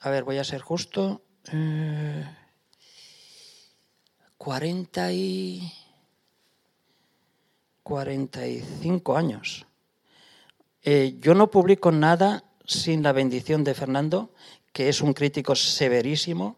a 0.00 0.10
ver, 0.10 0.22
voy 0.22 0.38
a 0.38 0.44
ser 0.44 0.60
justo, 0.60 1.22
40 4.38 5.10
eh, 5.10 5.14
y 5.14 5.72
45 7.82 9.16
años. 9.16 9.66
Eh, 10.84 11.16
yo 11.18 11.34
no 11.34 11.50
publico 11.50 11.90
nada 11.90 12.44
sin 12.64 13.02
la 13.02 13.10
bendición 13.10 13.64
de 13.64 13.74
Fernando, 13.74 14.32
que 14.72 14.88
es 14.88 15.00
un 15.00 15.12
crítico 15.12 15.56
severísimo, 15.56 16.56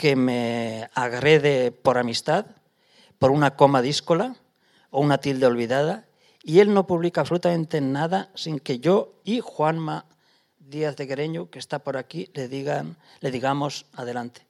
que 0.00 0.16
me 0.16 0.88
agrede 0.94 1.72
por 1.72 1.98
amistad, 1.98 2.46
por 3.18 3.30
una 3.30 3.54
coma 3.54 3.82
díscola 3.82 4.34
o 4.88 4.98
una 4.98 5.18
tilde 5.18 5.44
olvidada, 5.44 6.08
y 6.42 6.60
él 6.60 6.72
no 6.72 6.86
publica 6.86 7.20
absolutamente 7.20 7.82
nada 7.82 8.30
sin 8.34 8.60
que 8.60 8.78
yo 8.78 9.20
y 9.24 9.40
Juanma 9.40 10.06
Díaz 10.58 10.96
de 10.96 11.04
Guereño, 11.04 11.50
que 11.50 11.58
está 11.58 11.80
por 11.80 11.98
aquí, 11.98 12.30
le, 12.32 12.48
digan, 12.48 12.96
le 13.20 13.30
digamos 13.30 13.84
adelante. 13.92 14.46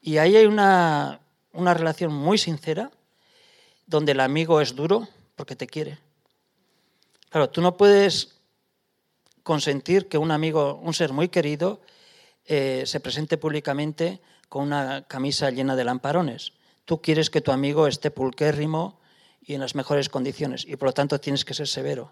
Y 0.00 0.16
ahí 0.16 0.34
hay 0.34 0.46
una, 0.46 1.20
una 1.52 1.74
relación 1.74 2.14
muy 2.14 2.38
sincera, 2.38 2.90
donde 3.86 4.12
el 4.12 4.20
amigo 4.20 4.62
es 4.62 4.74
duro 4.74 5.06
porque 5.36 5.56
te 5.56 5.66
quiere. 5.66 5.98
Claro, 7.28 7.50
tú 7.50 7.60
no 7.60 7.76
puedes 7.76 8.40
consentir 9.42 10.08
que 10.08 10.16
un 10.16 10.30
amigo, 10.30 10.80
un 10.82 10.94
ser 10.94 11.12
muy 11.12 11.28
querido, 11.28 11.82
eh, 12.46 12.84
se 12.86 12.98
presente 13.00 13.36
públicamente 13.36 14.22
con 14.50 14.64
una 14.64 15.04
camisa 15.06 15.50
llena 15.50 15.76
de 15.76 15.84
lamparones. 15.84 16.52
Tú 16.84 17.00
quieres 17.00 17.30
que 17.30 17.40
tu 17.40 17.52
amigo 17.52 17.86
esté 17.86 18.10
pulquérrimo 18.10 18.98
y 19.40 19.54
en 19.54 19.60
las 19.60 19.74
mejores 19.74 20.08
condiciones, 20.08 20.66
y 20.66 20.76
por 20.76 20.88
lo 20.88 20.92
tanto 20.92 21.20
tienes 21.20 21.44
que 21.44 21.54
ser 21.54 21.68
severo. 21.68 22.10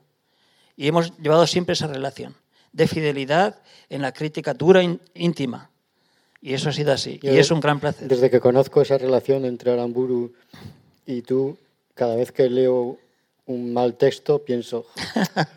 Y 0.77 0.87
hemos 0.87 1.19
llevado 1.19 1.47
siempre 1.49 1.73
esa 1.73 1.89
relación 1.89 2.37
de 2.73 2.87
fidelidad 2.87 3.61
en 3.91 4.03
la 4.03 4.13
crítica 4.13 4.55
dura 4.55 4.81
e 4.83 4.99
íntima. 5.15 5.71
Y 6.41 6.55
eso 6.55 6.69
ha 6.69 6.73
sido 6.73 6.93
así. 6.93 7.19
y 7.21 7.37
es 7.37 7.51
un 7.51 7.59
gran 7.59 7.81
placer. 7.81 8.07
Desde 8.07 8.31
que 8.31 8.39
conozco 8.39 8.81
esa 8.81 8.97
relación 8.97 9.45
entre 9.45 9.73
Aramburu 9.73 10.33
y 11.05 11.23
tú, 11.23 11.59
cada 11.95 12.15
vez 12.15 12.31
que 12.31 12.49
leo 12.49 12.99
un 13.47 13.73
mal 13.73 13.95
texto, 13.95 14.45
pienso, 14.45 14.87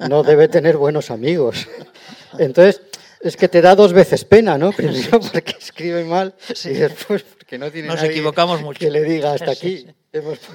no 0.09 0.23
debe 0.23 0.47
tener 0.47 0.77
buenos 0.77 1.11
amigos. 1.11 1.67
Entonces, 2.39 2.81
es 3.23 3.37
que 3.37 3.47
te 3.47 3.61
da 3.61 3.75
dos 3.75 3.93
veces 3.93 4.25
pena, 4.25 4.57
¿no? 4.57 4.71
Primero 4.71 5.19
porque 5.19 5.55
escribe 5.59 6.03
mal 6.03 6.33
y 6.65 6.69
después 6.69 7.23
porque 7.23 7.57
no 7.57 7.71
tiene 7.71 7.87
Nos 7.87 8.03
equivocamos 8.03 8.61
mucho. 8.61 8.79
que 8.79 8.89
le 8.89 9.03
diga 9.03 9.33
hasta 9.33 9.51
aquí. 9.51 9.85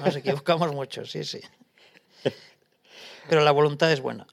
Nos 0.03 0.15
equivocamos 0.15 0.73
mucho, 0.73 1.05
sí, 1.05 1.23
sí. 1.23 1.41
Pero 3.29 3.41
la 3.41 3.51
voluntad 3.51 3.91
es 3.91 4.01
buena. 4.01 4.27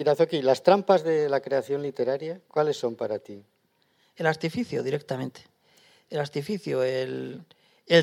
Irazoki, 0.00 0.40
las 0.40 0.62
trampas 0.62 1.04
de 1.04 1.28
la 1.28 1.40
creación 1.40 1.82
literaria, 1.82 2.40
¿cuáles 2.48 2.78
son 2.78 2.96
para 2.96 3.18
ti? 3.18 3.44
El 4.16 4.26
artificio, 4.26 4.82
directamente. 4.82 5.42
El 6.08 6.20
artificio, 6.20 6.82
el, 6.82 7.44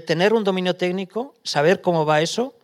tener 0.05 0.33
un 0.33 0.43
dominio 0.43 0.75
técnico, 0.75 1.33
saber 1.43 1.81
cómo 1.81 2.05
va 2.05 2.21
eso, 2.21 2.55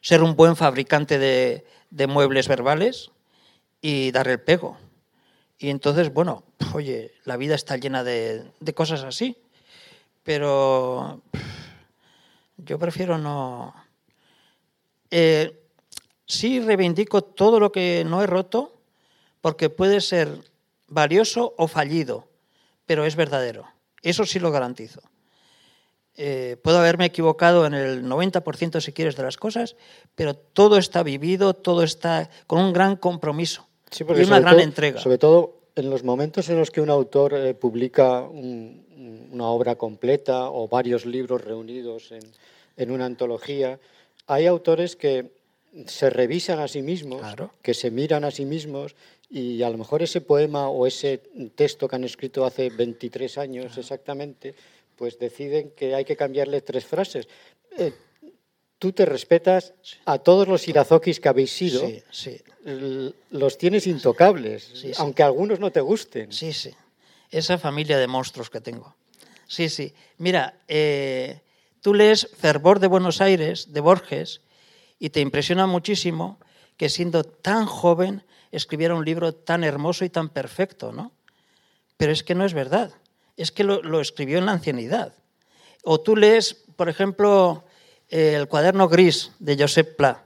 ser 0.00 0.22
un 0.22 0.34
buen 0.36 0.56
fabricante 0.56 1.18
de, 1.18 2.06
muebles 2.06 2.48
verbales 2.48 3.10
y 3.82 4.10
dar 4.10 4.26
el 4.28 4.40
pego. 4.40 4.78
Y 5.58 5.70
entonces, 5.70 6.12
bueno, 6.12 6.44
oye, 6.72 7.12
la 7.24 7.36
vida 7.36 7.56
está 7.56 7.76
llena 7.76 8.04
de, 8.04 8.52
cosas 8.74 9.02
así, 9.02 9.36
pero 10.22 11.20
yo 12.56 12.78
prefiero 12.78 13.18
no... 13.18 13.74
Eh, 15.10 15.58
sí 16.26 16.60
reivindico 16.60 17.22
todo 17.22 17.58
lo 17.58 17.72
que 17.72 18.04
no 18.06 18.22
he 18.22 18.26
roto, 18.26 18.78
porque 19.40 19.68
puede 19.68 20.00
ser 20.00 20.28
valioso 20.86 21.54
o 21.56 21.66
fallido, 21.66 22.28
pero 22.86 23.04
es 23.04 23.16
verdadero. 23.16 23.66
Eso 24.02 24.24
sí 24.26 24.38
lo 24.38 24.52
garantizo. 24.52 25.00
Eh, 26.14 26.56
puedo 26.62 26.78
haberme 26.78 27.06
equivocado 27.06 27.66
en 27.66 27.74
el 27.74 28.04
90% 28.04 28.80
si 28.80 28.92
quieres 28.92 29.16
de 29.16 29.22
las 29.22 29.36
cosas, 29.36 29.76
pero 30.14 30.34
todo 30.34 30.78
está 30.78 31.02
vivido, 31.02 31.54
todo 31.54 31.82
está 31.82 32.28
con 32.46 32.60
un 32.60 32.72
gran 32.72 32.96
compromiso 32.96 33.67
y 33.98 34.22
una 34.22 34.40
gran 34.40 34.60
entrega. 34.60 35.00
Sobre 35.00 35.18
todo 35.18 35.54
en 35.74 35.90
los 35.90 36.02
momentos 36.02 36.48
en 36.48 36.58
los 36.58 36.70
que 36.70 36.80
un 36.80 36.90
autor 36.90 37.34
eh, 37.34 37.54
publica 37.54 38.22
una 38.22 39.46
obra 39.46 39.76
completa 39.76 40.50
o 40.50 40.66
varios 40.66 41.06
libros 41.06 41.44
reunidos 41.44 42.10
en, 42.10 42.22
en 42.76 42.90
una 42.90 43.04
antología, 43.04 43.78
hay 44.26 44.46
autores 44.46 44.96
que 44.96 45.30
se 45.86 46.10
revisan 46.10 46.58
a 46.60 46.68
sí 46.68 46.82
mismos, 46.82 47.22
que 47.62 47.74
se 47.74 47.90
miran 47.90 48.24
a 48.24 48.30
sí 48.30 48.44
mismos 48.44 48.94
y 49.30 49.62
a 49.62 49.70
lo 49.70 49.78
mejor 49.78 50.02
ese 50.02 50.20
poema 50.20 50.68
o 50.68 50.86
ese 50.86 51.18
texto 51.54 51.86
que 51.86 51.96
han 51.96 52.04
escrito 52.04 52.44
hace 52.44 52.70
23 52.70 53.38
años 53.38 53.76
exactamente, 53.76 54.54
pues 54.96 55.18
deciden 55.18 55.70
que 55.76 55.94
hay 55.94 56.04
que 56.04 56.16
cambiarle 56.16 56.62
tres 56.62 56.86
frases. 56.86 57.28
Eh, 57.76 57.92
tú 58.78 58.92
te 58.92 59.04
respetas 59.04 59.74
a 60.04 60.18
todos 60.18 60.48
los 60.48 60.66
irazokis 60.68 61.20
que 61.20 61.28
habéis 61.28 61.52
sido, 61.52 61.82
sí, 62.10 62.40
los 63.30 63.58
tienes 63.58 63.86
intocables, 63.86 64.72
aunque 64.98 65.22
algunos 65.22 65.60
no 65.60 65.70
te 65.70 65.80
gusten. 65.80 66.32
Sí, 66.32 66.52
sí. 66.52 66.70
Esa 67.30 67.58
familia 67.58 67.98
de 67.98 68.06
monstruos 68.06 68.50
que 68.50 68.60
tengo. 68.60 68.94
Sí, 69.46 69.68
sí. 69.68 69.92
Mira, 70.18 70.60
eh, 70.68 71.40
tú 71.80 71.94
lees 71.94 72.28
Fervor 72.38 72.80
de 72.80 72.86
Buenos 72.86 73.20
Aires, 73.20 73.72
de 73.72 73.80
Borges, 73.80 74.40
y 74.98 75.10
te 75.10 75.20
impresiona 75.20 75.66
muchísimo 75.66 76.38
que 76.76 76.88
siendo 76.88 77.24
tan 77.24 77.66
joven 77.66 78.24
escribiera 78.52 78.94
un 78.94 79.04
libro 79.04 79.34
tan 79.34 79.64
hermoso 79.64 80.04
y 80.04 80.10
tan 80.10 80.28
perfecto, 80.28 80.92
¿no? 80.92 81.12
Pero 81.96 82.12
es 82.12 82.22
que 82.22 82.34
no 82.34 82.44
es 82.44 82.54
verdad, 82.54 82.92
es 83.36 83.50
que 83.52 83.64
lo, 83.64 84.00
escribió 84.00 84.38
en 84.38 84.46
la 84.46 84.52
ancianidad. 84.52 85.14
O 85.82 86.00
tú 86.00 86.16
lees, 86.16 86.54
por 86.76 86.88
ejemplo, 86.88 87.64
el 88.08 88.48
cuaderno 88.48 88.88
gris 88.88 89.32
de 89.38 89.56
Josep 89.58 89.96
Pla, 89.96 90.24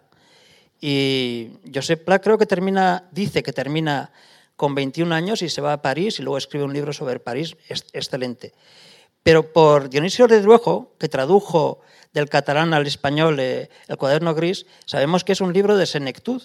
y 0.84 1.50
Josep 1.72 2.04
Pla 2.04 2.18
creo 2.18 2.36
que 2.36 2.44
termina, 2.44 3.08
dice 3.12 3.44
que 3.44 3.52
termina 3.52 4.10
con 4.56 4.74
21 4.74 5.14
años 5.14 5.40
y 5.40 5.48
se 5.48 5.60
va 5.60 5.72
a 5.72 5.80
París 5.80 6.18
y 6.18 6.22
luego 6.22 6.36
escribe 6.36 6.64
un 6.64 6.72
libro 6.72 6.92
sobre 6.92 7.20
París 7.20 7.56
excelente. 7.92 8.52
Pero 9.22 9.52
por 9.52 9.88
Dionisio 9.88 10.26
de 10.26 10.40
Druejo, 10.40 10.92
que 10.98 11.08
tradujo 11.08 11.80
del 12.12 12.28
catalán 12.28 12.74
al 12.74 12.86
español 12.88 13.38
eh, 13.38 13.70
el 13.86 13.96
cuaderno 13.96 14.34
gris, 14.34 14.66
sabemos 14.84 15.22
que 15.22 15.32
es 15.32 15.40
un 15.40 15.52
libro 15.52 15.76
de 15.76 15.86
senectud. 15.86 16.42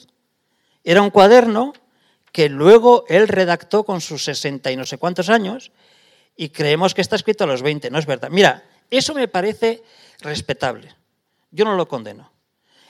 Era 0.83 1.01
un 1.01 1.09
cuaderno 1.09 1.73
que 2.31 2.47
luego 2.47 3.05
él 3.09 3.27
redactó 3.27 3.83
con 3.83 4.01
sus 4.01 4.23
60 4.23 4.71
y 4.71 4.75
no 4.75 4.85
sé 4.85 4.99
cuántos 4.99 5.29
años 5.29 5.71
y 6.35 6.49
creemos 6.49 6.93
que 6.93 7.01
está 7.01 7.15
escrito 7.15 7.45
a 7.45 7.47
los 7.47 7.63
20, 7.63 7.89
no 7.89 7.97
es 7.97 8.05
verdad. 8.05 8.29
Mira, 8.29 8.63
eso 8.91 9.15
me 9.15 9.27
parece 9.27 9.81
respetable. 10.19 10.95
Yo 11.51 11.65
no 11.65 11.75
lo 11.75 11.87
condeno. 11.87 12.31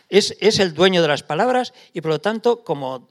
Es, 0.10 0.36
es 0.40 0.60
el 0.60 0.74
dueño 0.74 1.02
de 1.02 1.08
las 1.08 1.24
palabras 1.24 1.74
y 1.94 2.02
por 2.02 2.12
lo 2.12 2.22
tanto, 2.22 2.64
como 2.64 3.10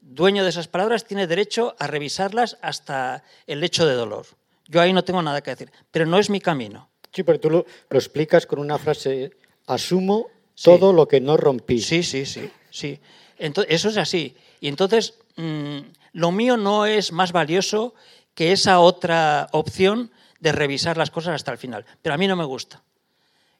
dueño 0.00 0.44
de 0.44 0.50
esas 0.50 0.68
palabras, 0.68 1.04
tiene 1.04 1.26
derecho 1.26 1.74
a 1.78 1.86
revisarlas 1.86 2.58
hasta 2.62 3.24
el 3.46 3.64
hecho 3.64 3.86
de 3.86 3.94
dolor. 3.94 4.26
Yo 4.68 4.80
ahí 4.80 4.92
no 4.92 5.04
tengo 5.04 5.22
nada 5.22 5.42
que 5.42 5.50
decir, 5.50 5.70
pero 5.90 6.06
no 6.06 6.18
es 6.18 6.30
mi 6.30 6.40
camino. 6.40 6.90
Sí, 7.12 7.22
pero 7.22 7.40
tú 7.40 7.50
lo, 7.50 7.66
explicas 7.90 8.46
con 8.46 8.58
una 8.58 8.78
frase, 8.78 9.30
asumo 9.66 10.28
todo 10.62 10.92
lo 10.92 11.08
que 11.08 11.20
no 11.20 11.36
rompí. 11.36 11.80
Sí, 11.80 12.02
sí, 12.02 12.26
sí, 12.26 12.50
sí. 12.70 13.00
Entonces, 13.38 13.74
eso 13.74 13.88
es 13.88 13.96
así. 13.96 14.36
Y 14.60 14.68
entonces, 14.68 15.14
mm, 15.36 15.78
lo 16.12 16.32
mío 16.32 16.56
no 16.56 16.86
es 16.86 17.12
más 17.12 17.32
valioso 17.32 17.94
que 18.34 18.52
esa 18.52 18.80
otra 18.80 19.48
opción 19.52 20.10
de 20.40 20.52
revisar 20.52 20.96
las 20.96 21.10
cosas 21.10 21.34
hasta 21.34 21.52
el 21.52 21.58
final. 21.58 21.84
Pero 22.02 22.14
a 22.14 22.18
mí 22.18 22.26
no 22.26 22.36
me 22.36 22.44
gusta. 22.44 22.82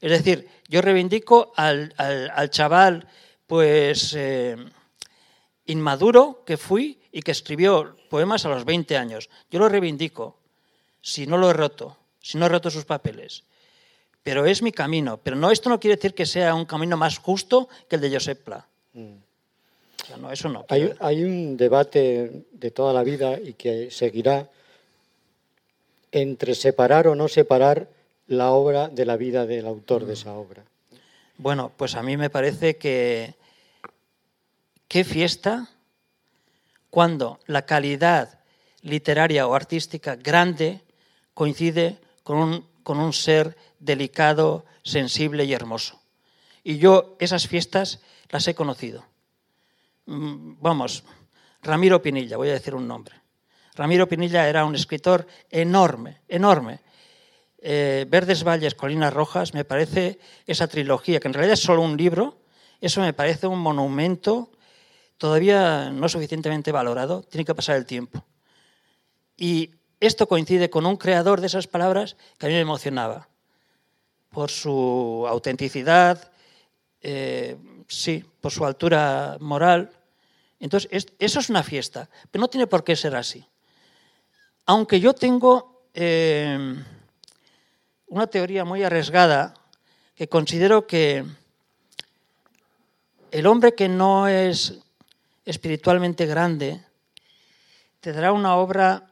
Es 0.01 0.11
decir, 0.11 0.49
yo 0.69 0.83
reivindico 0.83 1.53
al, 1.57 1.95
chaval, 2.51 3.07
pues, 3.47 4.15
eh, 4.15 4.57
inmaduro 5.67 6.43
que 6.45 6.57
fui 6.57 7.01
y 7.13 7.23
que 7.23 7.31
escribió 7.31 7.97
poemas 8.11 8.45
a 8.45 8.51
los 8.51 8.65
20 8.65 8.97
años. 8.97 9.31
Yo 9.51 9.59
lo 9.59 9.69
reivindico, 9.69 10.39
si 11.01 11.27
no 11.27 11.39
lo 11.39 11.51
he 11.51 11.53
roto, 11.53 11.97
si 12.21 12.39
no 12.39 12.47
he 12.47 12.49
roto 12.49 12.71
sus 12.71 12.85
papeles. 12.85 13.45
Pero 14.23 14.45
es 14.45 14.61
mi 14.61 14.73
camino. 14.73 15.19
Pero 15.23 15.37
no, 15.37 15.51
esto 15.51 15.71
no 15.71 15.81
quiere 15.81 15.97
decir 15.97 16.15
que 16.15 16.27
sea 16.27 16.55
un 16.55 16.65
camino 16.65 16.97
más 16.97 17.19
justo 17.19 17.69
que 17.89 17.97
el 17.97 18.03
de 18.03 18.11
Josep 18.11 18.43
Pla. 18.43 18.67
Mm. 18.93 19.15
no, 20.21 20.33
eso 20.33 20.49
no. 20.49 20.67
Hay, 20.69 20.93
hay 20.99 21.23
un 21.23 21.57
debate 21.57 22.45
de 22.51 22.71
toda 22.71 22.93
la 22.93 23.03
vida 23.03 23.39
y 23.39 23.55
que 23.55 23.91
seguirá 23.91 24.49
entre 26.13 26.55
separar 26.55 27.09
o 27.09 27.15
no 27.15 27.29
separar 27.29 27.89
la 28.27 28.51
obra 28.51 28.89
de 28.89 29.05
la 29.05 29.17
vida 29.17 29.47
del 29.47 29.67
autor 29.67 30.05
de 30.05 30.15
esa 30.15 30.33
obra. 30.33 30.65
Bueno, 31.39 31.73
pues 31.77 31.95
a 31.95 32.03
mí 32.03 32.17
me 32.17 32.31
parece 32.31 32.77
que 32.77 33.35
qué 34.89 35.05
fiesta 35.05 35.69
cuando 36.91 37.41
la 37.47 37.67
calidad 37.67 38.41
literaria 38.83 39.47
o 39.47 39.55
artística 39.55 40.17
grande 40.17 40.81
coincide 41.35 42.01
con 42.23 42.39
un, 42.39 42.67
con 42.83 42.99
un 42.99 43.13
ser 43.13 43.57
delicado, 43.79 44.65
sensible 44.83 45.45
y 45.45 45.53
hermoso. 45.53 46.01
Y 46.65 46.79
yo 46.79 47.17
esas 47.21 47.47
fiestas 47.47 48.01
las 48.31 48.49
he 48.49 48.55
conocido. 48.55 49.05
Mm, 50.07 50.55
vamos, 50.61 51.05
Ramiro 51.63 52.01
Pinilla, 52.01 52.37
voy 52.37 52.49
a 52.49 52.55
decir 52.55 52.75
un 52.75 52.89
nombre. 52.89 53.15
Ramiro 53.75 54.09
Pinilla 54.09 54.49
era 54.49 54.65
un 54.65 54.75
escritor 54.75 55.27
enorme, 55.51 56.23
enorme. 56.29 56.81
Eh, 57.59 58.07
Verdes 58.09 58.45
Valles, 58.45 58.75
Colinas 58.75 59.13
Rojas, 59.13 59.55
me 59.55 59.65
parece 59.65 60.19
esa 60.47 60.69
trilogía, 60.69 61.21
que 61.21 61.29
en 61.29 61.35
realidad 61.35 61.55
es 61.55 61.61
solo 61.63 61.83
un 61.83 61.97
libro, 61.97 62.39
eso 62.81 63.01
me 63.01 63.13
parece 63.13 63.47
un 63.47 63.59
monumento 63.59 64.51
todavía 65.19 65.91
no 65.91 66.09
suficientemente 66.09 66.73
valorado, 66.73 67.23
tiene 67.23 67.45
que 67.45 67.55
pasar 67.55 67.77
el 67.77 67.87
tiempo. 67.87 68.25
Y 69.37 69.71
esto 70.01 70.29
coincide 70.29 70.71
con 70.71 70.87
un 70.87 70.97
creador 70.97 71.41
de 71.41 71.47
esas 71.47 71.67
palabras 71.67 72.17
que 72.39 72.47
a 72.47 72.49
mí 72.49 72.55
me 72.55 72.61
emocionaba, 72.61 73.29
por 74.31 74.51
su 74.51 75.25
autenticidad, 75.29 76.31
eh, 77.01 77.57
sí, 77.89 78.25
por 78.41 78.53
su 78.53 78.65
altura 78.65 79.39
moral. 79.41 79.91
Entonces, 80.61 81.07
eso 81.19 81.41
es 81.41 81.49
una 81.49 81.63
fiesta, 81.63 82.09
pero 82.31 82.43
no 82.43 82.49
tiene 82.49 82.67
por 82.67 82.85
qué 82.85 82.97
ser 82.97 83.17
así. 83.17 83.47
Aunque 84.67 85.01
yo 85.01 85.15
tengo 85.15 85.89
eh, 85.95 86.77
una 88.07 88.27
teoría 88.27 88.65
muy 88.65 88.83
arriesgada 88.83 89.55
que 90.15 90.29
considero 90.29 90.87
que 90.87 91.25
el 93.31 93.47
hombre 93.47 93.75
que 93.75 93.89
no 93.89 94.29
es 94.29 94.79
espiritualmente 95.45 96.27
grande 96.27 96.81
te 98.01 98.13
dará 98.13 98.33
una 98.33 98.57
obra 98.57 99.11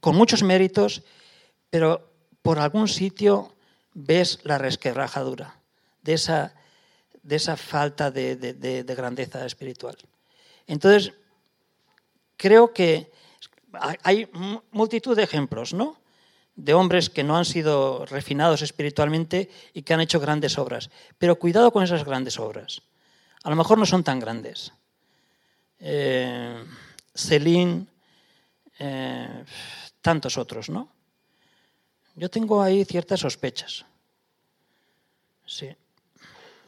con 0.00 0.16
muchos 0.16 0.42
méritos, 0.42 1.02
pero 1.70 2.10
por 2.42 2.58
algún 2.58 2.88
sitio 2.88 3.54
ves 3.92 4.40
la 4.44 4.58
resquebrajadura 4.58 5.60
de 6.02 6.14
esa, 6.14 6.54
de 7.22 7.36
esa 7.36 7.56
falta 7.56 8.10
de, 8.10 8.36
de 8.36 8.94
grandeza 8.94 9.44
espiritual. 9.44 9.96
Entonces, 10.66 11.12
creo 12.36 12.72
que 12.72 13.10
hay 14.02 14.28
multitud 14.70 15.16
de 15.16 15.24
ejemplos, 15.24 15.74
¿no? 15.74 15.98
De 16.58 16.74
hombres 16.74 17.08
que 17.08 17.22
no 17.22 17.36
han 17.36 17.44
sido 17.44 18.04
refinados 18.06 18.62
espiritualmente 18.62 19.48
y 19.72 19.82
que 19.82 19.94
han 19.94 20.00
hecho 20.00 20.18
grandes 20.18 20.58
obras. 20.58 20.90
Pero 21.16 21.38
cuidado 21.38 21.70
con 21.70 21.84
esas 21.84 22.04
grandes 22.04 22.38
obras. 22.38 22.82
A 23.44 23.50
lo 23.50 23.54
mejor 23.54 23.78
no 23.78 23.86
son 23.86 24.02
tan 24.02 24.18
grandes. 24.18 24.72
Eh, 25.78 26.60
Celine, 27.14 27.86
eh, 28.80 29.44
tantos 30.02 30.36
otros, 30.36 30.68
¿no? 30.68 30.90
Yo 32.16 32.28
tengo 32.28 32.60
ahí 32.60 32.84
ciertas 32.84 33.20
sospechas. 33.20 33.84
Sí. 35.46 35.70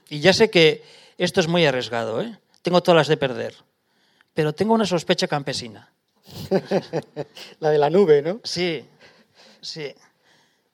Y 0.09 0.21
ya 0.21 0.33
sé 0.33 0.51
que 0.51 0.85
esto 1.19 1.41
es 1.41 1.49
muy 1.49 1.67
arriesgado, 1.67 2.23
¿eh? 2.23 2.39
Tengo 2.63 2.81
todas 2.83 2.97
las 2.97 3.09
de 3.09 3.17
perder. 3.17 3.57
Pero 4.35 4.55
tengo 4.55 4.75
una 4.75 4.87
sospecha 4.87 5.27
campesina. 5.27 5.91
la 7.61 7.71
de 7.71 7.79
la 7.79 7.91
nube, 7.91 8.23
¿no? 8.23 8.41
Sí, 8.45 8.85
sí. 9.61 9.95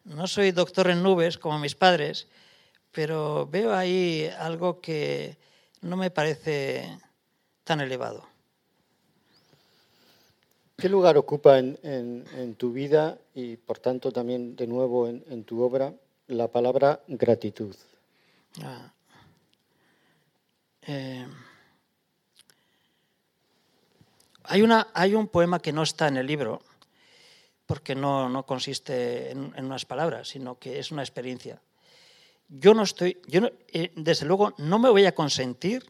No 0.04 0.26
soy 0.26 0.52
doctor 0.52 0.88
en 0.90 1.02
nubes 1.02 1.36
como 1.36 1.58
mis 1.58 1.74
padres, 1.74 2.28
pero 2.92 3.46
veo 3.46 3.74
ahí 3.74 4.30
algo 4.38 4.80
que 4.80 5.36
no 5.82 5.96
me 5.96 6.10
parece 6.10 6.98
tan 7.64 7.80
elevado. 7.80 8.24
¿Qué 10.76 10.88
lugar 10.88 11.16
ocupa 11.16 11.58
en, 11.58 12.54
tu 12.58 12.72
vida 12.72 13.18
y 13.34 13.56
por 13.56 13.78
tanto 13.78 14.12
también 14.12 14.56
de 14.56 14.66
nuevo 14.66 15.08
en, 15.08 15.44
tu 15.44 15.62
obra 15.62 15.94
la 16.28 16.48
palabra 16.48 17.00
gratitud? 17.08 17.74
Ah. 18.62 18.92
Eh, 20.82 21.26
hay, 24.44 24.62
una, 24.62 24.88
hay 24.92 25.14
un 25.14 25.28
poema 25.28 25.58
que 25.60 25.72
no 25.72 25.82
está 25.82 26.08
en 26.08 26.18
el 26.18 26.26
libro, 26.26 26.60
porque 27.66 27.94
no, 27.94 28.44
consiste 28.46 29.32
en, 29.32 29.52
unas 29.58 29.84
palabras, 29.84 30.28
sino 30.28 30.58
que 30.58 30.78
es 30.78 30.90
una 30.92 31.02
experiencia. 31.02 31.60
Yo 32.48 32.74
no 32.74 32.84
estoy, 32.84 33.20
yo 33.26 33.40
eh, 33.72 33.92
desde 33.96 34.24
luego 34.24 34.54
no 34.58 34.78
me 34.78 34.88
voy 34.88 35.04
a 35.04 35.14
consentir 35.14 35.84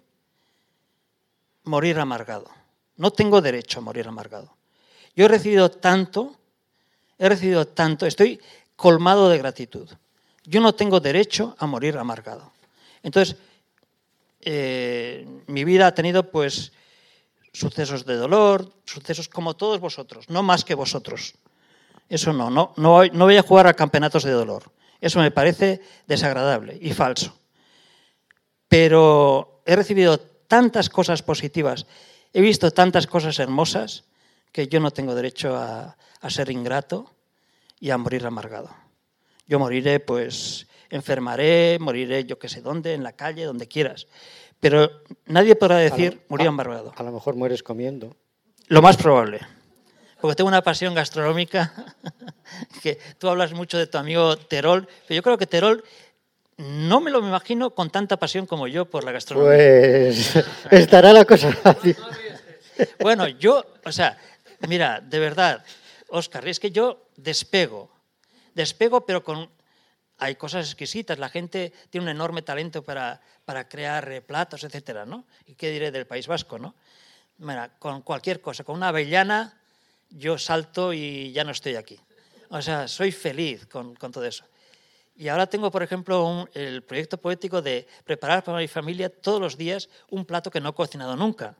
morir 1.64 1.98
amargado. 1.98 2.50
No 2.96 3.10
tengo 3.10 3.42
derecho 3.42 3.80
a 3.80 3.82
morir 3.82 4.08
amargado. 4.08 4.56
Yo 5.14 5.26
he 5.26 5.28
recibido 5.28 5.70
tanto, 5.70 6.36
he 7.18 7.28
recibido 7.28 7.66
tanto, 7.66 8.06
estoy 8.06 8.40
colmado 8.74 9.28
de 9.28 9.38
gratitud. 9.38 9.90
Yo 10.44 10.60
no 10.60 10.74
tengo 10.74 11.00
derecho 11.00 11.56
a 11.58 11.66
morir 11.66 11.98
amargado. 11.98 12.52
Entonces, 13.02 13.36
eh, 14.40 15.26
mi 15.46 15.64
vida 15.64 15.88
ha 15.88 15.94
tenido 15.94 16.30
pues 16.30 16.72
sucesos 17.52 18.06
de 18.06 18.16
dolor, 18.16 18.72
sucesos 18.84 19.28
como 19.28 19.56
todos 19.56 19.80
vosotros, 19.80 20.30
no 20.30 20.42
más 20.42 20.64
que 20.64 20.74
vosotros. 20.74 21.34
Eso 22.08 22.32
no, 22.32 22.50
no, 22.50 22.72
no, 22.76 23.04
no 23.04 23.24
voy 23.24 23.36
a 23.36 23.42
jugar 23.42 23.66
a 23.66 23.74
campeonatos 23.74 24.24
de 24.24 24.30
dolor. 24.30 24.72
Eso 25.00 25.20
me 25.20 25.30
parece 25.30 25.80
desagradable 26.06 26.78
y 26.80 26.92
falso. 26.92 27.36
Pero 28.68 29.62
he 29.66 29.76
recibido 29.76 30.18
tantas 30.18 30.88
cosas 30.88 31.22
positivas, 31.22 31.86
he 32.32 32.40
visto 32.40 32.70
tantas 32.70 33.06
cosas 33.06 33.38
hermosas, 33.38 34.04
que 34.52 34.68
yo 34.68 34.80
no 34.80 34.90
tengo 34.90 35.14
derecho 35.14 35.56
a, 35.56 35.96
a 36.20 36.30
ser 36.30 36.50
ingrato 36.50 37.12
y 37.78 37.90
a 37.90 37.98
morir 37.98 38.24
amargado. 38.24 38.70
Yo 39.46 39.58
moriré, 39.58 40.00
pues, 40.00 40.66
enfermaré, 40.90 41.78
moriré 41.78 42.24
yo 42.24 42.38
que 42.38 42.48
sé 42.48 42.62
dónde, 42.62 42.94
en 42.94 43.02
la 43.02 43.12
calle, 43.12 43.44
donde 43.44 43.68
quieras. 43.68 44.06
Pero 44.60 44.90
nadie 45.26 45.56
podrá 45.56 45.76
decir 45.76 46.22
morir 46.28 46.48
amargado. 46.48 46.92
A 46.96 47.02
lo 47.02 47.12
mejor 47.12 47.36
mueres 47.36 47.62
comiendo. 47.62 48.16
Lo 48.68 48.82
más 48.82 48.96
probable. 48.96 49.40
Porque 50.20 50.34
tengo 50.34 50.48
una 50.48 50.62
pasión 50.62 50.94
gastronómica, 50.94 51.72
que 52.82 52.98
tú 53.18 53.28
hablas 53.28 53.52
mucho 53.52 53.78
de 53.78 53.86
tu 53.86 53.98
amigo 53.98 54.36
Terol, 54.36 54.88
pero 55.06 55.16
yo 55.16 55.22
creo 55.22 55.38
que 55.38 55.46
Terol 55.46 55.84
no 56.56 57.00
me 57.00 57.10
lo 57.10 57.18
imagino 57.18 57.70
con 57.70 57.90
tanta 57.90 58.16
pasión 58.16 58.46
como 58.46 58.66
yo 58.66 58.86
por 58.86 59.04
la 59.04 59.12
gastronomía. 59.12 59.56
Pues 59.56 60.36
estará 60.70 61.12
la 61.12 61.24
cosa 61.24 61.52
fácil. 61.52 61.96
Bueno, 63.00 63.28
yo, 63.28 63.64
o 63.84 63.92
sea, 63.92 64.18
mira, 64.66 65.00
de 65.00 65.18
verdad, 65.18 65.62
Oscar, 66.08 66.46
es 66.48 66.60
que 66.60 66.70
yo 66.70 67.08
despego, 67.16 67.90
despego, 68.54 69.04
pero 69.04 69.22
con... 69.22 69.50
Hay 70.18 70.36
cosas 70.36 70.64
exquisitas, 70.64 71.18
la 71.18 71.28
gente 71.28 71.74
tiene 71.90 72.04
un 72.04 72.08
enorme 72.08 72.40
talento 72.40 72.82
para, 72.82 73.20
para 73.44 73.68
crear 73.68 74.22
platos, 74.22 74.64
etcétera, 74.64 75.04
¿no? 75.04 75.26
¿Y 75.44 75.56
qué 75.56 75.70
diré 75.70 75.90
del 75.90 76.06
País 76.06 76.26
Vasco, 76.26 76.58
no? 76.58 76.74
Mira, 77.36 77.70
con 77.78 78.00
cualquier 78.00 78.40
cosa, 78.40 78.64
con 78.64 78.76
una 78.76 78.88
avellana, 78.88 79.60
yo 80.10 80.38
salto 80.38 80.92
y 80.92 81.32
ya 81.32 81.44
no 81.44 81.50
estoy 81.50 81.76
aquí. 81.76 81.98
O 82.50 82.62
sea, 82.62 82.88
soy 82.88 83.12
feliz 83.12 83.66
con, 83.66 83.94
con 83.94 84.12
todo 84.12 84.24
eso. 84.24 84.44
Y 85.16 85.28
ahora 85.28 85.46
tengo, 85.46 85.70
por 85.70 85.82
ejemplo, 85.82 86.46
el 86.52 86.82
proyecto 86.82 87.18
poético 87.18 87.62
de 87.62 87.86
preparar 88.04 88.44
para 88.44 88.58
mi 88.58 88.68
familia 88.68 89.08
todos 89.08 89.40
los 89.40 89.56
días 89.56 89.88
un 90.10 90.26
plato 90.26 90.50
que 90.50 90.60
no 90.60 90.70
he 90.70 90.74
cocinado 90.74 91.16
nunca. 91.16 91.56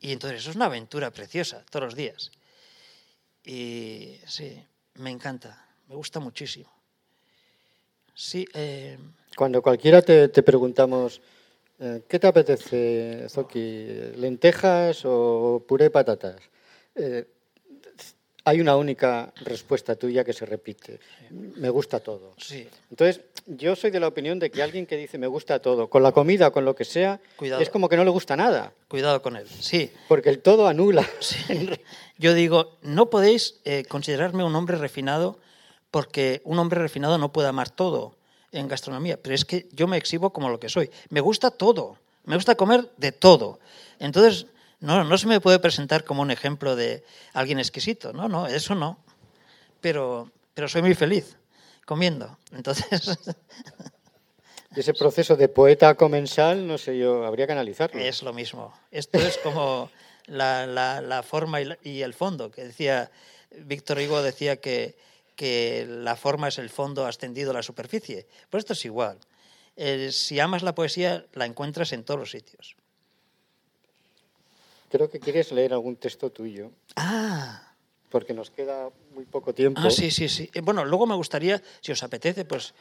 Y 0.00 0.12
entonces 0.12 0.40
eso 0.40 0.50
es 0.50 0.56
una 0.56 0.66
aventura 0.66 1.10
preciosa, 1.10 1.64
todos 1.70 1.86
los 1.86 1.94
días. 1.94 2.30
Y 3.44 4.18
sí, 4.26 4.62
me 4.94 5.10
encanta, 5.10 5.66
me 5.88 5.94
gusta 5.94 6.20
muchísimo. 6.20 6.70
Sí, 8.14 8.46
eh, 8.52 8.98
Cuando 9.36 9.62
cualquiera 9.62 10.02
te, 10.02 10.28
preguntamos, 10.42 11.22
eh, 11.78 12.02
¿qué 12.06 12.18
te 12.18 12.26
apetece, 12.26 13.26
Zoki? 13.30 14.12
¿Lentejas 14.16 15.02
o 15.04 15.64
puré 15.66 15.84
de 15.84 15.90
patatas? 15.90 16.36
Eh, 16.94 17.26
hay 18.46 18.60
una 18.60 18.76
única 18.76 19.32
respuesta 19.42 19.96
tuya 19.96 20.22
que 20.22 20.34
se 20.34 20.44
repite. 20.44 21.00
Me 21.30 21.70
gusta 21.70 22.00
todo. 22.00 22.34
Sí. 22.36 22.68
Entonces, 22.90 23.22
yo 23.46 23.74
soy 23.74 23.90
de 23.90 24.00
la 24.00 24.06
opinión 24.08 24.38
de 24.38 24.50
que 24.50 24.62
alguien 24.62 24.84
que 24.84 24.98
dice 24.98 25.16
me 25.16 25.26
gusta 25.26 25.60
todo, 25.60 25.88
con 25.88 26.02
la 26.02 26.12
comida, 26.12 26.50
con 26.50 26.64
lo 26.66 26.74
que 26.74 26.84
sea, 26.84 27.20
Cuidado. 27.36 27.62
es 27.62 27.70
como 27.70 27.88
que 27.88 27.96
no 27.96 28.04
le 28.04 28.10
gusta 28.10 28.36
nada, 28.36 28.74
Cuidado 28.88 29.22
con 29.22 29.36
él. 29.36 29.46
Sí. 29.48 29.90
porque 30.08 30.28
el 30.28 30.40
todo 30.40 30.66
anula. 30.68 31.08
Yo 32.18 32.34
digo, 32.34 32.76
no 32.82 33.08
podéis 33.08 33.60
eh, 33.64 33.84
considerarme 33.88 34.44
un 34.44 34.54
hombre 34.54 34.76
refinado 34.76 35.38
porque 35.90 36.42
un 36.44 36.58
hombre 36.58 36.80
refinado 36.80 37.16
no 37.18 37.32
puede 37.32 37.48
amar 37.48 37.70
todo 37.70 38.14
en 38.52 38.68
gastronomía, 38.68 39.16
pero 39.20 39.34
es 39.34 39.44
que 39.46 39.68
yo 39.72 39.86
me 39.88 39.96
exhibo 39.96 40.32
como 40.34 40.50
lo 40.50 40.60
que 40.60 40.68
soy. 40.68 40.90
Me 41.08 41.20
gusta 41.20 41.50
todo, 41.50 41.98
me 42.24 42.34
gusta 42.36 42.56
comer 42.56 42.90
de 42.98 43.10
todo. 43.12 43.58
Entonces, 43.98 44.46
no, 44.80 45.04
no 45.04 45.18
se 45.18 45.26
me 45.26 45.40
puede 45.40 45.58
presentar 45.58 46.04
como 46.04 46.22
un 46.22 46.30
ejemplo 46.30 46.76
de 46.76 47.04
alguien 47.32 47.58
exquisito, 47.58 48.12
no, 48.12 48.28
no, 48.28 48.46
eso 48.46 48.74
no. 48.74 48.98
Pero, 49.80 50.30
pero 50.54 50.68
soy 50.68 50.82
muy 50.82 50.94
feliz 50.94 51.36
comiendo. 51.84 52.38
Entonces, 52.52 53.18
Ese 54.74 54.92
proceso 54.94 55.36
de 55.36 55.48
poeta 55.48 55.90
a 55.90 55.94
comensal, 55.94 56.66
no 56.66 56.78
sé 56.78 56.98
yo, 56.98 57.24
habría 57.24 57.46
que 57.46 57.52
analizarlo. 57.52 58.00
Es 58.00 58.22
lo 58.22 58.32
mismo. 58.32 58.74
Esto 58.90 59.18
es 59.18 59.38
como 59.38 59.90
la, 60.26 60.66
la- 60.66 61.00
la 61.00 61.22
forma 61.22 61.60
y, 61.60 61.64
la- 61.66 61.78
y 61.82 62.02
el 62.02 62.12
fondo, 62.14 62.50
que 62.50 62.64
decía, 62.64 63.10
Víctor 63.56 63.98
Hugo 63.98 64.20
decía 64.22 64.56
que, 64.56 64.96
que 65.36 65.86
la 65.88 66.16
forma 66.16 66.48
es 66.48 66.58
el 66.58 66.70
fondo 66.70 67.06
ascendido 67.06 67.52
a 67.52 67.54
la 67.54 67.62
superficie. 67.62 68.26
Pues 68.50 68.62
esto 68.62 68.72
es 68.72 68.84
igual. 68.84 69.18
Eh, 69.76 70.10
si 70.12 70.40
amas 70.40 70.62
la 70.64 70.74
poesía, 70.74 71.24
la 71.34 71.46
encuentras 71.46 71.92
en 71.92 72.02
todos 72.04 72.18
los 72.18 72.30
sitios. 72.32 72.74
Creo 74.94 75.10
que 75.10 75.18
quieres 75.18 75.50
leer 75.50 75.72
algún 75.72 75.96
texto 75.96 76.30
tuyo, 76.30 76.70
Ah, 76.94 77.74
porque 78.10 78.32
nos 78.32 78.48
queda 78.52 78.90
muy 79.12 79.24
poco 79.24 79.52
tiempo. 79.52 79.80
ah 79.82 79.90
sí, 79.90 80.08
sí, 80.12 80.28
sí. 80.28 80.48
Eh, 80.54 80.60
Bueno, 80.60 80.84
luego 80.84 81.04
me 81.04 81.16
gustaría, 81.16 81.60
si 81.80 81.90
os 81.90 82.00
apetece, 82.04 82.44
pues 82.44 82.74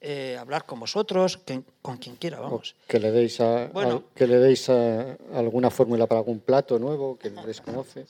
eh, 0.00 0.38
hablar 0.40 0.64
con 0.64 0.80
vosotros, 0.80 1.36
que- 1.36 1.60
con 1.82 1.98
quien 1.98 2.16
quiera, 2.16 2.40
O 2.40 2.44
vamos. 2.44 2.74
que 2.88 2.98
le 2.98 3.10
deis, 3.12 3.38
a, 3.42 3.66
Bueno. 3.66 4.04
que 4.14 4.26
le 4.26 4.38
deis 4.38 4.70
a- 4.70 5.12
alguna 5.34 5.68
fórmula 5.68 6.06
para 6.06 6.20
algún 6.20 6.40
plato 6.40 6.78
nuevo 6.78 7.18
que 7.18 7.28
desconoce. 7.52 8.06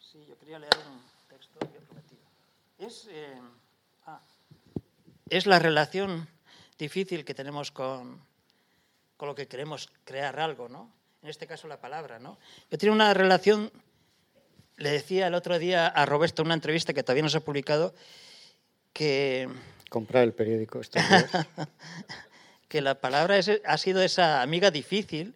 Sí, 0.00 0.18
yo 0.28 0.36
quería 0.40 0.58
leer 0.58 0.74
un 0.90 0.98
texto 1.30 1.60
que 1.60 1.78
he 1.78 1.80
prometido. 1.80 2.22
Es, 2.80 3.06
eh, 3.08 3.38
ah, 4.06 4.20
es 5.30 5.46
la 5.46 5.60
relación 5.60 6.26
difícil 6.76 7.24
que 7.24 7.34
tenemos 7.34 7.70
con, 7.70 8.18
con 9.16 9.28
lo 9.28 9.34
que 9.34 9.46
queremos 9.48 9.88
crear 10.04 10.38
algo, 10.40 10.68
¿no? 10.68 10.92
En 11.22 11.28
este 11.28 11.46
caso 11.46 11.66
la 11.68 11.80
palabra, 11.80 12.18
¿no? 12.18 12.38
Yo 12.70 12.78
tengo 12.78 12.94
una 12.94 13.12
relación, 13.14 13.70
le 14.76 14.90
decía 14.90 15.26
el 15.26 15.34
otro 15.34 15.58
día 15.58 15.86
a 15.88 16.06
Roberto 16.06 16.42
en 16.42 16.48
una 16.48 16.54
entrevista 16.54 16.92
que 16.92 17.02
todavía 17.02 17.22
no 17.22 17.28
se 17.28 17.38
ha 17.38 17.40
publicado, 17.44 17.94
que, 18.92 19.48
Comprar 19.90 20.24
el 20.24 20.32
periódico 20.32 20.80
estos 20.80 21.00
días. 21.08 21.30
que 22.68 22.80
la 22.80 22.96
palabra 23.00 23.38
es- 23.38 23.60
ha 23.64 23.78
sido 23.78 24.02
esa 24.02 24.42
amiga 24.42 24.70
difícil 24.70 25.34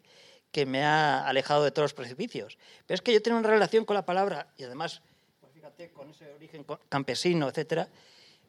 que 0.50 0.66
me 0.66 0.84
ha 0.84 1.26
alejado 1.26 1.62
de 1.62 1.70
todos 1.70 1.84
los 1.84 1.94
precipicios. 1.94 2.58
Pero 2.86 2.96
es 2.96 3.02
que 3.02 3.12
yo 3.12 3.22
tengo 3.22 3.38
una 3.38 3.48
relación 3.48 3.84
con 3.84 3.94
la 3.94 4.04
palabra 4.04 4.48
y 4.58 4.64
además, 4.64 5.00
pues 5.40 5.52
fíjate, 5.52 5.90
con 5.92 6.10
ese 6.10 6.32
origen 6.32 6.66
campesino, 6.88 7.48
etcétera, 7.48 7.88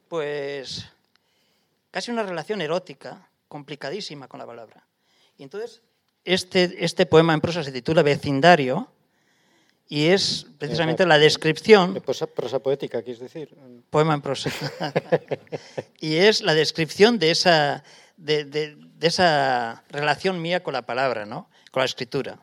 pues 0.10 0.88
casi 1.92 2.10
una 2.10 2.24
relación 2.24 2.60
erótica, 2.62 3.30
complicadísima 3.48 4.28
con 4.28 4.40
la 4.40 4.48
palabra. 4.48 4.84
Y 5.38 5.44
entonces, 5.44 5.82
este, 6.24 6.84
este 6.86 7.06
poema 7.06 7.34
en 7.34 7.42
prosa 7.42 7.64
se 7.64 7.72
titula 7.72 8.04
Vecindario 8.04 8.92
y 9.88 10.06
es 10.08 10.46
precisamente 10.58 11.06
la 11.06 11.18
descripción 11.18 11.94
De 11.94 12.02
prosa, 12.02 12.28
prosa 12.28 12.60
poética, 12.60 13.02
quieres 13.02 13.20
decir. 13.22 13.56
poema 13.90 14.14
en 14.14 14.22
prosa. 14.22 14.50
y 16.00 16.16
es 16.16 16.42
la 16.42 16.54
descripción 16.54 17.20
de 17.20 17.32
esa, 17.32 17.84
de, 18.18 18.46
de- 18.46 18.78
de 19.02 19.08
esa 19.08 19.84
relación 19.90 20.40
mía 20.42 20.62
con 20.62 20.74
la 20.74 20.84
palabra, 20.84 21.26
¿no? 21.26 21.50
con 21.72 21.82
la 21.82 21.86
escritura. 21.86 22.40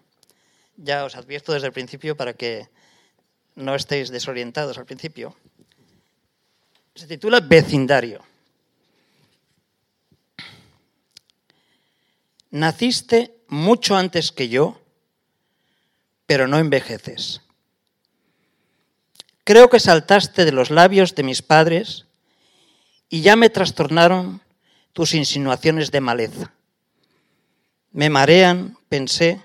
Ya 0.76 1.05
os 1.05 1.14
advierto 1.14 1.53
desde 1.53 1.68
el 1.68 1.72
principio 1.72 2.16
para 2.16 2.32
que 2.32 2.68
no 3.55 3.74
estéis 3.76 4.11
desorientados 4.11 4.76
al 4.76 4.84
principio. 4.86 5.36
Se 6.97 7.07
titula 7.07 7.39
Vecindario. 7.41 8.22
Naciste 12.51 13.34
mucho 13.49 13.96
antes 13.96 14.32
que 14.32 14.49
yo, 14.49 14.80
pero 16.26 16.49
no 16.49 16.59
envejeces. 16.59 17.42
Creo 19.44 19.70
que 19.70 19.80
saltaste 19.80 20.44
de 20.44 20.53
los 20.53 20.70
labios 20.70 21.14
de 21.14 21.22
mis 21.22 21.42
padres 21.42 22.07
y 23.09 23.22
ya 23.22 23.36
me 23.36 23.49
trastornaron 23.49 24.42
tus 24.92 25.14
insinuaciones 25.14 25.90
de 25.90 26.01
maleza. 26.01 26.53
Me 27.92 28.11
marean, 28.11 28.76
pensé, 28.88 29.40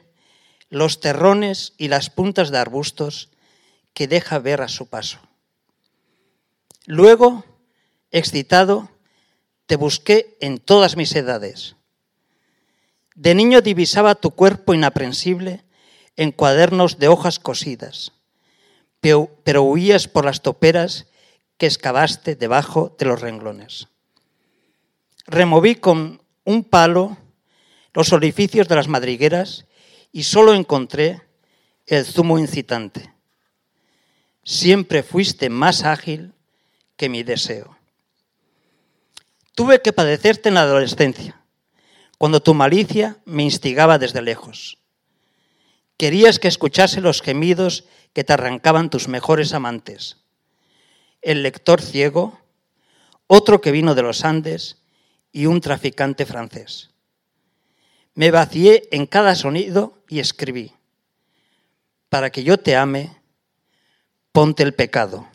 los 0.70 1.00
terrones 1.00 1.74
y 1.78 1.88
las 1.88 2.10
puntas 2.10 2.52
de 2.52 2.58
arbustos 2.58 3.30
que 3.94 4.08
deja 4.08 4.40
ver 4.40 4.62
a 4.62 4.68
su 4.68 4.88
paso. 4.88 5.20
Luego, 6.86 7.46
excitado, 8.12 8.90
te 9.68 9.76
busqué 9.76 10.38
en 10.42 10.58
todas 10.58 10.98
mis 10.98 11.16
edades. 11.16 11.76
De 13.16 13.36
niño 13.36 13.62
divisaba 13.62 14.16
tu 14.16 14.32
cuerpo 14.32 14.74
inaprensible 14.74 15.64
en 16.16 16.32
cuadernos 16.32 17.00
de 17.00 17.08
hojas 17.08 17.40
cosidas 17.40 18.14
pero, 19.44 19.64
huías 19.64 20.08
por 20.08 20.24
las 20.24 20.42
toperas 20.42 21.08
que 21.58 21.66
excavaste 21.66 22.38
debajo 22.38 22.96
de 22.98 23.06
los 23.06 23.20
renglones. 23.20 23.90
Removí 25.28 25.76
con 25.76 26.22
un 26.46 26.64
palo 26.64 27.18
los 27.94 28.14
orificios 28.14 28.70
de 28.70 28.76
las 28.76 28.88
madrigueras 28.88 29.66
y 30.14 30.24
solo 30.24 30.54
encontré 30.54 31.22
el 31.86 32.06
zumo 32.06 32.40
incitante. 32.40 33.14
Siempre 34.46 35.04
fuiste 35.04 35.50
más 35.50 35.84
ágil 35.84 36.32
que 36.96 37.10
mi 37.10 37.24
deseo. 37.24 37.78
Tuve 39.54 39.82
que 39.82 39.92
padecerte 39.92 40.48
en 40.48 40.56
la 40.56 40.62
adolescencia, 40.62 41.43
cuando 42.24 42.42
tu 42.42 42.54
malicia 42.54 43.18
me 43.26 43.44
instigaba 43.44 44.00
desde 44.00 44.22
lejos. 44.22 44.78
Querías 45.98 46.40
que 46.40 46.48
escuchase 46.48 47.02
los 47.02 47.22
gemidos 47.22 47.84
que 48.14 48.24
te 48.24 48.32
arrancaban 48.32 48.90
tus 48.90 49.10
mejores 49.10 49.54
amantes. 49.54 50.24
El 51.22 51.44
lector 51.44 51.82
ciego, 51.82 52.40
otro 53.28 53.60
que 53.60 53.74
vino 53.74 53.94
de 53.94 54.04
los 54.04 54.24
Andes 54.24 54.78
y 55.34 55.48
un 55.48 55.60
traficante 55.60 56.26
francés. 56.26 56.92
Me 58.14 58.32
vacié 58.32 58.88
en 58.94 59.06
cada 59.06 59.36
sonido 59.36 60.02
y 60.08 60.20
escribí, 60.20 60.72
para 62.08 62.30
que 62.30 62.46
yo 62.46 62.58
te 62.58 62.78
ame, 62.78 63.18
ponte 64.32 64.64
el 64.64 64.74
pecado. 64.74 65.28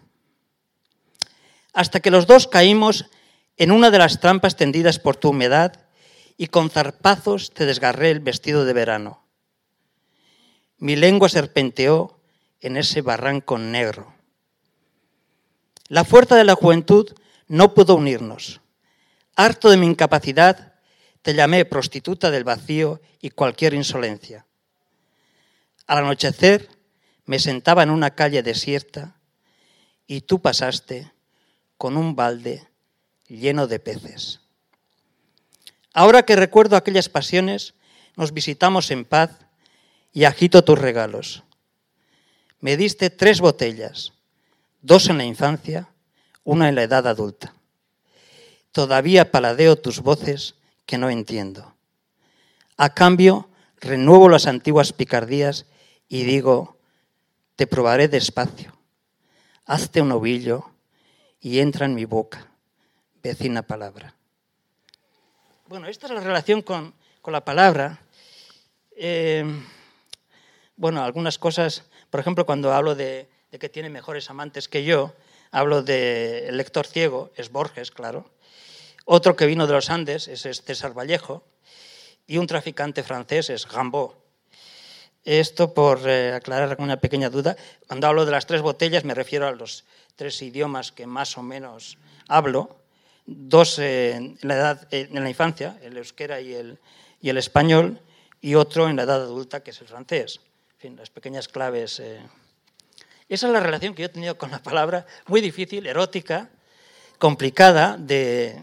Hasta 1.74 2.00
que 2.00 2.10
los 2.10 2.26
dos 2.26 2.46
caímos 2.46 3.10
en 3.58 3.72
una 3.72 3.90
de 3.90 3.98
las 3.98 4.20
trampas 4.20 4.56
tendidas 4.56 4.98
por 4.98 5.16
tu 5.16 5.28
humedad 5.28 5.84
y 6.38 6.46
con 6.46 6.70
zarpazos 6.70 7.50
te 7.50 7.66
desgarré 7.66 8.10
el 8.10 8.20
vestido 8.20 8.64
de 8.64 8.72
verano. 8.72 9.26
Mi 10.78 10.94
lengua 10.94 11.28
serpenteó 11.28 12.20
en 12.60 12.76
ese 12.76 13.02
barranco 13.02 13.58
negro. 13.58 14.14
La 15.88 16.04
fuerza 16.04 16.36
de 16.36 16.44
la 16.44 16.54
juventud 16.54 17.12
no 17.48 17.74
pudo 17.74 17.96
unirnos. 17.96 18.60
Harto 19.34 19.68
de 19.68 19.76
mi 19.76 19.86
incapacidad, 19.86 20.74
te 21.22 21.34
llamé 21.34 21.64
prostituta 21.64 22.30
del 22.30 22.44
vacío 22.44 23.00
y 23.20 23.30
cualquier 23.30 23.74
insolencia. 23.74 24.46
Al 25.88 25.98
anochecer 25.98 26.68
me 27.24 27.40
sentaba 27.40 27.82
en 27.82 27.90
una 27.90 28.14
calle 28.14 28.44
desierta 28.44 29.16
y 30.06 30.20
tú 30.20 30.40
pasaste 30.40 31.12
con 31.76 31.96
un 31.96 32.14
balde 32.14 32.68
lleno 33.26 33.66
de 33.66 33.80
peces. 33.80 34.40
Ahora 35.98 36.22
que 36.22 36.36
recuerdo 36.36 36.76
aquellas 36.76 37.08
pasiones, 37.08 37.74
nos 38.14 38.32
visitamos 38.32 38.92
en 38.92 39.04
paz 39.04 39.32
y 40.12 40.26
agito 40.26 40.62
tus 40.62 40.78
regalos. 40.78 41.42
Me 42.60 42.76
diste 42.76 43.10
tres 43.10 43.40
botellas, 43.40 44.12
dos 44.80 45.08
en 45.08 45.18
la 45.18 45.24
infancia, 45.24 45.88
una 46.44 46.68
en 46.68 46.76
la 46.76 46.84
edad 46.84 47.08
adulta. 47.08 47.52
Todavía 48.70 49.32
paladeo 49.32 49.74
tus 49.74 49.98
voces 49.98 50.54
que 50.86 50.98
no 50.98 51.10
entiendo. 51.10 51.74
A 52.76 52.94
cambio, 52.94 53.50
renuevo 53.80 54.28
las 54.28 54.46
antiguas 54.46 54.92
picardías 54.92 55.66
y 56.08 56.22
digo, 56.22 56.78
te 57.56 57.66
probaré 57.66 58.06
despacio. 58.06 58.72
Hazte 59.66 60.00
un 60.00 60.12
ovillo 60.12 60.70
y 61.40 61.58
entra 61.58 61.86
en 61.86 61.96
mi 61.96 62.04
boca, 62.04 62.52
vecina 63.20 63.62
palabra. 63.62 64.14
Bueno, 65.68 65.86
esta 65.86 66.06
es 66.06 66.14
la 66.14 66.20
relación 66.20 66.62
con, 66.62 66.94
con 67.20 67.30
la 67.30 67.44
palabra. 67.44 68.00
Eh, 68.96 69.44
bueno, 70.76 71.04
algunas 71.04 71.36
cosas, 71.38 71.84
por 72.08 72.20
ejemplo, 72.20 72.46
cuando 72.46 72.72
hablo 72.72 72.94
de, 72.94 73.28
que 73.50 73.68
tiene 73.68 73.90
mejores 73.90 74.30
amantes 74.30 74.66
que 74.66 74.82
yo, 74.82 75.12
hablo 75.50 75.82
de 75.82 76.48
lector 76.52 76.86
ciego, 76.86 77.32
es 77.36 77.52
Borges, 77.52 77.90
claro. 77.90 78.30
Otro 79.04 79.36
que 79.36 79.44
vino 79.44 79.66
de 79.66 79.74
los 79.74 79.90
Andes 79.90 80.26
es, 80.28 80.40
César 80.62 80.96
Vallejo. 80.96 81.44
Y 82.26 82.38
un 82.38 82.46
traficante 82.46 83.02
francés 83.02 83.50
es 83.50 83.70
Rambaud. 83.70 84.12
Esto 85.22 85.74
por 85.74 86.00
eh, 86.08 86.32
aclarar 86.32 86.76
una 86.80 86.96
pequeña 86.96 87.28
duda. 87.28 87.58
Cuando 87.86 88.06
hablo 88.06 88.24
de 88.24 88.32
las 88.32 88.46
tres 88.46 88.62
botellas 88.62 89.04
me 89.04 89.12
refiero 89.12 89.46
a 89.46 89.52
los 89.52 89.84
tres 90.16 90.40
idiomas 90.40 90.92
que 90.92 91.06
más 91.06 91.36
o 91.36 91.42
menos 91.42 91.98
hablo. 92.26 92.87
Dos 93.30 93.78
eh, 93.78 94.14
en, 94.14 94.38
la 94.40 94.54
edad, 94.54 94.88
en 94.90 95.22
la 95.22 95.28
infancia, 95.28 95.78
el 95.82 95.98
euskera 95.98 96.40
y 96.40 96.54
el, 96.54 96.78
y 97.20 97.28
el 97.28 97.36
español, 97.36 98.00
y 98.40 98.54
otro 98.54 98.88
en 98.88 98.96
la 98.96 99.02
edad 99.02 99.20
adulta, 99.20 99.62
que 99.62 99.72
es 99.72 99.80
el 99.82 99.86
francés. 99.86 100.40
En 100.72 100.78
fin, 100.78 100.96
las 100.96 101.10
pequeñas 101.10 101.46
claves. 101.46 102.00
Eh. 102.00 102.22
Esa 103.28 103.48
es 103.48 103.52
la 103.52 103.60
relación 103.60 103.94
que 103.94 104.00
yo 104.00 104.06
he 104.06 104.10
tenido 104.10 104.38
con 104.38 104.50
la 104.50 104.62
palabra, 104.62 105.04
muy 105.26 105.42
difícil, 105.42 105.86
erótica, 105.86 106.48
complicada, 107.18 107.98
de, 107.98 108.62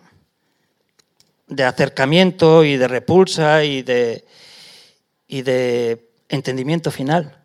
de 1.48 1.64
acercamiento 1.64 2.64
y 2.64 2.78
de 2.78 2.88
repulsa 2.88 3.64
y 3.64 3.84
de, 3.84 4.26
y 5.28 5.44
de 5.44 6.10
entendimiento 6.28 6.90
final, 6.90 7.38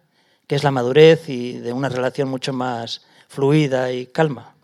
que 0.46 0.54
es 0.54 0.64
la 0.64 0.70
madurez 0.70 1.28
y 1.28 1.58
de 1.58 1.74
una 1.74 1.90
relación 1.90 2.30
mucho 2.30 2.54
más 2.54 3.04
fluida 3.28 3.92
y 3.92 4.06
calma. 4.06 4.54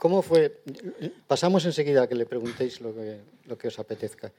¿Cómo 0.00 0.22
fue? 0.22 0.62
Pasamos 1.26 1.66
enseguida 1.66 2.04
a 2.04 2.08
que 2.08 2.14
le 2.14 2.24
preguntéis 2.24 2.80
lo 2.80 2.94
que, 2.94 3.68
os 3.68 3.78
apetezca. 3.78 4.32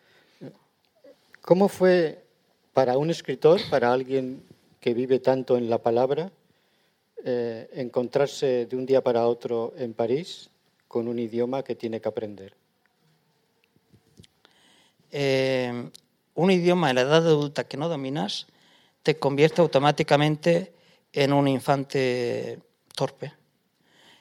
¿Cómo 1.40 1.70
fue 1.70 2.26
para 2.74 2.98
un 2.98 3.12
escritor, 3.12 3.62
para 3.70 3.94
alguien 3.94 4.42
que 4.80 4.96
vive 4.96 5.20
tanto 5.20 5.58
en 5.58 5.70
la 5.70 5.78
palabra, 5.78 6.32
eh, 7.24 7.70
encontrarse 7.74 8.66
de 8.66 8.76
un 8.76 8.88
día 8.88 9.04
para 9.04 9.28
otro 9.28 9.76
en 9.78 9.94
París 9.94 10.50
con 10.88 11.08
un 11.08 11.20
idioma 11.20 11.64
que 11.64 11.76
tiene 11.76 12.02
que 12.02 12.10
aprender? 12.10 12.56
Eh, 15.12 15.92
un 16.34 16.50
idioma 16.50 16.90
en 16.90 16.96
la 16.96 17.02
edad 17.02 17.28
adulta 17.28 17.68
que 17.68 17.78
no 17.78 17.88
dominas 17.88 18.48
te 19.04 19.20
convierte 19.20 19.62
automáticamente 19.62 20.74
en 21.14 21.34
un 21.34 21.48
infante 21.48 22.58
torpe. 22.96 23.41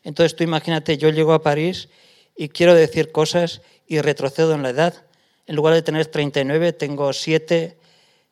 Entonces 0.03 0.37
tú 0.37 0.45
imagínate, 0.45 0.97
yo 0.99 1.11
llego 1.11 1.33
a 1.33 1.43
París 1.43 1.89
y 2.37 2.49
quiero 2.49 2.75
decir 2.75 3.13
cosas 3.13 3.63
y 3.87 4.01
retrocedo 4.01 4.55
en 4.55 4.63
la 4.63 4.71
edad. 4.71 5.05
En 5.47 5.57
lugar 5.57 5.75
de 5.75 5.83
tener 5.83 6.07
39, 6.07 6.73
tengo 6.73 7.13
7 7.13 7.77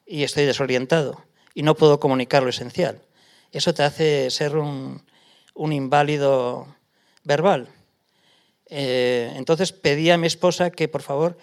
y 0.07 0.23
estoy 0.23 0.45
desorientado 0.45 1.25
y 1.55 1.63
no 1.63 1.75
puedo 1.75 2.01
comunicar 2.01 2.43
lo 2.43 2.51
esencial. 2.51 3.01
Eso 3.53 3.75
te 3.75 3.83
hace 3.83 4.31
ser 4.31 4.57
un, 4.57 5.03
un 5.55 5.73
inválido 5.73 6.67
verbal. 7.25 7.69
Eh, 8.67 9.33
entonces 9.37 9.73
pedí 9.73 10.11
a 10.11 10.19
mi 10.19 10.27
esposa 10.27 10.71
que 10.71 10.89
por 10.89 11.03
favor 11.03 11.37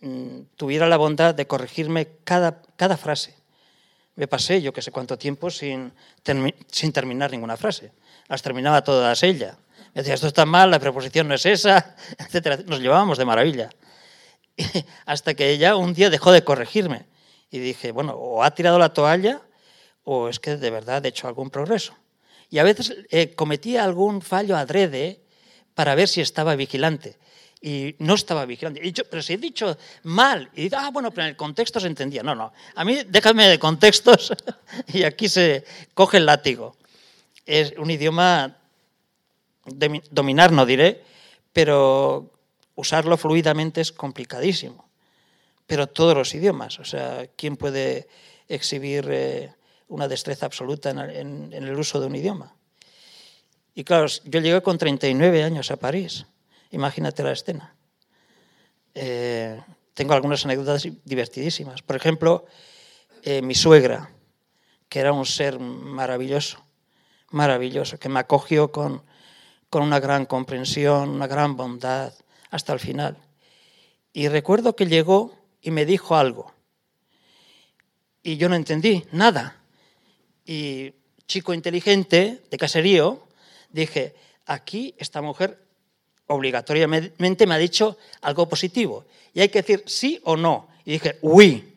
mm, 0.00 0.40
tuviera 0.56 0.86
la 0.86 0.96
bondad 0.96 1.34
de 1.34 1.46
corregirme 1.46 2.08
cada, 2.24 2.62
cada 2.76 2.96
frase. 2.96 3.34
Me 4.14 4.28
pasé 4.28 4.62
yo 4.62 4.72
que 4.72 4.82
sé 4.82 4.92
cuánto 4.92 5.18
tiempo 5.18 5.50
sin, 5.50 5.92
sin 6.70 6.92
terminar 6.92 7.30
ninguna 7.30 7.56
frase. 7.56 7.92
Las 8.28 8.42
terminaba 8.42 8.82
todas 8.82 9.22
ella. 9.22 9.56
Me 9.94 10.02
decía, 10.02 10.14
esto 10.14 10.26
está 10.26 10.44
mal, 10.44 10.70
la 10.70 10.78
preposición 10.78 11.28
no 11.28 11.34
es 11.34 11.46
esa, 11.46 11.96
etc. 12.18 12.66
Nos 12.66 12.80
llevábamos 12.80 13.18
de 13.18 13.24
maravilla. 13.24 13.70
Hasta 15.06 15.34
que 15.34 15.50
ella 15.50 15.76
un 15.76 15.94
día 15.94 16.10
dejó 16.10 16.32
de 16.32 16.44
corregirme. 16.44 17.06
Y 17.50 17.58
dije, 17.58 17.92
bueno, 17.92 18.12
o 18.14 18.42
ha 18.42 18.50
tirado 18.52 18.78
la 18.78 18.92
toalla 18.92 19.40
o 20.04 20.28
es 20.28 20.38
que 20.38 20.56
de 20.56 20.70
verdad 20.70 21.04
he 21.04 21.08
hecho 21.08 21.26
algún 21.26 21.50
progreso. 21.50 21.94
Y 22.48 22.58
a 22.58 22.64
veces 22.64 22.94
eh, 23.10 23.34
cometía 23.34 23.82
algún 23.84 24.22
fallo 24.22 24.56
adrede 24.56 25.20
para 25.74 25.94
ver 25.94 26.08
si 26.08 26.20
estaba 26.20 26.54
vigilante. 26.54 27.18
Y 27.60 27.96
no 27.98 28.14
estaba 28.14 28.46
vigilante. 28.46 28.80
Dicho, 28.80 29.02
pero 29.10 29.20
si 29.20 29.32
he 29.32 29.36
dicho 29.36 29.76
mal, 30.04 30.48
y 30.54 30.72
ah, 30.74 30.90
bueno, 30.92 31.10
pero 31.10 31.24
en 31.24 31.30
el 31.30 31.36
contexto 31.36 31.80
se 31.80 31.88
entendía. 31.88 32.22
No, 32.22 32.36
no. 32.36 32.52
A 32.76 32.84
mí 32.84 33.00
déjame 33.08 33.48
de 33.48 33.58
contextos 33.58 34.32
y 34.92 35.02
aquí 35.02 35.28
se 35.28 35.64
coge 35.92 36.18
el 36.18 36.26
látigo. 36.26 36.76
Es 37.46 37.72
un 37.78 37.90
idioma 37.90 38.58
dominar, 40.10 40.52
no 40.52 40.66
diré, 40.66 41.02
pero 41.52 42.32
usarlo 42.74 43.16
fluidamente 43.16 43.80
es 43.80 43.92
complicadísimo. 43.92 44.88
Pero 45.66 45.88
todos 45.88 46.16
los 46.16 46.34
idiomas, 46.34 46.78
o 46.78 46.84
sea, 46.84 47.26
¿quién 47.36 47.56
puede 47.56 48.08
exhibir 48.48 49.06
eh, 49.10 49.52
una 49.88 50.06
destreza 50.06 50.46
absoluta 50.46 50.90
en, 50.90 51.52
el 51.52 51.78
uso 51.78 52.00
de 52.00 52.06
un 52.06 52.14
idioma? 52.14 52.54
Y 53.74 53.84
claro, 53.84 54.06
yo 54.06 54.40
llegué 54.40 54.62
con 54.62 54.78
39 54.78 55.42
años 55.42 55.70
a 55.70 55.76
París, 55.76 56.26
imagínate 56.70 57.22
la 57.22 57.32
escena. 57.32 57.74
Eh, 58.94 59.60
tengo 59.92 60.14
algunas 60.14 60.44
anécdotas 60.44 60.88
divertidísimas. 61.04 61.82
Por 61.82 61.96
ejemplo, 61.96 62.46
eh, 63.22 63.42
mi 63.42 63.54
suegra, 63.54 64.10
que 64.88 65.00
era 65.00 65.12
un 65.12 65.26
ser 65.26 65.58
maravilloso, 65.58 66.65
maravilloso, 67.30 67.98
que 67.98 68.08
me 68.08 68.20
acogió 68.20 68.70
con, 68.70 69.02
con 69.70 69.82
una 69.82 70.00
gran 70.00 70.26
comprensión, 70.26 71.10
una 71.10 71.26
gran 71.26 71.56
bondad, 71.56 72.12
hasta 72.50 72.72
el 72.72 72.80
final. 72.80 73.16
Y 74.12 74.28
recuerdo 74.28 74.76
que 74.76 74.86
llegó 74.86 75.36
y 75.60 75.70
me 75.70 75.84
dijo 75.84 76.16
algo. 76.16 76.52
Y 78.22 78.36
yo 78.36 78.48
no 78.48 78.56
entendí 78.56 79.04
nada. 79.12 79.56
Y 80.44 80.94
chico 81.26 81.52
inteligente, 81.52 82.42
de 82.50 82.56
caserío, 82.56 83.22
dije, 83.70 84.14
aquí 84.46 84.94
esta 84.98 85.20
mujer 85.22 85.58
obligatoriamente 86.26 87.46
me 87.46 87.54
ha 87.54 87.58
dicho 87.58 87.98
algo 88.22 88.48
positivo. 88.48 89.04
Y 89.34 89.40
hay 89.40 89.48
que 89.48 89.62
decir 89.62 89.84
sí 89.86 90.20
o 90.24 90.36
no. 90.36 90.68
Y 90.84 90.92
dije, 90.92 91.18
uy. 91.22 91.75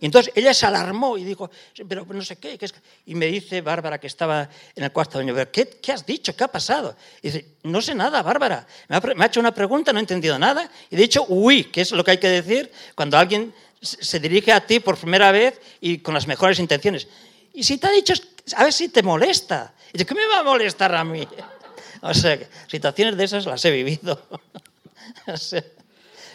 Y 0.00 0.06
entonces 0.06 0.32
ella 0.36 0.54
se 0.54 0.64
alarmó 0.64 1.18
y 1.18 1.24
dijo, 1.24 1.50
pero 1.88 2.06
no 2.06 2.22
sé 2.22 2.36
qué. 2.36 2.56
qué 2.56 2.66
es? 2.66 2.74
Y 3.06 3.14
me 3.14 3.26
dice 3.26 3.60
Bárbara, 3.60 3.98
que 3.98 4.06
estaba 4.06 4.48
en 4.74 4.84
el 4.84 4.92
cuarto 4.92 5.18
año, 5.18 5.34
¿qué, 5.50 5.68
¿qué 5.82 5.92
has 5.92 6.06
dicho? 6.06 6.36
¿Qué 6.36 6.44
ha 6.44 6.48
pasado? 6.48 6.96
Y 7.20 7.30
dice, 7.30 7.46
no 7.64 7.82
sé 7.82 7.94
nada, 7.94 8.22
Bárbara. 8.22 8.66
Me 8.88 8.96
ha, 8.96 9.00
me 9.00 9.24
ha, 9.24 9.26
hecho 9.26 9.40
una 9.40 9.52
pregunta, 9.52 9.92
no 9.92 9.98
he 9.98 10.02
entendido 10.02 10.38
nada. 10.38 10.70
Y 10.90 10.96
de 10.96 11.02
hecho, 11.02 11.24
uy, 11.28 11.64
que 11.64 11.80
es 11.80 11.90
lo 11.90 12.04
que 12.04 12.12
hay 12.12 12.18
que 12.18 12.28
decir 12.28 12.70
cuando 12.94 13.18
alguien 13.18 13.52
se 13.80 14.20
dirige 14.20 14.52
a 14.52 14.64
ti 14.64 14.80
por 14.80 14.96
primera 14.96 15.32
vez 15.32 15.60
y 15.80 15.98
con 15.98 16.14
las 16.14 16.26
mejores 16.26 16.58
intenciones. 16.58 17.08
Y 17.52 17.64
si 17.64 17.78
te 17.78 17.88
ha 17.88 17.90
dicho, 17.90 18.14
a 18.56 18.64
ver 18.64 18.72
si 18.72 18.88
te 18.88 19.02
molesta. 19.02 19.74
Y 19.88 19.92
dice, 19.94 20.06
¿qué 20.06 20.14
me 20.14 20.26
va 20.26 20.40
a 20.40 20.42
molestar 20.42 20.94
a 20.94 21.04
mí? 21.04 21.26
O 22.00 22.14
sea, 22.14 22.38
situaciones 22.68 23.16
de 23.16 23.24
esas 23.24 23.44
las 23.44 23.64
he 23.64 23.72
vivido. 23.72 24.22
O 25.26 25.36
sea, 25.36 25.64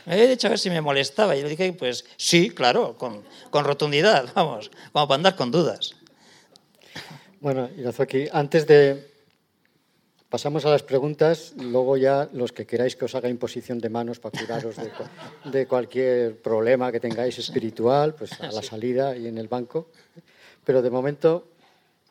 me 0.05 0.13
había 0.13 0.27
dicho 0.27 0.47
a 0.47 0.51
ver 0.51 0.59
si 0.59 0.69
me 0.69 0.81
molestaba. 0.81 1.35
Y 1.35 1.41
yo 1.41 1.47
dije, 1.47 1.73
pues 1.73 2.05
sí, 2.17 2.49
claro, 2.49 2.97
con, 2.97 3.23
con 3.49 3.65
rotundidad, 3.65 4.31
vamos, 4.35 4.71
como 4.91 5.07
para 5.07 5.15
andar 5.15 5.35
con 5.35 5.51
dudas. 5.51 5.95
Bueno, 7.39 7.69
Irazoki, 7.77 8.27
antes 8.31 8.65
de. 8.67 9.11
Pasamos 10.29 10.65
a 10.65 10.69
las 10.69 10.81
preguntas, 10.81 11.53
luego 11.57 11.95
ya 11.95 12.27
los 12.33 12.51
que 12.51 12.65
queráis 12.65 12.95
que 12.95 13.05
os 13.05 13.13
haga 13.13 13.29
imposición 13.29 13.77
de 13.77 13.89
manos 13.89 14.19
para 14.19 14.39
curaros 14.39 14.77
de, 14.77 14.91
de 15.45 15.67
cualquier 15.67 16.41
problema 16.41 16.91
que 16.91 16.99
tengáis 16.99 17.37
espiritual, 17.37 18.15
pues 18.15 18.41
a 18.41 18.51
la 18.51 18.63
salida 18.63 19.15
y 19.15 19.27
en 19.27 19.37
el 19.37 19.47
banco. 19.47 19.89
Pero 20.65 20.81
de 20.81 20.89
momento, 20.89 21.49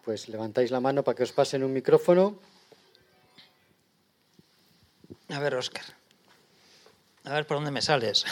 pues 0.05 0.29
levantáis 0.29 0.71
la 0.71 0.79
mano 0.79 1.03
para 1.03 1.17
que 1.17 1.25
os 1.25 1.33
pasen 1.33 1.65
un 1.65 1.73
micrófono. 1.73 2.39
A 5.31 5.41
ver, 5.41 5.57
Óscar. 5.57 6.02
A 7.25 7.35
ver 7.35 7.47
por 7.47 7.57
dónde 7.57 7.71
me 7.71 7.83
sales. 7.83 8.25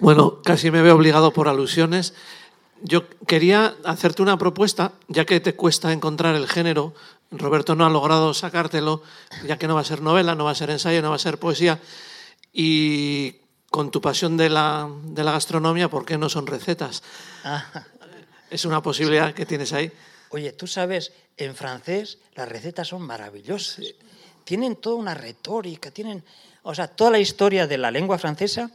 Bueno, 0.00 0.42
casi 0.42 0.70
me 0.70 0.82
veo 0.82 0.96
obligado 0.96 1.32
por 1.32 1.48
alusiones. 1.48 2.14
Yo 2.82 3.08
quería 3.26 3.76
hacerte 3.84 4.22
una 4.22 4.36
propuesta, 4.38 4.92
ya 5.08 5.24
que 5.24 5.38
te 5.40 5.54
cuesta 5.54 5.92
encontrar 5.92 6.34
el 6.34 6.48
género. 6.48 6.94
Roberto 7.30 7.74
no 7.74 7.86
ha 7.86 7.90
logrado 7.90 8.34
sacártelo, 8.34 9.02
ya 9.46 9.56
que 9.56 9.68
no 9.68 9.76
va 9.76 9.82
a 9.82 9.84
ser 9.84 10.02
novela, 10.02 10.34
no 10.34 10.44
va 10.44 10.50
a 10.50 10.56
ser 10.56 10.70
ensayo, 10.70 11.00
no 11.00 11.10
va 11.10 11.16
a 11.16 11.20
ser 11.20 11.38
poesía. 11.38 11.80
Y 12.52 13.36
con 13.70 13.90
tu 13.90 14.00
pasión 14.00 14.36
de 14.36 14.50
la, 14.50 14.90
de 15.04 15.24
la 15.24 15.32
gastronomía, 15.32 15.88
¿por 15.88 16.04
qué 16.04 16.18
no 16.18 16.28
son 16.28 16.46
recetas? 16.46 17.02
Ah. 17.44 17.64
Es 18.50 18.64
una 18.64 18.82
posibilidad 18.82 19.32
que 19.34 19.46
tienes 19.46 19.72
ahí. 19.72 19.90
Oye, 20.30 20.52
tú 20.52 20.66
sabes, 20.66 21.12
en 21.36 21.54
francés 21.54 22.18
las 22.34 22.48
recetas 22.48 22.88
son 22.88 23.02
maravillosas. 23.02 23.84
Tienen 24.44 24.76
toda 24.76 24.96
una 24.96 25.14
retórica, 25.14 25.90
tienen, 25.90 26.22
o 26.64 26.74
sea, 26.74 26.88
toda 26.88 27.10
la 27.12 27.18
historia 27.20 27.66
de 27.68 27.78
la 27.78 27.90
lengua 27.92 28.18
francesa 28.18 28.70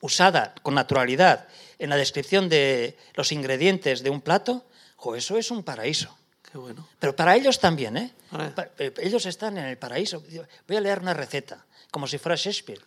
usada 0.00 0.54
con 0.62 0.74
naturalidad 0.74 1.46
en 1.78 1.90
la 1.90 1.96
descripción 1.96 2.48
de 2.48 2.96
los 3.14 3.32
ingredientes 3.32 4.02
de 4.02 4.10
un 4.10 4.20
plato, 4.20 4.64
jo, 4.96 5.14
eso 5.16 5.36
es 5.36 5.50
un 5.50 5.62
paraíso. 5.62 6.16
Qué 6.50 6.58
bueno. 6.58 6.86
Pero 6.98 7.14
para 7.14 7.36
ellos 7.36 7.60
también, 7.60 7.96
¿eh? 7.96 8.12
Ellos 8.98 9.24
están 9.26 9.56
en 9.58 9.66
el 9.66 9.78
paraíso. 9.78 10.22
Voy 10.66 10.76
a 10.76 10.80
leer 10.80 10.98
una 11.00 11.14
receta, 11.14 11.64
como 11.90 12.06
si 12.06 12.18
fuera 12.18 12.36
Shakespeare. 12.36 12.80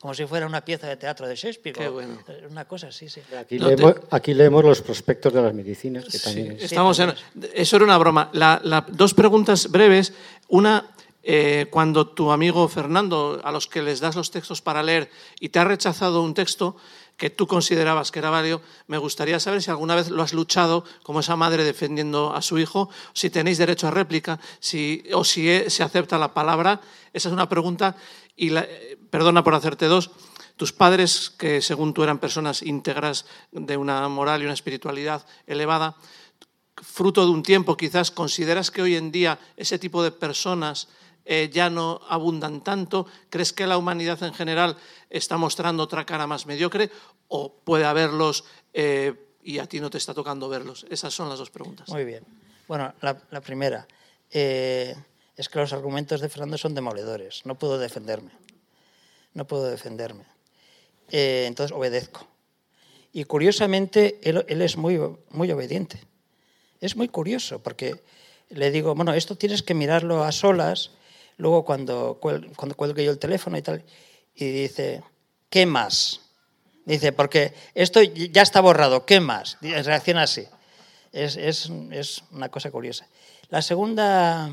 como 0.00 0.14
si 0.14 0.24
fuera 0.24 0.46
una 0.46 0.64
pieza 0.64 0.86
de 0.88 0.96
teatro 0.96 1.28
de 1.28 1.36
Shakespeare. 1.36 1.76
Qué 1.76 1.86
bueno. 1.90 2.18
eh, 2.26 2.46
Una 2.50 2.64
cosa 2.64 2.86
así, 2.88 3.10
sí. 3.10 3.20
Aquí, 3.38 3.58
No 3.58 3.68
te- 3.68 3.76
leemos, 3.76 3.96
aquí 4.10 4.32
leemos 4.32 4.64
los 4.64 4.80
prospectos 4.80 5.30
de 5.30 5.42
las 5.42 5.52
medicinas, 5.52 6.06
que 6.06 6.12
Sí, 6.18 6.24
también 6.24 6.52
es- 6.52 6.62
estamos 6.62 6.98
en, 7.00 7.12
eso 7.52 7.76
era 7.76 7.84
una 7.84 7.98
broma. 7.98 8.30
La- 8.32 8.58
la- 8.64 8.86
dos 8.88 9.12
preguntas 9.12 9.70
breves. 9.70 10.14
Una, 10.48 10.86
eh, 11.22 11.66
cuando 11.70 12.08
tu 12.08 12.32
amigo 12.32 12.66
Fernando, 12.68 13.40
a 13.44 13.52
los 13.52 13.66
que 13.66 13.82
les 13.82 14.00
das 14.00 14.16
los 14.16 14.30
textos 14.30 14.62
para 14.62 14.82
leer 14.82 15.10
y 15.38 15.50
te 15.50 15.58
ha 15.58 15.64
rechazado 15.64 16.22
un 16.22 16.32
texto 16.32 16.76
que 17.18 17.28
tú 17.28 17.46
considerabas 17.46 18.10
que 18.10 18.18
era 18.18 18.30
válido, 18.30 18.62
me 18.86 18.96
gustaría 18.96 19.38
saber 19.38 19.62
si 19.62 19.70
alguna 19.70 19.94
vez 19.94 20.08
lo 20.08 20.22
has 20.22 20.32
luchado 20.32 20.84
como 21.02 21.20
esa 21.20 21.36
madre 21.36 21.64
defendiendo 21.64 22.34
a 22.34 22.40
su 22.40 22.58
hijo, 22.58 22.88
si 23.12 23.28
tenéis 23.28 23.58
derecho 23.58 23.88
a 23.88 23.90
réplica, 23.90 24.40
si, 24.58 25.04
o 25.12 25.22
si 25.22 25.50
eh, 25.50 25.68
se 25.68 25.82
acepta 25.82 26.16
la 26.16 26.32
palabra. 26.32 26.80
Esa 27.12 27.28
es 27.28 27.32
una 27.32 27.48
pregunta. 27.48 27.94
Y 28.34 28.50
perdona 29.10 29.44
por 29.44 29.54
hacerte 29.54 29.84
dos. 29.84 30.10
Tus 30.56 30.72
padres, 30.72 31.28
que 31.28 31.60
según 31.60 31.92
tú 31.92 32.02
eran 32.02 32.18
personas 32.18 32.62
íntegras 32.62 33.26
de 33.52 33.76
una 33.76 34.08
moral 34.08 34.40
y 34.40 34.46
una 34.46 34.54
espiritualidad 34.54 35.26
elevada, 35.46 35.96
fruto 36.76 37.24
de 37.24 37.30
un 37.32 37.42
tiempo 37.42 37.76
quizás, 37.76 38.10
¿consideras 38.10 38.70
que 38.70 38.80
hoy 38.82 38.96
en 38.96 39.12
día 39.12 39.38
ese 39.56 39.78
tipo 39.78 40.02
de 40.02 40.10
personas 40.10 40.88
eh, 41.24 41.50
ya 41.52 41.70
no 41.70 42.00
abundan 42.08 42.62
tanto? 42.62 43.06
¿Crees 43.28 43.52
que 43.52 43.66
la 43.66 43.78
humanidad 43.78 44.22
en 44.22 44.34
general 44.34 44.76
está 45.08 45.36
mostrando 45.36 45.82
otra 45.82 46.04
cara 46.04 46.26
más 46.26 46.46
mediocre 46.46 46.90
o 47.28 47.52
puede 47.52 47.84
haberlos 47.84 48.44
eh, 48.72 49.14
y 49.42 49.58
a 49.58 49.66
ti 49.66 49.80
no 49.80 49.90
te 49.90 49.98
está 49.98 50.14
tocando 50.14 50.48
verlos? 50.48 50.86
Esas 50.90 51.14
son 51.14 51.28
las 51.28 51.38
dos 51.38 51.50
preguntas. 51.50 51.88
Muy 51.88 52.04
bien. 52.04 52.24
Bueno, 52.68 52.92
la, 53.00 53.40
primera. 53.40 53.86
eh, 54.30 54.94
es 55.36 55.48
que 55.48 55.58
los 55.58 55.72
argumentos 55.72 56.20
de 56.20 56.28
Fernando 56.28 56.58
son 56.58 56.74
demoledores. 56.74 57.42
No 57.44 57.58
puedo 57.58 57.78
defenderme. 57.78 58.30
No 59.34 59.46
puedo 59.46 59.64
defenderme. 59.64 60.24
Entonces 61.08 61.74
obedezco. 61.74 62.26
Y 63.12 63.24
curiosamente, 63.24 64.20
él, 64.22 64.44
él 64.48 64.62
es 64.62 64.76
muy, 64.76 65.00
muy 65.30 65.50
obediente. 65.50 66.00
Es 66.80 66.96
muy 66.96 67.08
curioso, 67.08 67.62
porque 67.62 68.02
le 68.50 68.70
digo, 68.70 68.94
bueno, 68.94 69.14
esto 69.14 69.36
tienes 69.36 69.62
que 69.62 69.74
mirarlo 69.74 70.24
a 70.24 70.32
solas, 70.32 70.90
luego 71.40 71.64
cuando, 71.64 72.18
cuando 72.20 72.76
cuelgue 72.76 73.04
yo 73.04 73.10
el 73.10 73.18
teléfono 73.18 73.56
y 73.58 73.62
tal, 73.62 73.82
y 74.34 74.44
dice, 74.46 75.02
¿qué 75.48 75.66
más? 75.66 76.20
Dice, 76.84 77.12
porque 77.12 77.52
esto 77.74 78.02
ya 78.02 78.42
está 78.42 78.60
borrado, 78.60 79.04
¿qué 79.06 79.20
más? 79.20 79.58
Reacciona 79.60 80.22
así. 80.22 80.46
Es, 81.12 81.36
es- 81.36 81.70
es 81.90 82.22
una 82.30 82.48
cosa 82.48 82.70
curiosa. 82.70 83.06
La 83.48 83.62
segunda, 83.62 84.50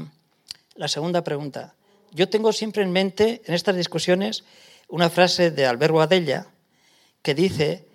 la 0.76 0.88
segunda 0.88 1.24
pregunta. 1.24 1.74
Yo 2.12 2.30
tengo 2.30 2.52
siempre 2.54 2.84
en 2.84 2.92
mente, 2.92 3.42
en 3.46 3.54
estas 3.54 3.76
discusiones, 3.76 4.44
una 4.88 5.10
frase 5.10 5.52
de 5.52 5.66
Albert 5.66 5.92
Boadella 5.94 6.48
que 7.22 7.36
dice, 7.36 7.86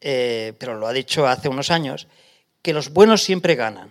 eh, 0.00 0.52
pero 0.58 0.74
lo 0.78 0.86
ha 0.86 0.92
dicho 0.92 1.26
hace 1.26 1.48
unos 1.48 1.70
años, 1.70 2.06
que 2.60 2.72
los 2.72 2.90
buenos 2.92 3.22
siempre 3.22 3.54
ganan. 3.54 3.90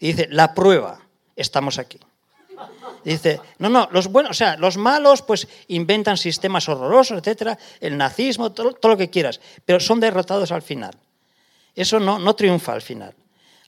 Y 0.00 0.08
dice, 0.08 0.26
la 0.30 0.54
prueba, 0.54 1.00
estamos 1.36 1.78
aquí. 1.78 1.98
Dice, 3.08 3.40
no, 3.58 3.68
no, 3.68 3.88
los 3.90 4.08
buenos, 4.08 4.32
o 4.32 4.34
sea, 4.34 4.56
los 4.56 4.76
malos 4.76 5.22
pues 5.22 5.48
inventan 5.68 6.16
sistemas 6.16 6.68
horrorosos, 6.68 7.18
etcétera, 7.18 7.58
el 7.80 7.96
nazismo, 7.96 8.52
todo, 8.52 8.72
todo 8.72 8.92
lo 8.92 8.98
que 8.98 9.08
quieras, 9.08 9.40
pero 9.64 9.80
son 9.80 10.00
derrotados 10.00 10.52
al 10.52 10.62
final. 10.62 10.94
Eso 11.74 12.00
no, 12.00 12.18
no 12.18 12.34
triunfa 12.34 12.72
al 12.72 12.82
final. 12.82 13.14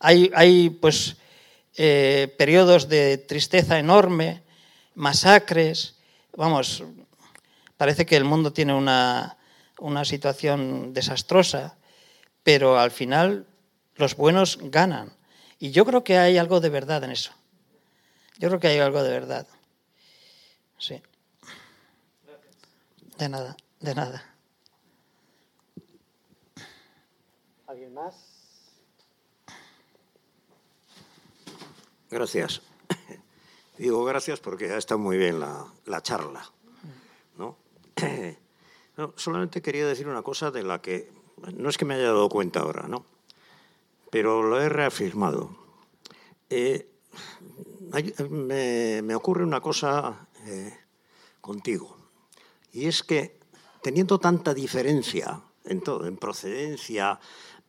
Hay, 0.01 0.30
hay 0.34 0.70
pues 0.70 1.16
eh, 1.76 2.34
periodos 2.36 2.88
de 2.88 3.18
tristeza 3.18 3.78
enorme, 3.78 4.43
masacres, 4.95 5.97
vamos, 6.36 6.82
parece 7.76 8.05
que 8.05 8.16
el 8.16 8.24
mundo 8.24 8.53
tiene 8.53 8.74
una, 8.74 9.38
una 9.78 10.05
situación 10.05 10.93
desastrosa, 10.93 11.76
pero 12.43 12.78
al 12.78 12.91
final 12.91 13.47
los 13.97 14.16
buenos 14.16 14.59
ganan. 14.61 15.12
Y 15.59 15.70
yo 15.70 15.86
creo 15.86 16.05
que 16.05 16.18
hay 16.18 16.36
algo 16.36 16.61
de 16.61 16.68
verdad 16.68 17.05
en 17.05 17.12
eso. 17.12 17.32
Yo 18.41 18.49
creo 18.49 18.59
que 18.59 18.68
hay 18.68 18.78
algo 18.78 19.03
de 19.03 19.11
verdad. 19.11 19.47
Sí. 20.78 21.03
De 23.18 23.28
nada, 23.28 23.55
de 23.80 23.95
nada. 23.95 24.34
¿Alguien 27.66 27.93
más? 27.93 28.14
Gracias. 32.11 32.62
Digo 33.76 34.03
gracias 34.07 34.41
porque 34.41 34.72
ha 34.72 34.78
estado 34.78 34.99
muy 34.99 35.18
bien 35.18 35.38
la, 35.38 35.66
la 35.84 36.03
charla. 36.03 36.51
¿no? 37.36 37.57
No, 38.97 39.14
solamente 39.16 39.62
quería 39.62 39.86
decir 39.86 40.09
una 40.09 40.22
cosa 40.22 40.51
de 40.51 40.62
la 40.62 40.82
que 40.82 41.11
no 41.55 41.70
es 41.70 41.78
que 41.78 41.86
me 41.86 41.95
haya 41.95 42.09
dado 42.09 42.28
cuenta 42.28 42.61
ahora, 42.61 42.86
¿no? 42.86 43.07
pero 44.11 44.43
lo 44.43 44.61
he 44.61 44.68
reafirmado. 44.68 45.51
Eh, 46.51 46.91
me, 48.28 49.03
me 49.03 49.14
ocurre 49.14 49.45
una 49.45 49.61
cosa 49.61 50.28
eh, 50.47 50.72
contigo, 51.41 51.97
y 52.72 52.86
es 52.86 53.03
que 53.03 53.38
teniendo 53.82 54.18
tanta 54.18 54.55
diferencia 54.55 55.43
en 55.64 55.80
todo, 55.80 56.07
en 56.07 56.16
procedencia, 56.16 57.18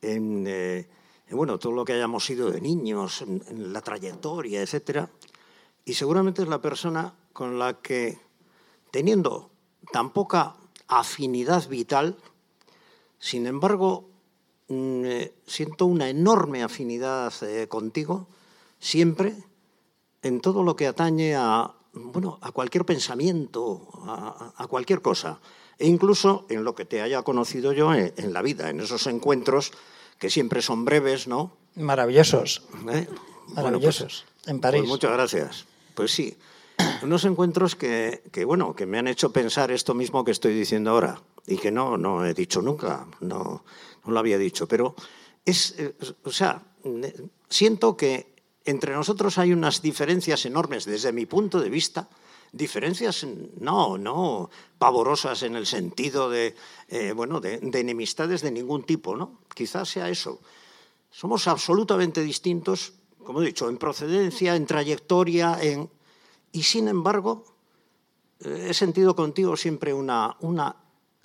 en, 0.02 0.46
eh, 0.48 0.88
en, 1.28 1.38
bueno, 1.38 1.58
todo 1.58 1.74
lo 1.74 1.86
que 1.86 1.94
hayamos 1.94 2.26
sido 2.26 2.52
de 2.52 2.62
niños, 2.62 3.22
en, 3.22 3.74
la 3.74 3.82
trayectoria, 3.82 4.62
etcétera, 4.62 5.10
y 5.86 5.94
seguramente 5.94 6.42
es 6.42 6.48
la 6.48 6.62
persona 6.62 7.14
con 7.34 7.58
la 7.58 7.82
que, 7.82 8.20
teniendo 8.92 9.50
tan 9.92 10.12
poca 10.12 10.56
afinidad 10.88 11.68
vital, 11.70 12.18
sin 13.20 13.46
embargo, 13.48 14.10
mm, 14.68 15.06
eh, 15.06 15.34
siento 15.46 15.86
una 15.86 16.10
enorme 16.10 16.64
afinidad 16.64 17.34
eh, 17.44 17.68
contigo, 17.68 18.28
siempre, 18.80 19.36
en 20.22 20.42
todo 20.42 20.64
lo 20.64 20.76
que 20.76 20.88
atañe 20.88 21.36
a, 21.36 21.74
bueno, 21.94 22.38
a 22.42 22.52
cualquier 22.52 22.86
pensamiento, 22.86 23.88
a, 24.06 24.54
a 24.56 24.68
cualquier 24.68 25.02
cosa, 25.02 25.40
e 25.78 25.88
incluso 25.88 26.46
en 26.50 26.64
lo 26.64 26.76
que 26.76 26.86
te 26.86 27.02
haya 27.02 27.24
conocido 27.24 27.74
yo 27.74 27.94
en, 27.94 28.14
en 28.18 28.34
la 28.34 28.42
vida, 28.42 28.70
en 28.70 28.80
esos 28.80 29.08
encuentros 29.08 29.72
que 30.20 30.30
siempre 30.30 30.62
son 30.62 30.86
breves, 30.86 31.28
¿no? 31.28 31.58
Maravillosos, 31.76 32.64
¿Eh? 32.92 33.08
maravillosos. 33.56 34.26
en 34.46 34.60
París. 34.60 34.82
Pues 34.82 34.90
muchas 34.90 35.12
gracias. 35.12 35.66
Pues 35.96 36.12
sí, 36.12 36.38
unos 37.02 37.26
encuentros 37.26 37.76
que, 37.76 38.22
que, 38.32 38.46
bueno, 38.46 38.76
que 38.76 38.86
me 38.86 39.00
han 39.00 39.08
hecho 39.08 39.32
pensar 39.32 39.72
esto 39.72 39.94
mismo 39.94 40.24
que 40.24 40.32
estoy 40.32 40.54
diciendo 40.54 40.92
ahora 40.92 41.22
y 41.48 41.58
que 41.58 41.72
no, 41.72 41.98
no 41.98 42.26
he 42.26 42.34
dicho 42.34 42.62
nunca, 42.62 43.08
no, 43.20 43.64
no 44.06 44.12
lo 44.12 44.20
había 44.20 44.38
dicho, 44.38 44.68
pero 44.68 44.96
es, 45.46 45.76
eh, 45.80 45.96
o 46.24 46.32
sea, 46.32 46.62
eh, 46.84 47.28
siento 47.50 47.98
que 47.98 48.31
entre 48.66 48.94
nosotros 48.94 49.38
hay 49.38 49.54
unas 49.54 49.82
diferencias 49.82 50.46
enormes 50.46 50.86
desde 50.86 51.12
mi 51.12 51.26
punto 51.26 51.60
de 51.60 51.70
vista, 51.70 52.08
diferencias 52.52 53.26
no, 53.60 53.98
no 53.98 54.50
pavorosas 54.78 55.44
en 55.44 55.56
el 55.56 55.66
sentido 55.66 56.30
de, 56.30 56.56
eh, 56.90 57.14
bueno, 57.14 57.40
de, 57.40 57.60
de 57.60 57.80
enemistades 57.80 58.42
de 58.42 58.52
ningún 58.52 58.84
tipo, 58.84 59.16
¿no? 59.16 59.40
Quizás 59.54 59.90
sea 59.90 60.10
eso. 60.10 60.42
Somos 61.10 61.48
absolutamente 61.48 62.22
distintos, 62.22 62.94
como 63.24 63.42
he 63.42 63.46
dicho, 63.46 63.70
en 63.70 63.78
procedencia, 63.78 64.56
en 64.56 64.66
trayectoria, 64.66 65.58
en... 65.62 65.90
y 66.52 66.64
sin 66.64 66.88
embargo 66.88 67.46
eh, 68.40 68.68
he 68.70 68.74
sentido 68.74 69.16
contigo 69.16 69.56
siempre 69.56 69.94
una, 69.94 70.36
una 70.42 70.76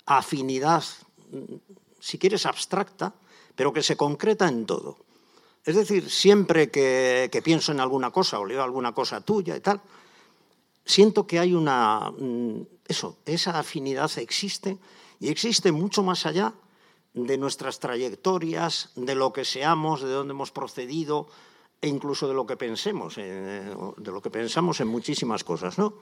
afinidad, 0.05 0.83
mm, 1.31 1.55
si 1.99 2.17
quieres, 2.17 2.45
abstracta, 2.45 3.13
pero 3.55 3.73
que 3.73 3.83
se 3.83 3.97
concreta 3.97 4.47
en 4.47 4.65
todo. 4.65 5.06
Es 5.67 5.75
decir, 5.75 6.09
siempre 6.09 6.71
que, 6.71 7.41
pienso 7.43 7.73
en 7.73 7.81
alguna 7.81 8.09
cosa 8.09 8.39
o 8.39 8.45
leo 8.45 8.63
alguna 8.63 8.93
cosa 8.95 9.19
tuya 9.19 9.53
y 9.53 9.59
tal, 9.59 9.81
siento 10.85 11.27
que 11.27 11.39
hay 11.39 11.53
una... 11.53 12.09
mm, 12.09 12.87
Eso, 12.87 13.17
esa 13.25 13.59
afinidad 13.59 14.09
existe 14.17 14.77
y 15.19 15.27
existe 15.27 15.73
mucho 15.73 16.03
más 16.03 16.25
allá 16.25 16.53
de 17.13 17.37
nuestras 17.37 17.79
trayectorias, 17.79 18.91
de 18.95 19.13
lo 19.13 19.33
que 19.33 19.43
seamos, 19.43 20.01
de 20.01 20.07
dónde 20.07 20.31
hemos 20.31 20.51
procedido 20.51 21.27
e 21.81 21.89
incluso 21.89 22.29
de 22.29 22.33
lo 22.33 22.47
que 22.47 22.55
pensemos, 22.55 23.17
eh, 23.17 23.67
de 23.97 24.11
lo 24.11 24.21
que 24.21 24.29
pensamos 24.29 24.79
en 24.79 24.87
muchísimas 24.87 25.43
cosas, 25.43 25.77
¿no? 25.77 25.95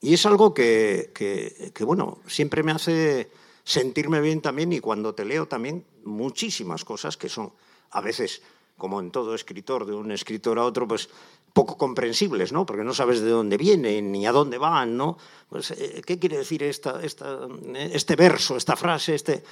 Y 0.00 0.14
es 0.14 0.24
algo 0.26 0.54
que, 0.54 1.10
que, 1.12 1.72
que, 1.74 1.84
bueno, 1.84 2.18
siempre 2.28 2.62
me 2.62 2.70
hace 2.70 3.32
sentirme 3.64 4.20
bien 4.20 4.40
también 4.40 4.72
y 4.72 4.78
cuando 4.78 5.12
te 5.12 5.24
leo 5.24 5.48
también 5.48 5.84
muchísimas 6.04 6.84
cosas 6.84 7.16
que 7.16 7.28
son 7.28 7.52
a 7.90 8.00
veces, 8.00 8.42
como 8.82 8.98
en 8.98 9.12
todo 9.12 9.36
escritor, 9.36 9.86
de 9.86 9.94
un 9.94 10.10
escritor 10.10 10.58
a 10.58 10.64
otro, 10.64 10.88
pues 10.88 11.08
poco 11.52 11.78
comprensibles, 11.78 12.50
¿no? 12.50 12.66
Porque 12.66 12.82
no 12.82 12.92
sabes 12.92 13.20
de 13.20 13.30
dónde 13.30 13.56
vienen 13.56 14.10
ni 14.10 14.26
a 14.26 14.32
dónde 14.32 14.58
van, 14.58 14.96
¿no? 14.96 15.18
Pues, 15.48 15.70
eh, 15.70 16.02
¿qué 16.04 16.18
quiere 16.18 16.38
decir 16.38 16.64
esta, 16.64 17.00
esta, 17.00 17.46
este 17.74 18.16
verso, 18.16 18.56
esta 18.56 18.74
frase, 18.74 19.14
este...? 19.14 19.44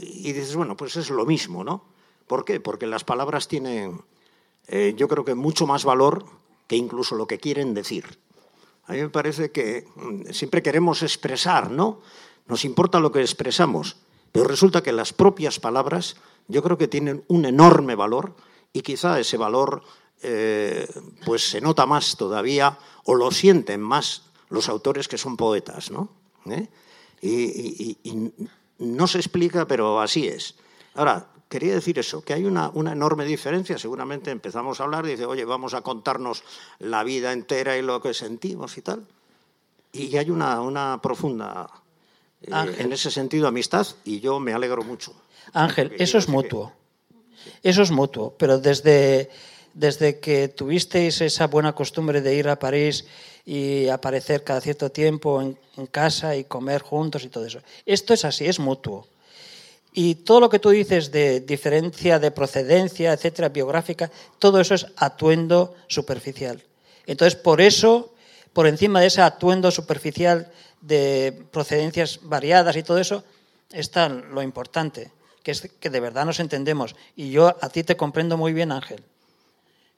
Y 0.00 0.32
dices, 0.32 0.54
bueno, 0.54 0.76
pues 0.76 0.94
es 0.94 1.10
lo 1.10 1.26
mismo, 1.26 1.64
¿no? 1.64 1.82
¿Por 2.28 2.44
qué? 2.44 2.60
Porque 2.60 2.86
las 2.86 3.02
palabras 3.02 3.48
tienen, 3.48 4.00
eh, 4.68 4.94
yo 4.96 5.08
creo 5.08 5.24
que 5.24 5.34
mucho 5.34 5.66
más 5.66 5.84
valor 5.84 6.24
que 6.68 6.76
incluso 6.76 7.16
lo 7.16 7.26
que 7.26 7.40
quieren 7.40 7.74
decir. 7.74 8.20
A 8.86 8.92
mí 8.92 9.02
me 9.02 9.08
parece 9.08 9.50
que 9.50 9.88
mm, 9.96 10.30
siempre 10.30 10.62
queremos 10.62 11.02
expresar, 11.02 11.72
¿no? 11.72 12.02
nos 12.46 12.64
importa 12.64 13.00
lo 13.00 13.10
que 13.10 13.20
expresamos, 13.20 13.96
pero 14.30 14.46
resulta 14.46 14.82
que 14.82 14.92
las 14.92 15.12
propias 15.12 15.58
palabras 15.58 16.16
yo 16.48 16.62
creo 16.62 16.78
que 16.78 16.88
tienen 16.88 17.24
un 17.28 17.44
enorme 17.44 17.94
valor 17.94 18.34
y 18.72 18.82
quizá 18.82 19.18
ese 19.18 19.36
valor 19.36 19.82
eh, 20.22 20.86
pues 21.24 21.50
se 21.50 21.60
nota 21.60 21.86
más 21.86 22.16
todavía 22.16 22.78
o 23.04 23.14
lo 23.14 23.30
sienten 23.30 23.80
más 23.80 24.22
los 24.48 24.68
autores 24.68 25.08
que 25.08 25.18
son 25.18 25.36
poetas, 25.36 25.90
¿no? 25.90 26.08
¿Eh? 26.46 26.68
Y, 27.20 27.98
no 28.78 29.06
se 29.06 29.18
explica, 29.18 29.66
pero 29.66 30.00
así 30.00 30.26
es. 30.26 30.56
Ahora, 30.94 31.28
quería 31.48 31.74
decir 31.74 31.98
eso, 31.98 32.22
que 32.22 32.34
hay 32.34 32.44
una, 32.44 32.72
enorme 32.74 33.24
diferencia. 33.24 33.78
Seguramente 33.78 34.30
empezamos 34.30 34.80
a 34.80 34.84
hablar, 34.84 35.06
dice, 35.06 35.24
oye, 35.24 35.44
vamos 35.44 35.74
a 35.74 35.80
contarnos 35.80 36.42
la 36.80 37.04
vida 37.04 37.32
entera 37.32 37.78
y 37.78 37.82
lo 37.82 38.02
que 38.02 38.12
sentimos 38.12 38.76
y 38.76 38.82
tal. 38.82 39.06
Y 39.92 40.16
hay 40.16 40.28
una, 40.30 40.60
una 40.60 41.00
profunda, 41.00 41.70
eh, 42.42 42.74
en 42.78 42.92
ese 42.92 43.10
sentido, 43.10 43.46
amistad 43.46 43.86
y 44.04 44.20
yo 44.20 44.40
me 44.40 44.52
alegro 44.52 44.82
mucho. 44.82 45.14
Ángel, 45.52 45.92
eso 45.98 46.18
es 46.18 46.28
mutuo. 46.28 46.72
Eso 47.62 47.82
es 47.82 47.90
mutuo, 47.90 48.34
pero 48.38 48.58
desde, 48.58 49.30
desde 49.74 50.18
que 50.20 50.48
tuvisteis 50.48 51.20
esa 51.20 51.46
buena 51.46 51.74
costumbre 51.74 52.20
de 52.20 52.34
ir 52.34 52.48
a 52.48 52.58
París 52.58 53.04
y 53.44 53.88
aparecer 53.88 54.42
cada 54.44 54.60
cierto 54.60 54.90
tiempo 54.90 55.42
en, 55.42 55.58
casa 55.90 56.36
y 56.36 56.44
comer 56.44 56.82
juntos 56.82 57.24
y 57.24 57.28
todo 57.28 57.46
eso. 57.46 57.60
Esto 57.84 58.14
es 58.14 58.24
así, 58.24 58.46
es 58.46 58.58
mutuo. 58.58 59.06
Y 59.92 60.16
todo 60.16 60.40
lo 60.40 60.48
que 60.48 60.58
tú 60.58 60.70
dices 60.70 61.10
de 61.10 61.40
diferencia 61.40 62.18
de 62.18 62.30
procedencia, 62.30 63.12
etcétera, 63.12 63.48
biográfica, 63.48 64.10
todo 64.38 64.60
eso 64.60 64.74
es 64.74 64.86
atuendo 64.96 65.74
superficial. 65.88 66.62
Entonces, 67.06 67.38
por 67.38 67.60
eso, 67.60 68.14
por 68.52 68.66
encima 68.66 69.00
de 69.00 69.08
ese 69.08 69.20
atuendo 69.20 69.70
superficial 69.70 70.50
de 70.80 71.44
procedencias 71.50 72.20
variadas 72.22 72.76
y 72.76 72.82
todo 72.82 72.98
eso, 72.98 73.24
está 73.72 74.08
lo 74.08 74.42
importante, 74.42 75.10
que 75.44 75.50
es 75.50 75.70
que 75.78 75.90
de 75.90 76.00
verdad 76.00 76.24
nos 76.24 76.40
entendemos. 76.40 76.96
Y 77.14 77.30
yo 77.30 77.54
a 77.60 77.68
ti 77.68 77.84
te 77.84 77.96
comprendo 77.96 78.36
muy 78.36 78.52
bien, 78.52 78.72
Ángel. 78.72 79.04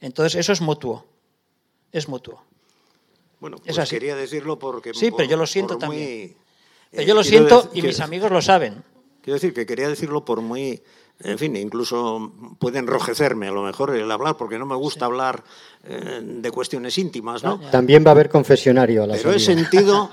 Entonces, 0.00 0.34
eso 0.34 0.52
es 0.52 0.60
mutuo. 0.60 1.06
Es 1.92 2.08
mutuo. 2.08 2.42
Bueno, 3.40 3.56
pues 3.64 3.88
quería 3.88 4.16
decirlo 4.16 4.58
porque... 4.58 4.92
Sí, 4.92 5.10
pero 5.16 5.28
yo 5.28 5.36
lo 5.36 5.46
siento 5.46 5.78
también. 5.78 6.36
Pero 6.90 7.02
yo 7.04 7.14
lo 7.14 7.22
siento 7.22 7.70
y 7.72 7.80
mis 7.80 8.00
amigos 8.00 8.30
lo 8.30 8.42
saben. 8.42 8.82
Quiero 9.22 9.34
decir 9.34 9.54
que 9.54 9.64
quería 9.64 9.88
decirlo 9.88 10.24
por 10.24 10.40
muy... 10.40 10.82
En 11.20 11.38
fin, 11.38 11.56
incluso 11.56 12.32
puede 12.58 12.78
enrojecerme 12.78 13.48
a 13.48 13.52
lo 13.52 13.62
mejor 13.62 13.96
el 13.96 14.10
hablar, 14.10 14.36
porque 14.36 14.58
no 14.58 14.66
me 14.66 14.76
gusta 14.76 15.06
hablar 15.06 15.44
eh, 15.84 16.20
de 16.22 16.50
cuestiones 16.50 16.98
íntimas, 16.98 17.42
¿no? 17.42 17.58
También 17.70 18.04
va 18.04 18.08
a 18.08 18.12
haber 18.12 18.28
confesionario 18.28 19.04
a 19.04 19.06
la 19.06 19.14
Pero 19.14 19.32
he 19.32 19.40
sentido, 19.40 20.10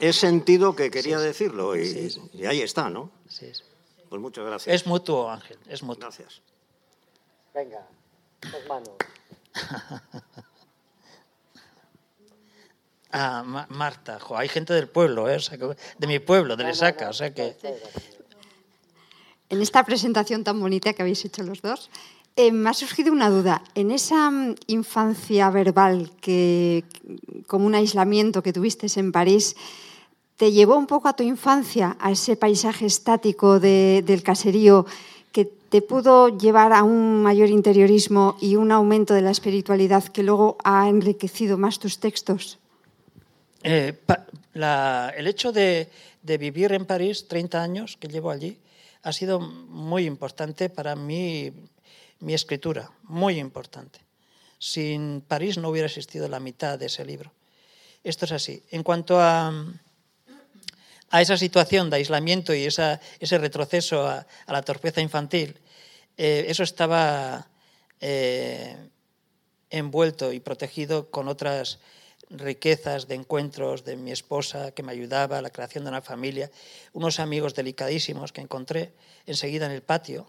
he 0.00 0.12
sentido 0.14 0.74
que 0.74 0.90
quería 0.90 1.18
decirlo 1.18 1.76
y, 1.76 2.10
y, 2.32 2.46
ahí 2.46 2.62
está, 2.62 2.88
¿no? 2.88 3.10
Pues 4.08 4.20
muchas 4.20 4.44
gracias. 4.44 4.74
Es 4.74 4.86
mutuo, 4.86 5.30
Ángel, 5.30 5.58
es 5.68 5.82
mutuo. 5.82 6.02
Gracias. 6.02 6.40
Venga, 7.54 7.86
dos 8.42 8.66
manos. 8.68 8.90
Ah, 13.10 13.66
Marta, 13.70 14.18
hay 14.36 14.48
gente 14.48 14.74
del 14.74 14.86
pueblo, 14.86 15.30
¿eh? 15.30 15.38
de 15.98 16.06
mi 16.06 16.18
pueblo, 16.18 16.56
de 16.56 16.64
Lesaca, 16.64 17.08
o 17.08 17.12
sea 17.14 17.32
que... 17.32 17.56
En 19.48 19.62
esta 19.62 19.82
presentación 19.82 20.44
tan 20.44 20.60
bonita 20.60 20.92
que 20.92 21.00
habéis 21.00 21.24
hecho 21.24 21.42
los 21.42 21.62
dos, 21.62 21.88
eh, 22.36 22.52
me 22.52 22.68
ha 22.68 22.74
surgido 22.74 23.10
una 23.10 23.30
duda. 23.30 23.64
En 23.74 23.90
esa 23.90 24.30
mm, 24.30 24.56
infancia 24.66 25.48
verbal, 25.48 26.10
que, 26.20 26.84
como 27.46 27.66
un 27.66 27.74
aislamiento 27.74 28.42
que 28.42 28.52
tuviste 28.52 28.86
en 29.00 29.10
París, 29.10 29.56
¿te 30.38 30.52
llevó 30.52 30.76
un 30.76 30.86
poco 30.86 31.08
a 31.08 31.16
tu 31.16 31.24
infancia, 31.24 31.96
a 32.00 32.12
ese 32.12 32.36
paisaje 32.36 32.86
estático 32.86 33.58
del 33.58 34.22
caserío 34.22 34.86
que 35.32 35.44
te 35.44 35.82
pudo 35.82 36.38
llevar 36.38 36.72
a 36.72 36.84
un 36.84 37.22
mayor 37.22 37.50
interiorismo 37.50 38.38
y 38.40 38.54
un 38.54 38.70
aumento 38.70 39.14
de 39.14 39.22
la 39.22 39.32
espiritualidad 39.32 40.04
que 40.04 40.22
luego 40.22 40.56
ha 40.62 40.88
enriquecido 40.88 41.58
más 41.58 41.80
tus 41.80 41.98
textos? 41.98 42.58
Eh, 43.64 43.98
el 44.54 45.26
hecho 45.26 45.50
de, 45.50 45.90
vivir 46.22 46.72
en 46.72 46.86
París, 46.86 47.26
30 47.26 47.60
años 47.60 47.96
que 47.96 48.06
llevo 48.06 48.30
allí, 48.30 48.56
ha 49.02 49.12
sido 49.12 49.40
muy 49.40 50.06
importante 50.06 50.70
para 50.70 50.94
mí, 50.94 51.52
mi 52.20 52.32
escritura, 52.32 52.92
muy 53.02 53.40
importante. 53.40 53.98
Sin 54.60 55.20
París 55.20 55.58
no 55.58 55.68
hubiera 55.70 55.86
existido 55.86 56.28
la 56.28 56.38
mitad 56.38 56.78
de 56.78 56.86
ese 56.86 57.04
libro. 57.04 57.32
Esto 58.04 58.24
es 58.24 58.32
así. 58.32 58.62
En 58.70 58.84
cuanto 58.84 59.20
a, 59.20 59.52
a 61.10 61.22
esa 61.22 61.36
situación 61.36 61.90
de 61.90 61.96
aislamiento 61.96 62.54
y 62.54 62.64
ese 62.66 63.38
retroceso 63.38 64.06
a, 64.06 64.26
la 64.46 64.62
torpeza 64.62 65.00
infantil, 65.00 65.58
eh, 66.16 66.46
eso 66.48 66.62
estaba 66.62 67.48
eh, 68.00 68.76
envuelto 69.70 70.32
y 70.32 70.40
protegido 70.40 71.10
con 71.10 71.28
otras 71.28 71.78
riquezas 72.30 73.08
de 73.08 73.14
encuentros 73.14 73.84
de 73.84 73.96
mi 73.96 74.12
esposa 74.12 74.72
que 74.72 74.82
me 74.82 74.92
ayudaba 74.92 75.38
a 75.38 75.42
la 75.42 75.50
creación 75.50 75.84
de 75.84 75.90
una 75.90 76.02
familia, 76.02 76.50
unos 76.92 77.20
amigos 77.20 77.54
delicadísimos 77.54 78.32
que 78.32 78.40
encontré 78.40 78.92
enseguida 79.26 79.66
en 79.66 79.72
el 79.72 79.82
patio. 79.82 80.26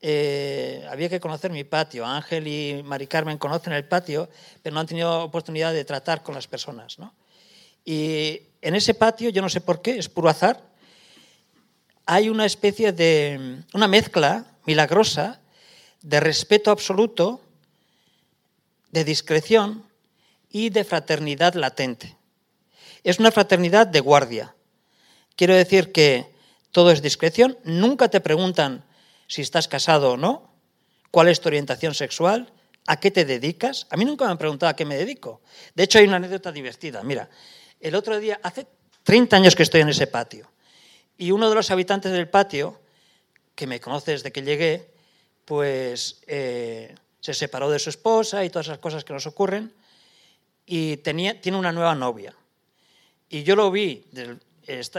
Eh, 0.00 0.86
había 0.90 1.08
que 1.08 1.20
conocer 1.20 1.50
mi 1.50 1.64
patio. 1.64 2.04
Ángel 2.06 2.46
y 2.46 2.82
Mari 2.82 3.06
Carmen 3.06 3.38
conocen 3.38 3.72
el 3.72 3.86
patio, 3.86 4.28
pero 4.62 4.74
no 4.74 4.80
han 4.80 4.86
tenido 4.86 5.22
oportunidad 5.22 5.72
de 5.72 5.84
tratar 5.84 6.22
con 6.22 6.34
las 6.34 6.46
personas. 6.46 6.98
Y 7.84 8.40
en 8.64 8.74
ese 8.74 8.94
patio, 8.94 9.30
yo 9.30 9.42
no 9.42 9.48
sé 9.48 9.60
por 9.60 9.82
qué, 9.82 9.98
es 9.98 10.08
puro 10.08 10.28
azar, 10.28 10.62
hay 12.06 12.28
una 12.28 12.44
especie 12.44 12.92
de, 12.92 13.62
una 13.72 13.88
mezcla 13.88 14.46
milagrosa 14.66 15.40
de 16.02 16.20
respeto 16.20 16.70
absoluto, 16.70 17.40
de 18.90 19.04
discreción, 19.04 19.84
y 20.54 20.70
de 20.70 20.84
fraternidad 20.84 21.54
latente. 21.54 22.16
Es 23.02 23.18
una 23.18 23.32
fraternidad 23.32 23.88
de 23.88 23.98
guardia. 23.98 24.54
Quiero 25.34 25.52
decir 25.52 25.90
que 25.90 26.30
todo 26.70 26.92
es 26.92 27.02
discreción, 27.02 27.58
nunca 27.64 28.06
te 28.08 28.20
preguntan 28.20 28.84
si 29.26 29.42
estás 29.42 29.66
casado 29.66 30.12
o 30.12 30.16
no, 30.16 30.54
cuál 31.10 31.26
es 31.26 31.40
tu 31.40 31.48
orientación 31.48 31.92
sexual, 31.92 32.52
a 32.86 33.00
qué 33.00 33.10
te 33.10 33.24
dedicas. 33.24 33.88
A 33.90 33.96
mí 33.96 34.04
nunca 34.04 34.26
me 34.26 34.30
han 34.30 34.38
preguntado 34.38 34.70
a 34.70 34.76
qué 34.76 34.84
me 34.84 34.94
dedico. 34.94 35.40
De 35.74 35.82
hecho, 35.82 35.98
hay 35.98 36.06
una 36.06 36.16
anécdota 36.16 36.52
divertida. 36.52 37.02
Mira, 37.02 37.28
el 37.84 37.94
otro 37.94 38.18
día, 38.18 38.40
hace 38.42 38.66
30 39.02 39.36
años 39.36 39.54
que 39.54 39.62
estoy 39.62 39.82
en 39.82 39.90
ese 39.90 40.06
patio, 40.06 40.50
y 41.18 41.32
uno 41.32 41.50
de 41.50 41.54
los 41.54 41.70
habitantes 41.70 42.12
del 42.12 42.30
patio, 42.30 42.80
que 43.54 43.66
me 43.66 43.78
conoce 43.78 44.12
desde 44.12 44.32
que 44.32 44.40
llegué, 44.40 44.90
pues 45.44 46.22
eh, 46.26 46.94
se 47.20 47.34
separó 47.34 47.68
de 47.68 47.78
su 47.78 47.90
esposa 47.90 48.42
y 48.42 48.48
todas 48.48 48.68
esas 48.68 48.78
cosas 48.78 49.04
que 49.04 49.12
nos 49.12 49.26
ocurren, 49.26 49.70
y 50.64 50.96
tenía, 50.98 51.38
tiene 51.38 51.58
una 51.58 51.72
nueva 51.72 51.94
novia. 51.94 52.34
Y 53.28 53.42
yo 53.42 53.54
lo 53.54 53.70
vi, 53.70 54.06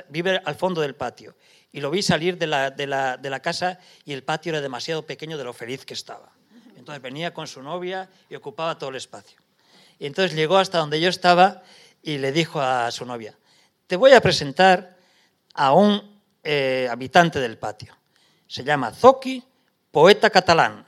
vive 0.09 0.41
al 0.45 0.55
fondo 0.55 0.81
del 0.81 0.93
patio, 0.93 1.35
y 1.71 1.81
lo 1.81 1.89
vi 1.89 2.03
salir 2.03 2.37
de 2.37 2.45
la, 2.45 2.69
de, 2.69 2.85
la, 2.85 3.17
de 3.17 3.31
la, 3.31 3.39
casa 3.39 3.79
y 4.05 4.13
el 4.13 4.23
patio 4.23 4.51
era 4.51 4.61
demasiado 4.61 5.07
pequeño 5.07 5.39
de 5.39 5.43
lo 5.43 5.53
feliz 5.53 5.85
que 5.85 5.95
estaba. 5.95 6.31
Entonces 6.77 7.01
venía 7.01 7.33
con 7.33 7.47
su 7.47 7.63
novia 7.63 8.09
y 8.29 8.35
ocupaba 8.35 8.77
todo 8.77 8.91
el 8.91 8.97
espacio. 8.97 9.39
Y 9.97 10.05
entonces 10.05 10.37
llegó 10.37 10.57
hasta 10.57 10.77
donde 10.77 11.01
yo 11.01 11.09
estaba 11.09 11.63
y 12.05 12.19
le 12.19 12.31
dijo 12.31 12.61
a 12.61 12.91
su 12.91 13.03
novia, 13.03 13.35
te 13.87 13.95
voy 13.95 14.13
a 14.13 14.21
presentar 14.21 14.95
a 15.55 15.73
un 15.73 16.21
eh, 16.43 16.87
habitante 16.89 17.39
del 17.39 17.57
patio. 17.57 17.97
Se 18.47 18.63
llama 18.63 18.91
Zoki, 18.91 19.43
poeta 19.89 20.29
catalán. 20.29 20.85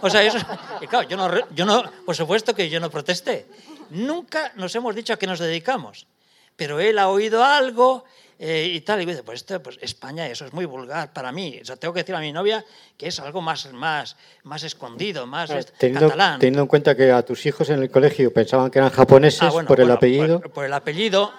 O 0.00 0.10
sea, 0.10 0.20
eso, 0.24 0.38
y 0.80 0.88
claro, 0.88 1.08
yo 1.08 1.16
no, 1.16 1.54
yo 1.54 1.64
no, 1.64 1.84
por 2.04 2.16
supuesto 2.16 2.56
que 2.56 2.68
yo 2.68 2.80
no 2.80 2.90
protesté. 2.90 3.46
Nunca 3.90 4.52
nos 4.56 4.74
hemos 4.74 4.96
dicho 4.96 5.12
a 5.12 5.16
qué 5.16 5.28
nos 5.28 5.38
dedicamos, 5.38 6.08
pero 6.56 6.80
él 6.80 6.98
ha 6.98 7.08
oído 7.08 7.44
algo 7.44 8.04
eh, 8.40 8.70
y 8.72 8.80
tal, 8.82 9.02
y 9.02 9.04
dice, 9.06 9.24
pues, 9.24 9.40
esto, 9.40 9.60
pues 9.60 9.78
España, 9.80 10.26
eso 10.26 10.46
es 10.46 10.52
muy 10.52 10.64
vulgar 10.64 11.12
para 11.12 11.32
mí. 11.32 11.60
O 11.60 11.76
tengo 11.76 11.92
que 11.92 12.00
decir 12.00 12.14
a 12.14 12.20
mi 12.20 12.32
novia 12.32 12.64
que 12.96 13.08
es 13.08 13.18
algo 13.18 13.40
más, 13.40 13.72
más, 13.72 14.16
más 14.44 14.62
escondido, 14.62 15.26
más 15.26 15.50
teniendo, 15.76 16.08
catalán. 16.08 16.38
Teniendo 16.38 16.62
en 16.62 16.68
cuenta 16.68 16.96
que 16.96 17.10
a 17.10 17.22
tus 17.24 17.44
hijos 17.46 17.68
en 17.70 17.82
el 17.82 17.90
colegio 17.90 18.32
pensaban 18.32 18.70
que 18.70 18.78
eran 18.78 18.90
japoneses 18.90 19.42
ah, 19.42 19.64
por 19.66 19.80
el 19.80 19.90
apellido. 19.90 20.40
Por, 20.40 20.64
el 20.64 20.72
apellido, 20.72 21.32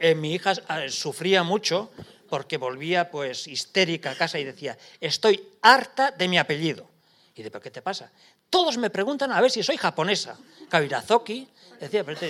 eh, 0.00 0.14
mi 0.14 0.34
hija 0.34 0.52
eh, 0.52 0.88
sufría 0.88 1.44
mucho 1.44 1.90
porque 2.28 2.56
volvía 2.56 3.10
pues 3.10 3.46
histérica 3.46 4.10
a 4.10 4.14
casa 4.14 4.38
y 4.38 4.44
decía, 4.44 4.76
estoy 5.00 5.42
harta 5.62 6.10
de 6.10 6.26
mi 6.26 6.38
apellido. 6.38 6.88
Y 7.34 7.38
dice, 7.38 7.50
¿pero 7.50 7.62
qué 7.62 7.70
te 7.70 7.82
pasa? 7.82 8.10
Todos 8.48 8.76
me 8.76 8.90
preguntan 8.90 9.30
a 9.30 9.40
ver 9.40 9.52
si 9.52 9.62
soy 9.62 9.76
japonesa. 9.76 10.36
Kabirazoki, 10.68 11.48
Decía, 11.80 12.04
pero 12.04 12.20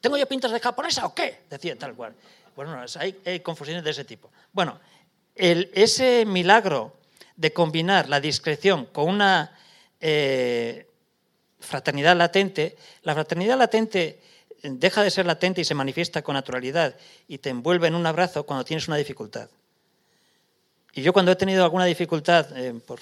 ¿tengo 0.00 0.16
yo 0.16 0.26
pintas 0.26 0.50
de 0.50 0.58
japonesa 0.58 1.06
o 1.06 1.14
qué? 1.14 1.42
Decía 1.48 1.78
tal 1.78 1.94
cual. 1.94 2.12
Bueno, 2.56 2.82
hay, 2.98 3.40
confusiones 3.40 3.84
de 3.84 3.90
ese 3.90 4.04
tipo. 4.04 4.30
Bueno, 4.50 4.80
ese 5.34 6.24
milagro 6.24 6.96
de 7.36 7.52
combinar 7.52 8.08
la 8.08 8.18
discreción 8.18 8.86
con 8.86 9.10
una 9.10 9.54
eh, 10.00 10.88
fraternidad 11.60 12.16
latente, 12.16 12.78
la 13.02 13.12
fraternidad 13.12 13.58
latente 13.58 14.22
deja 14.62 15.02
de 15.02 15.10
ser 15.10 15.26
latente 15.26 15.60
y 15.60 15.64
se 15.66 15.74
manifiesta 15.74 16.22
con 16.22 16.32
naturalidad 16.32 16.96
y 17.28 17.36
te 17.38 17.50
envuelve 17.50 17.88
en 17.88 17.94
un 17.94 18.06
abrazo 18.06 18.46
cuando 18.46 18.64
tienes 18.64 18.88
una 18.88 18.96
dificultad. 18.96 19.50
Y 20.94 21.02
yo 21.02 21.12
cuando 21.12 21.32
he 21.32 21.36
tenido 21.36 21.62
alguna 21.62 21.84
dificultad 21.84 22.56
eh, 22.56 22.72
por 22.86 23.00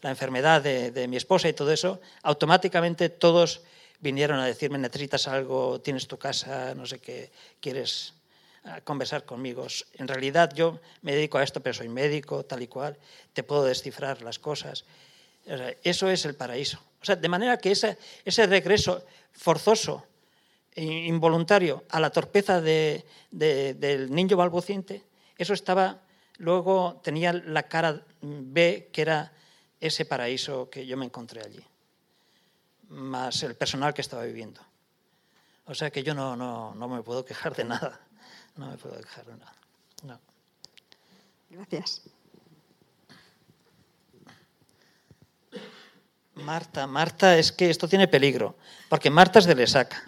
la 0.00 0.08
enfermedad 0.08 0.62
de, 0.62 0.92
de, 0.92 1.08
mi 1.08 1.18
esposa 1.18 1.46
y 1.46 1.52
todo 1.52 1.70
eso, 1.72 2.00
automáticamente 2.22 3.10
todos 3.10 3.60
vinieron 4.00 4.38
a 4.38 4.46
decirme, 4.46 4.78
necesitas 4.78 5.28
algo, 5.28 5.78
tienes 5.82 6.06
tu 6.06 6.16
casa, 6.16 6.74
no 6.74 6.86
sé 6.86 7.00
qué, 7.00 7.30
quieres 7.60 8.15
ah, 8.66 8.80
conversar 8.82 9.24
conmigo. 9.24 9.66
En 9.94 10.08
realidad 10.08 10.52
yo 10.54 10.80
me 11.02 11.14
dedico 11.14 11.38
a 11.38 11.42
esto, 11.42 11.62
pero 11.62 11.74
soy 11.74 11.88
médico, 11.88 12.44
tal 12.44 12.62
y 12.62 12.68
cual, 12.68 12.98
te 13.32 13.42
puedo 13.42 13.64
descifrar 13.64 14.22
las 14.22 14.38
cosas. 14.38 14.84
Eso 15.82 16.10
es 16.10 16.24
el 16.24 16.34
paraíso. 16.34 16.78
O 17.00 17.04
sea, 17.04 17.16
de 17.16 17.28
manera 17.28 17.56
que 17.56 17.70
ese, 17.70 17.96
ese 18.24 18.46
regreso 18.46 19.04
forzoso 19.32 20.04
involuntario 20.74 21.84
a 21.88 22.00
la 22.00 22.10
torpeza 22.10 22.60
de, 22.60 23.04
de, 23.30 23.74
del 23.74 24.10
niño 24.10 24.36
balbuciente, 24.36 25.04
eso 25.38 25.54
estaba, 25.54 26.02
luego 26.38 27.00
tenía 27.02 27.32
la 27.32 27.62
cara 27.64 28.02
B, 28.20 28.90
que 28.92 29.02
era 29.02 29.32
ese 29.80 30.04
paraíso 30.04 30.68
que 30.68 30.86
yo 30.86 30.96
me 30.96 31.06
encontré 31.06 31.42
allí, 31.42 31.64
más 32.88 33.42
el 33.42 33.54
personal 33.54 33.94
que 33.94 34.02
estaba 34.02 34.24
viviendo. 34.24 34.60
O 35.66 35.74
sea 35.74 35.90
que 35.90 36.02
yo 36.02 36.14
no, 36.14 36.36
no, 36.36 36.74
no 36.74 36.88
me 36.88 37.02
puedo 37.02 37.24
quejar 37.24 37.54
de 37.54 37.64
nada, 37.64 38.00
no 38.56 38.70
me 38.70 38.76
puedo 38.76 38.96
quejar 39.00 39.24
de 39.26 39.36
nada. 39.36 39.54
No. 40.02 40.20
Gracias. 41.50 42.02
Marta, 46.34 46.86
Marta, 46.86 47.38
es 47.38 47.50
que 47.50 47.70
esto 47.70 47.88
tiene 47.88 48.08
peligro, 48.08 48.56
porque 48.88 49.08
Marta 49.08 49.38
es 49.38 49.46
de 49.46 49.54
Lesaca. 49.54 50.02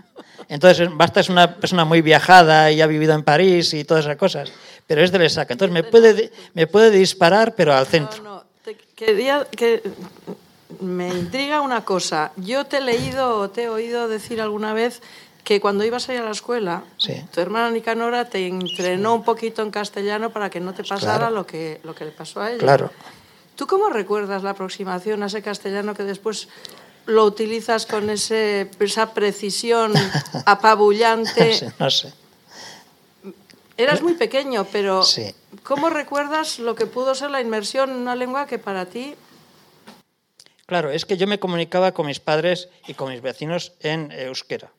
Entonces, 0.48 0.90
Marta 0.90 1.20
es 1.20 1.28
una 1.30 1.56
persona 1.56 1.84
muy 1.84 2.02
viajada 2.02 2.70
y 2.70 2.80
ha 2.82 2.86
vivido 2.86 3.14
en 3.14 3.22
París 3.22 3.72
y 3.72 3.84
todas 3.84 4.04
esas 4.04 4.16
cosas, 4.16 4.52
pero 4.86 5.02
es 5.02 5.10
de 5.10 5.18
Lesaca. 5.18 5.54
Entonces, 5.54 5.72
me 5.72 5.84
puede, 5.84 6.30
me 6.54 6.66
puede 6.66 6.90
disparar, 6.90 7.54
pero 7.54 7.74
al 7.74 7.86
centro. 7.86 8.22
No, 8.22 8.34
no, 8.34 8.44
te 8.62 8.76
quería 8.76 9.46
que 9.50 9.82
me 10.80 11.08
intriga 11.08 11.62
una 11.62 11.84
cosa. 11.84 12.32
Yo 12.36 12.66
te 12.66 12.78
he 12.78 12.80
leído 12.80 13.38
o 13.38 13.50
te 13.50 13.64
he 13.64 13.68
oído 13.68 14.08
decir 14.08 14.40
alguna 14.40 14.74
vez 14.74 15.02
que 15.48 15.62
cuando 15.62 15.82
ibas 15.82 16.06
a 16.10 16.12
ir 16.12 16.20
a 16.20 16.24
la 16.24 16.32
escuela, 16.32 16.82
Sí. 16.98 17.24
tu 17.32 17.40
hermana 17.40 17.70
Nicanora 17.70 18.28
te 18.28 18.46
entrenó 18.46 19.14
un 19.14 19.24
poquito 19.24 19.62
en 19.62 19.70
castellano 19.70 20.28
para 20.28 20.50
que 20.50 20.60
no 20.60 20.74
te 20.74 20.84
pasara 20.84 21.16
Claro. 21.16 21.34
lo, 21.34 21.46
que, 21.46 21.80
lo 21.84 21.94
que 21.94 22.04
le 22.04 22.10
pasó 22.10 22.42
a 22.42 22.50
ella. 22.50 22.58
Claro. 22.58 22.90
¿Tú 23.56 23.66
cómo 23.66 23.88
recuerdas 23.88 24.42
la 24.42 24.50
aproximación 24.50 25.22
a 25.22 25.26
ese 25.26 25.40
castellano 25.40 25.94
que 25.94 26.02
después 26.02 26.48
lo 27.06 27.24
utilizas 27.24 27.86
con 27.86 28.10
ese, 28.10 28.70
esa 28.78 29.14
precisión 29.14 29.94
apabullante? 30.44 31.54
Sí, 31.54 31.64
no 31.78 31.88
sé. 31.90 32.12
Eras 33.78 34.02
muy 34.02 34.12
pequeño, 34.12 34.66
pero 34.70 35.02
Sí. 35.02 35.34
¿cómo 35.62 35.88
recuerdas 35.88 36.58
lo 36.58 36.74
que 36.74 36.84
pudo 36.84 37.14
ser 37.14 37.30
la 37.30 37.40
inmersión 37.40 37.88
en 37.88 37.96
una 37.96 38.16
lengua 38.16 38.46
que 38.46 38.58
para 38.58 38.84
ti 38.84 39.14
Claro, 40.66 40.90
es 40.90 41.06
que 41.06 41.16
yo 41.16 41.26
me 41.26 41.38
comunicaba 41.40 41.92
con 41.92 42.04
mis 42.04 42.20
padres 42.20 42.68
y 42.86 42.92
con 42.92 43.08
mis 43.08 43.22
vecinos 43.22 43.72
en 43.80 44.12
euskera. 44.12 44.70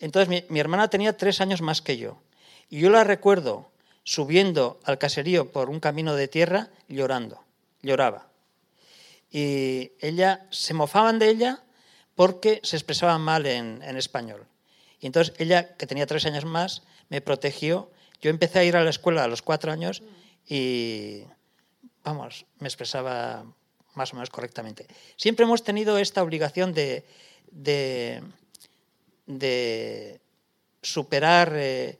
Entonces, 0.00 0.44
mi, 0.48 0.60
hermana 0.60 0.88
tenía 0.88 1.16
tres 1.16 1.40
años 1.40 1.60
más 1.60 1.82
que 1.82 1.96
yo. 1.96 2.20
Y 2.68 2.80
yo 2.80 2.90
la 2.90 3.04
recuerdo 3.04 3.70
subiendo 4.04 4.80
al 4.84 4.98
caserío 4.98 5.50
por 5.50 5.70
un 5.70 5.80
camino 5.80 6.14
de 6.14 6.28
tierra 6.28 6.70
llorando, 6.88 7.42
lloraba. 7.82 8.28
Y 9.30 9.92
ella, 10.00 10.46
se 10.50 10.74
mofaban 10.74 11.18
de 11.18 11.28
ella 11.28 11.62
porque 12.14 12.60
se 12.62 12.76
expresaba 12.76 13.18
mal 13.18 13.46
en, 13.46 13.82
español. 13.96 14.46
Y 15.00 15.06
entonces 15.06 15.34
ella, 15.38 15.76
que 15.76 15.86
tenía 15.86 16.06
tres 16.06 16.24
años 16.26 16.44
más, 16.44 16.82
me 17.08 17.20
protegió. 17.20 17.90
Yo 18.20 18.30
empecé 18.30 18.60
a 18.60 18.64
ir 18.64 18.76
a 18.76 18.84
la 18.84 18.90
escuela 18.90 19.24
a 19.24 19.28
los 19.28 19.42
cuatro 19.42 19.70
años 19.70 20.02
y, 20.46 21.24
vamos, 22.02 22.46
me 22.58 22.68
expresaba 22.68 23.44
más 23.94 24.12
o 24.12 24.16
menos 24.16 24.30
correctamente. 24.30 24.86
Siempre 25.16 25.44
hemos 25.44 25.62
tenido 25.62 25.98
esta 25.98 26.22
obligación 26.22 26.72
de, 26.72 27.04
de 29.28 30.20
superar 30.82 31.52
eh, 31.54 31.98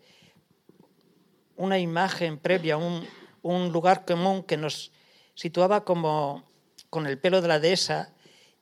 una 1.56 1.78
imagen 1.78 2.38
previa, 2.38 2.76
un, 2.76 3.06
un 3.42 3.70
lugar 3.70 4.04
común 4.04 4.42
que 4.42 4.56
nos 4.56 4.90
situaba 5.34 5.84
como 5.84 6.42
con 6.90 7.06
el 7.06 7.18
pelo 7.18 7.42
de 7.42 7.48
la 7.48 7.60
dehesa 7.60 8.10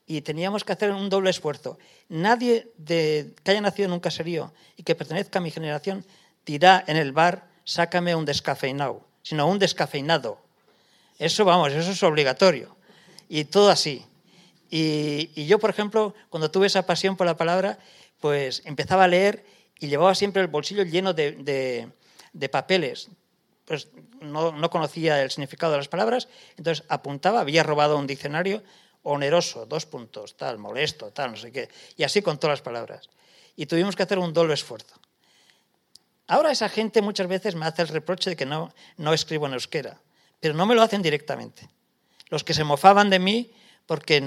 y 0.05 0.21
teníamos 0.21 0.63
que 0.63 0.73
hacer 0.73 0.91
un 0.91 1.09
doble 1.09 1.29
esfuerzo. 1.29 1.79
Nadie 2.09 2.71
que 2.85 3.33
haya 3.45 3.61
nacido 3.61 3.87
en 3.87 3.93
un 3.93 3.99
caserío 3.99 4.53
y 4.75 4.83
que 4.83 4.95
pertenezca 4.95 5.39
a 5.39 5.41
mi 5.41 5.49
generación 5.49 6.05
dirá 6.45 6.83
en 6.87 6.97
el 6.97 7.13
bar, 7.13 7.47
sácame 7.63 8.15
un 8.15 8.25
descafeinado, 8.25 9.05
sino 9.23 9.47
un 9.47 9.59
descafeinado. 9.59 10.39
Eso, 11.19 11.45
vamos, 11.45 11.71
eso 11.71 11.91
es 11.91 12.03
obligatorio. 12.03 12.75
Y 13.29 13.45
todo 13.45 13.69
así. 13.69 14.05
Y, 14.69 15.31
y 15.35 15.45
yo, 15.45 15.59
por 15.59 15.69
ejemplo, 15.69 16.13
cuando 16.29 16.51
tuve 16.51 16.67
esa 16.67 16.85
pasión 16.85 17.17
por 17.17 17.25
la 17.25 17.35
palabra, 17.35 17.79
pues 18.19 18.61
empezaba 18.65 19.05
a 19.05 19.07
leer 19.07 19.45
y 19.79 19.87
llevaba 19.87 20.15
siempre 20.15 20.41
el 20.41 20.47
bolsillo 20.47 20.83
lleno 20.83 21.13
de, 21.13 21.91
de, 22.33 22.49
papeles. 22.49 23.09
Pues 23.65 23.89
no, 24.21 24.51
no, 24.51 24.69
conocía 24.69 25.21
el 25.21 25.29
significado 25.29 25.73
de 25.73 25.79
las 25.79 25.87
palabras, 25.87 26.29
entonces 26.55 26.85
apuntaba, 26.87 27.41
había 27.41 27.63
robado 27.63 27.97
un 27.97 28.07
diccionario 28.07 28.63
oneroso, 29.03 29.65
dos 29.65 29.85
puntos, 29.85 30.37
tal, 30.37 30.57
molesto, 30.57 31.11
tal, 31.11 31.31
no 31.31 31.37
sé 31.37 31.51
qué, 31.51 31.69
y 31.95 32.03
así 32.03 32.21
con 32.21 32.39
todas 32.39 32.59
las 32.59 32.61
palabras. 32.61 33.09
Y 33.55 33.65
tuvimos 33.65 33.95
que 33.95 34.03
hacer 34.03 34.19
un 34.19 34.33
doble 34.33 34.53
esfuerzo. 34.53 34.99
Ahora 36.27 36.51
esa 36.51 36.69
gente 36.69 37.01
muchas 37.01 37.27
veces 37.27 37.55
me 37.55 37.65
hace 37.65 37.81
el 37.81 37.87
reproche 37.87 38.31
de 38.31 38.35
que 38.35 38.45
no, 38.45 38.73
no 38.97 39.13
escribo 39.13 39.47
en 39.47 39.53
euskera, 39.53 40.01
pero 40.39 40.53
no 40.53 40.65
me 40.65 40.75
lo 40.75 40.81
hacen 40.81 41.01
directamente. 41.01 41.69
Los 42.29 42.43
que 42.43 42.53
se 42.53 42.63
mofaban 42.63 43.09
de 43.09 43.19
mí 43.19 43.51
porque 43.85 44.21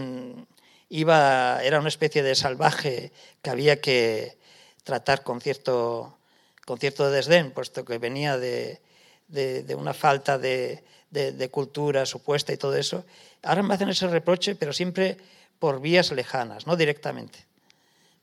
iba, 0.91 1.62
era 1.62 1.78
una 1.78 1.88
especie 1.88 2.22
de 2.22 2.34
salvaje 2.34 3.12
que 3.41 3.51
había 3.51 3.80
que 3.80 4.36
tratar 4.84 5.22
con 5.22 5.41
cierto, 5.41 6.18
con 6.66 6.78
cierto 6.78 7.11
desdén, 7.11 7.53
puesto 7.53 7.84
que 7.84 7.99
venía 7.99 8.36
de, 8.36 8.80
de, 9.28 9.74
una 9.76 9.95
falta 9.95 10.36
de, 10.36 10.84
de, 11.11 11.32
de, 11.32 11.49
cultura 11.49 12.05
supuesta 12.05 12.53
y 12.53 12.57
todo 12.57 12.76
eso. 12.76 13.05
Ahora 13.43 13.62
me 13.62 13.74
hacen 13.74 13.88
ese 13.88 14.09
reproche, 14.09 14.57
pero 14.57 14.72
siempre 14.72 15.16
por 15.59 15.80
vías 15.80 16.11
lejanas, 16.11 16.66
no 16.66 16.76
directamente, 16.76 17.47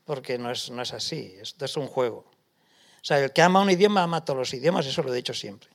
porque 0.04 0.38
no 0.38 0.50
es, 0.50 0.70
no 0.70 0.82
es 0.82 0.92
así, 0.92 1.36
esto 1.40 1.64
es 1.64 1.76
un 1.76 1.86
juego. 1.86 2.26
O 3.00 3.04
sea, 3.08 3.18
el 3.18 3.32
que 3.32 3.40
ama 3.42 3.62
un 3.62 3.70
idioma 3.70 4.02
ama 4.02 4.24
todos 4.24 4.38
los 4.38 4.54
idiomas, 4.54 4.84
eso 4.86 5.02
lo 5.02 5.12
he 5.12 5.16
dicho 5.16 5.32
siempre. 5.32 5.70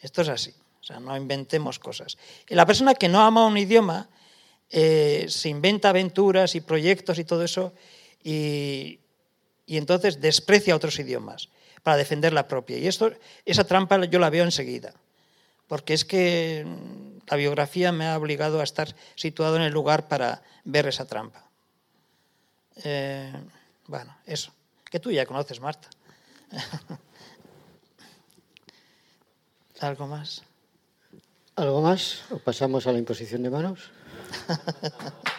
Esto 0.00 0.22
es 0.22 0.28
así, 0.28 0.54
o 0.80 0.84
sea, 0.84 1.00
no 1.00 1.16
inventemos 1.16 1.78
cosas. 1.78 2.18
Y 2.48 2.54
la 2.54 2.66
persona 2.66 2.94
que 2.94 3.08
no 3.08 3.20
ama 3.20 3.46
un 3.46 3.56
idioma 3.56 4.08
eh, 4.76 5.26
se 5.28 5.48
inventa 5.50 5.90
aventuras 5.90 6.56
y 6.56 6.60
proyectos 6.60 7.20
y 7.20 7.24
todo 7.24 7.44
eso 7.44 7.72
y, 8.24 8.98
y 9.66 9.76
entonces 9.76 10.20
desprecia 10.20 10.74
otros 10.74 10.98
idiomas 10.98 11.48
para 11.84 11.96
defender 11.96 12.32
la 12.32 12.48
propia. 12.48 12.76
Y 12.78 12.88
esto, 12.88 13.12
esa 13.44 13.62
trampa 13.62 14.04
yo 14.06 14.18
la 14.18 14.30
veo 14.30 14.42
enseguida, 14.42 14.92
porque 15.68 15.94
es 15.94 16.04
que 16.04 16.66
la 17.28 17.36
biografía 17.36 17.92
me 17.92 18.06
ha 18.06 18.18
obligado 18.18 18.58
a 18.58 18.64
estar 18.64 18.96
situado 19.14 19.54
en 19.54 19.62
el 19.62 19.72
lugar 19.72 20.08
para 20.08 20.42
ver 20.64 20.88
esa 20.88 21.06
trampa. 21.06 21.48
Eh, 22.82 23.32
bueno, 23.86 24.16
eso, 24.26 24.52
que 24.90 24.98
tú 24.98 25.12
ya 25.12 25.24
conoces, 25.24 25.60
Marta. 25.60 25.88
¿Algo 29.78 30.08
más? 30.08 30.42
¿Algo 31.54 31.80
más? 31.80 32.24
¿O 32.32 32.38
pasamos 32.38 32.88
a 32.88 32.92
la 32.92 32.98
imposición 32.98 33.44
de 33.44 33.50
manos? 33.50 33.92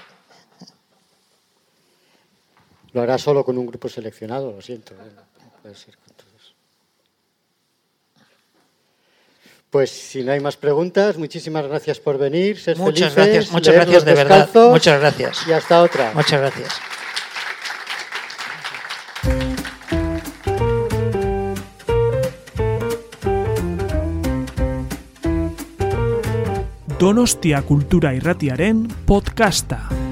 Lo 2.96 3.02
hará 3.02 3.18
solo 3.18 3.44
con 3.44 3.58
un 3.58 3.66
grupo 3.66 3.90
seleccionado, 3.90 4.54
lo 4.54 4.62
siento. 4.62 4.94
¿eh? 4.94 5.12
No 5.44 5.52
puede 5.62 5.76
ser 5.76 5.98
con 5.98 6.16
todos. 6.16 6.56
Pues 9.70 9.92
si 9.92 10.24
no 10.24 10.32
hay 10.32 10.40
más 10.40 10.56
preguntas, 10.56 11.18
muchísimas 11.18 11.68
gracias 11.68 12.00
por 12.00 12.18
venir. 12.18 12.58
Ser 12.58 12.78
muchas 12.78 13.12
felices, 13.12 13.34
gracias, 13.34 13.52
muchas 13.52 13.76
gracias 13.76 14.06
de 14.06 14.14
verdad. 14.14 14.50
Muchas 14.70 15.02
gracias. 15.02 15.46
Y 15.46 15.52
hasta 15.52 15.84
otra. 15.84 16.14
Muchas 16.14 16.40
gracias. 16.40 16.95
Donostia 27.06 27.62
Kultura 27.62 28.14
Irratiaren 28.18 28.88
podcasta. 29.06 30.05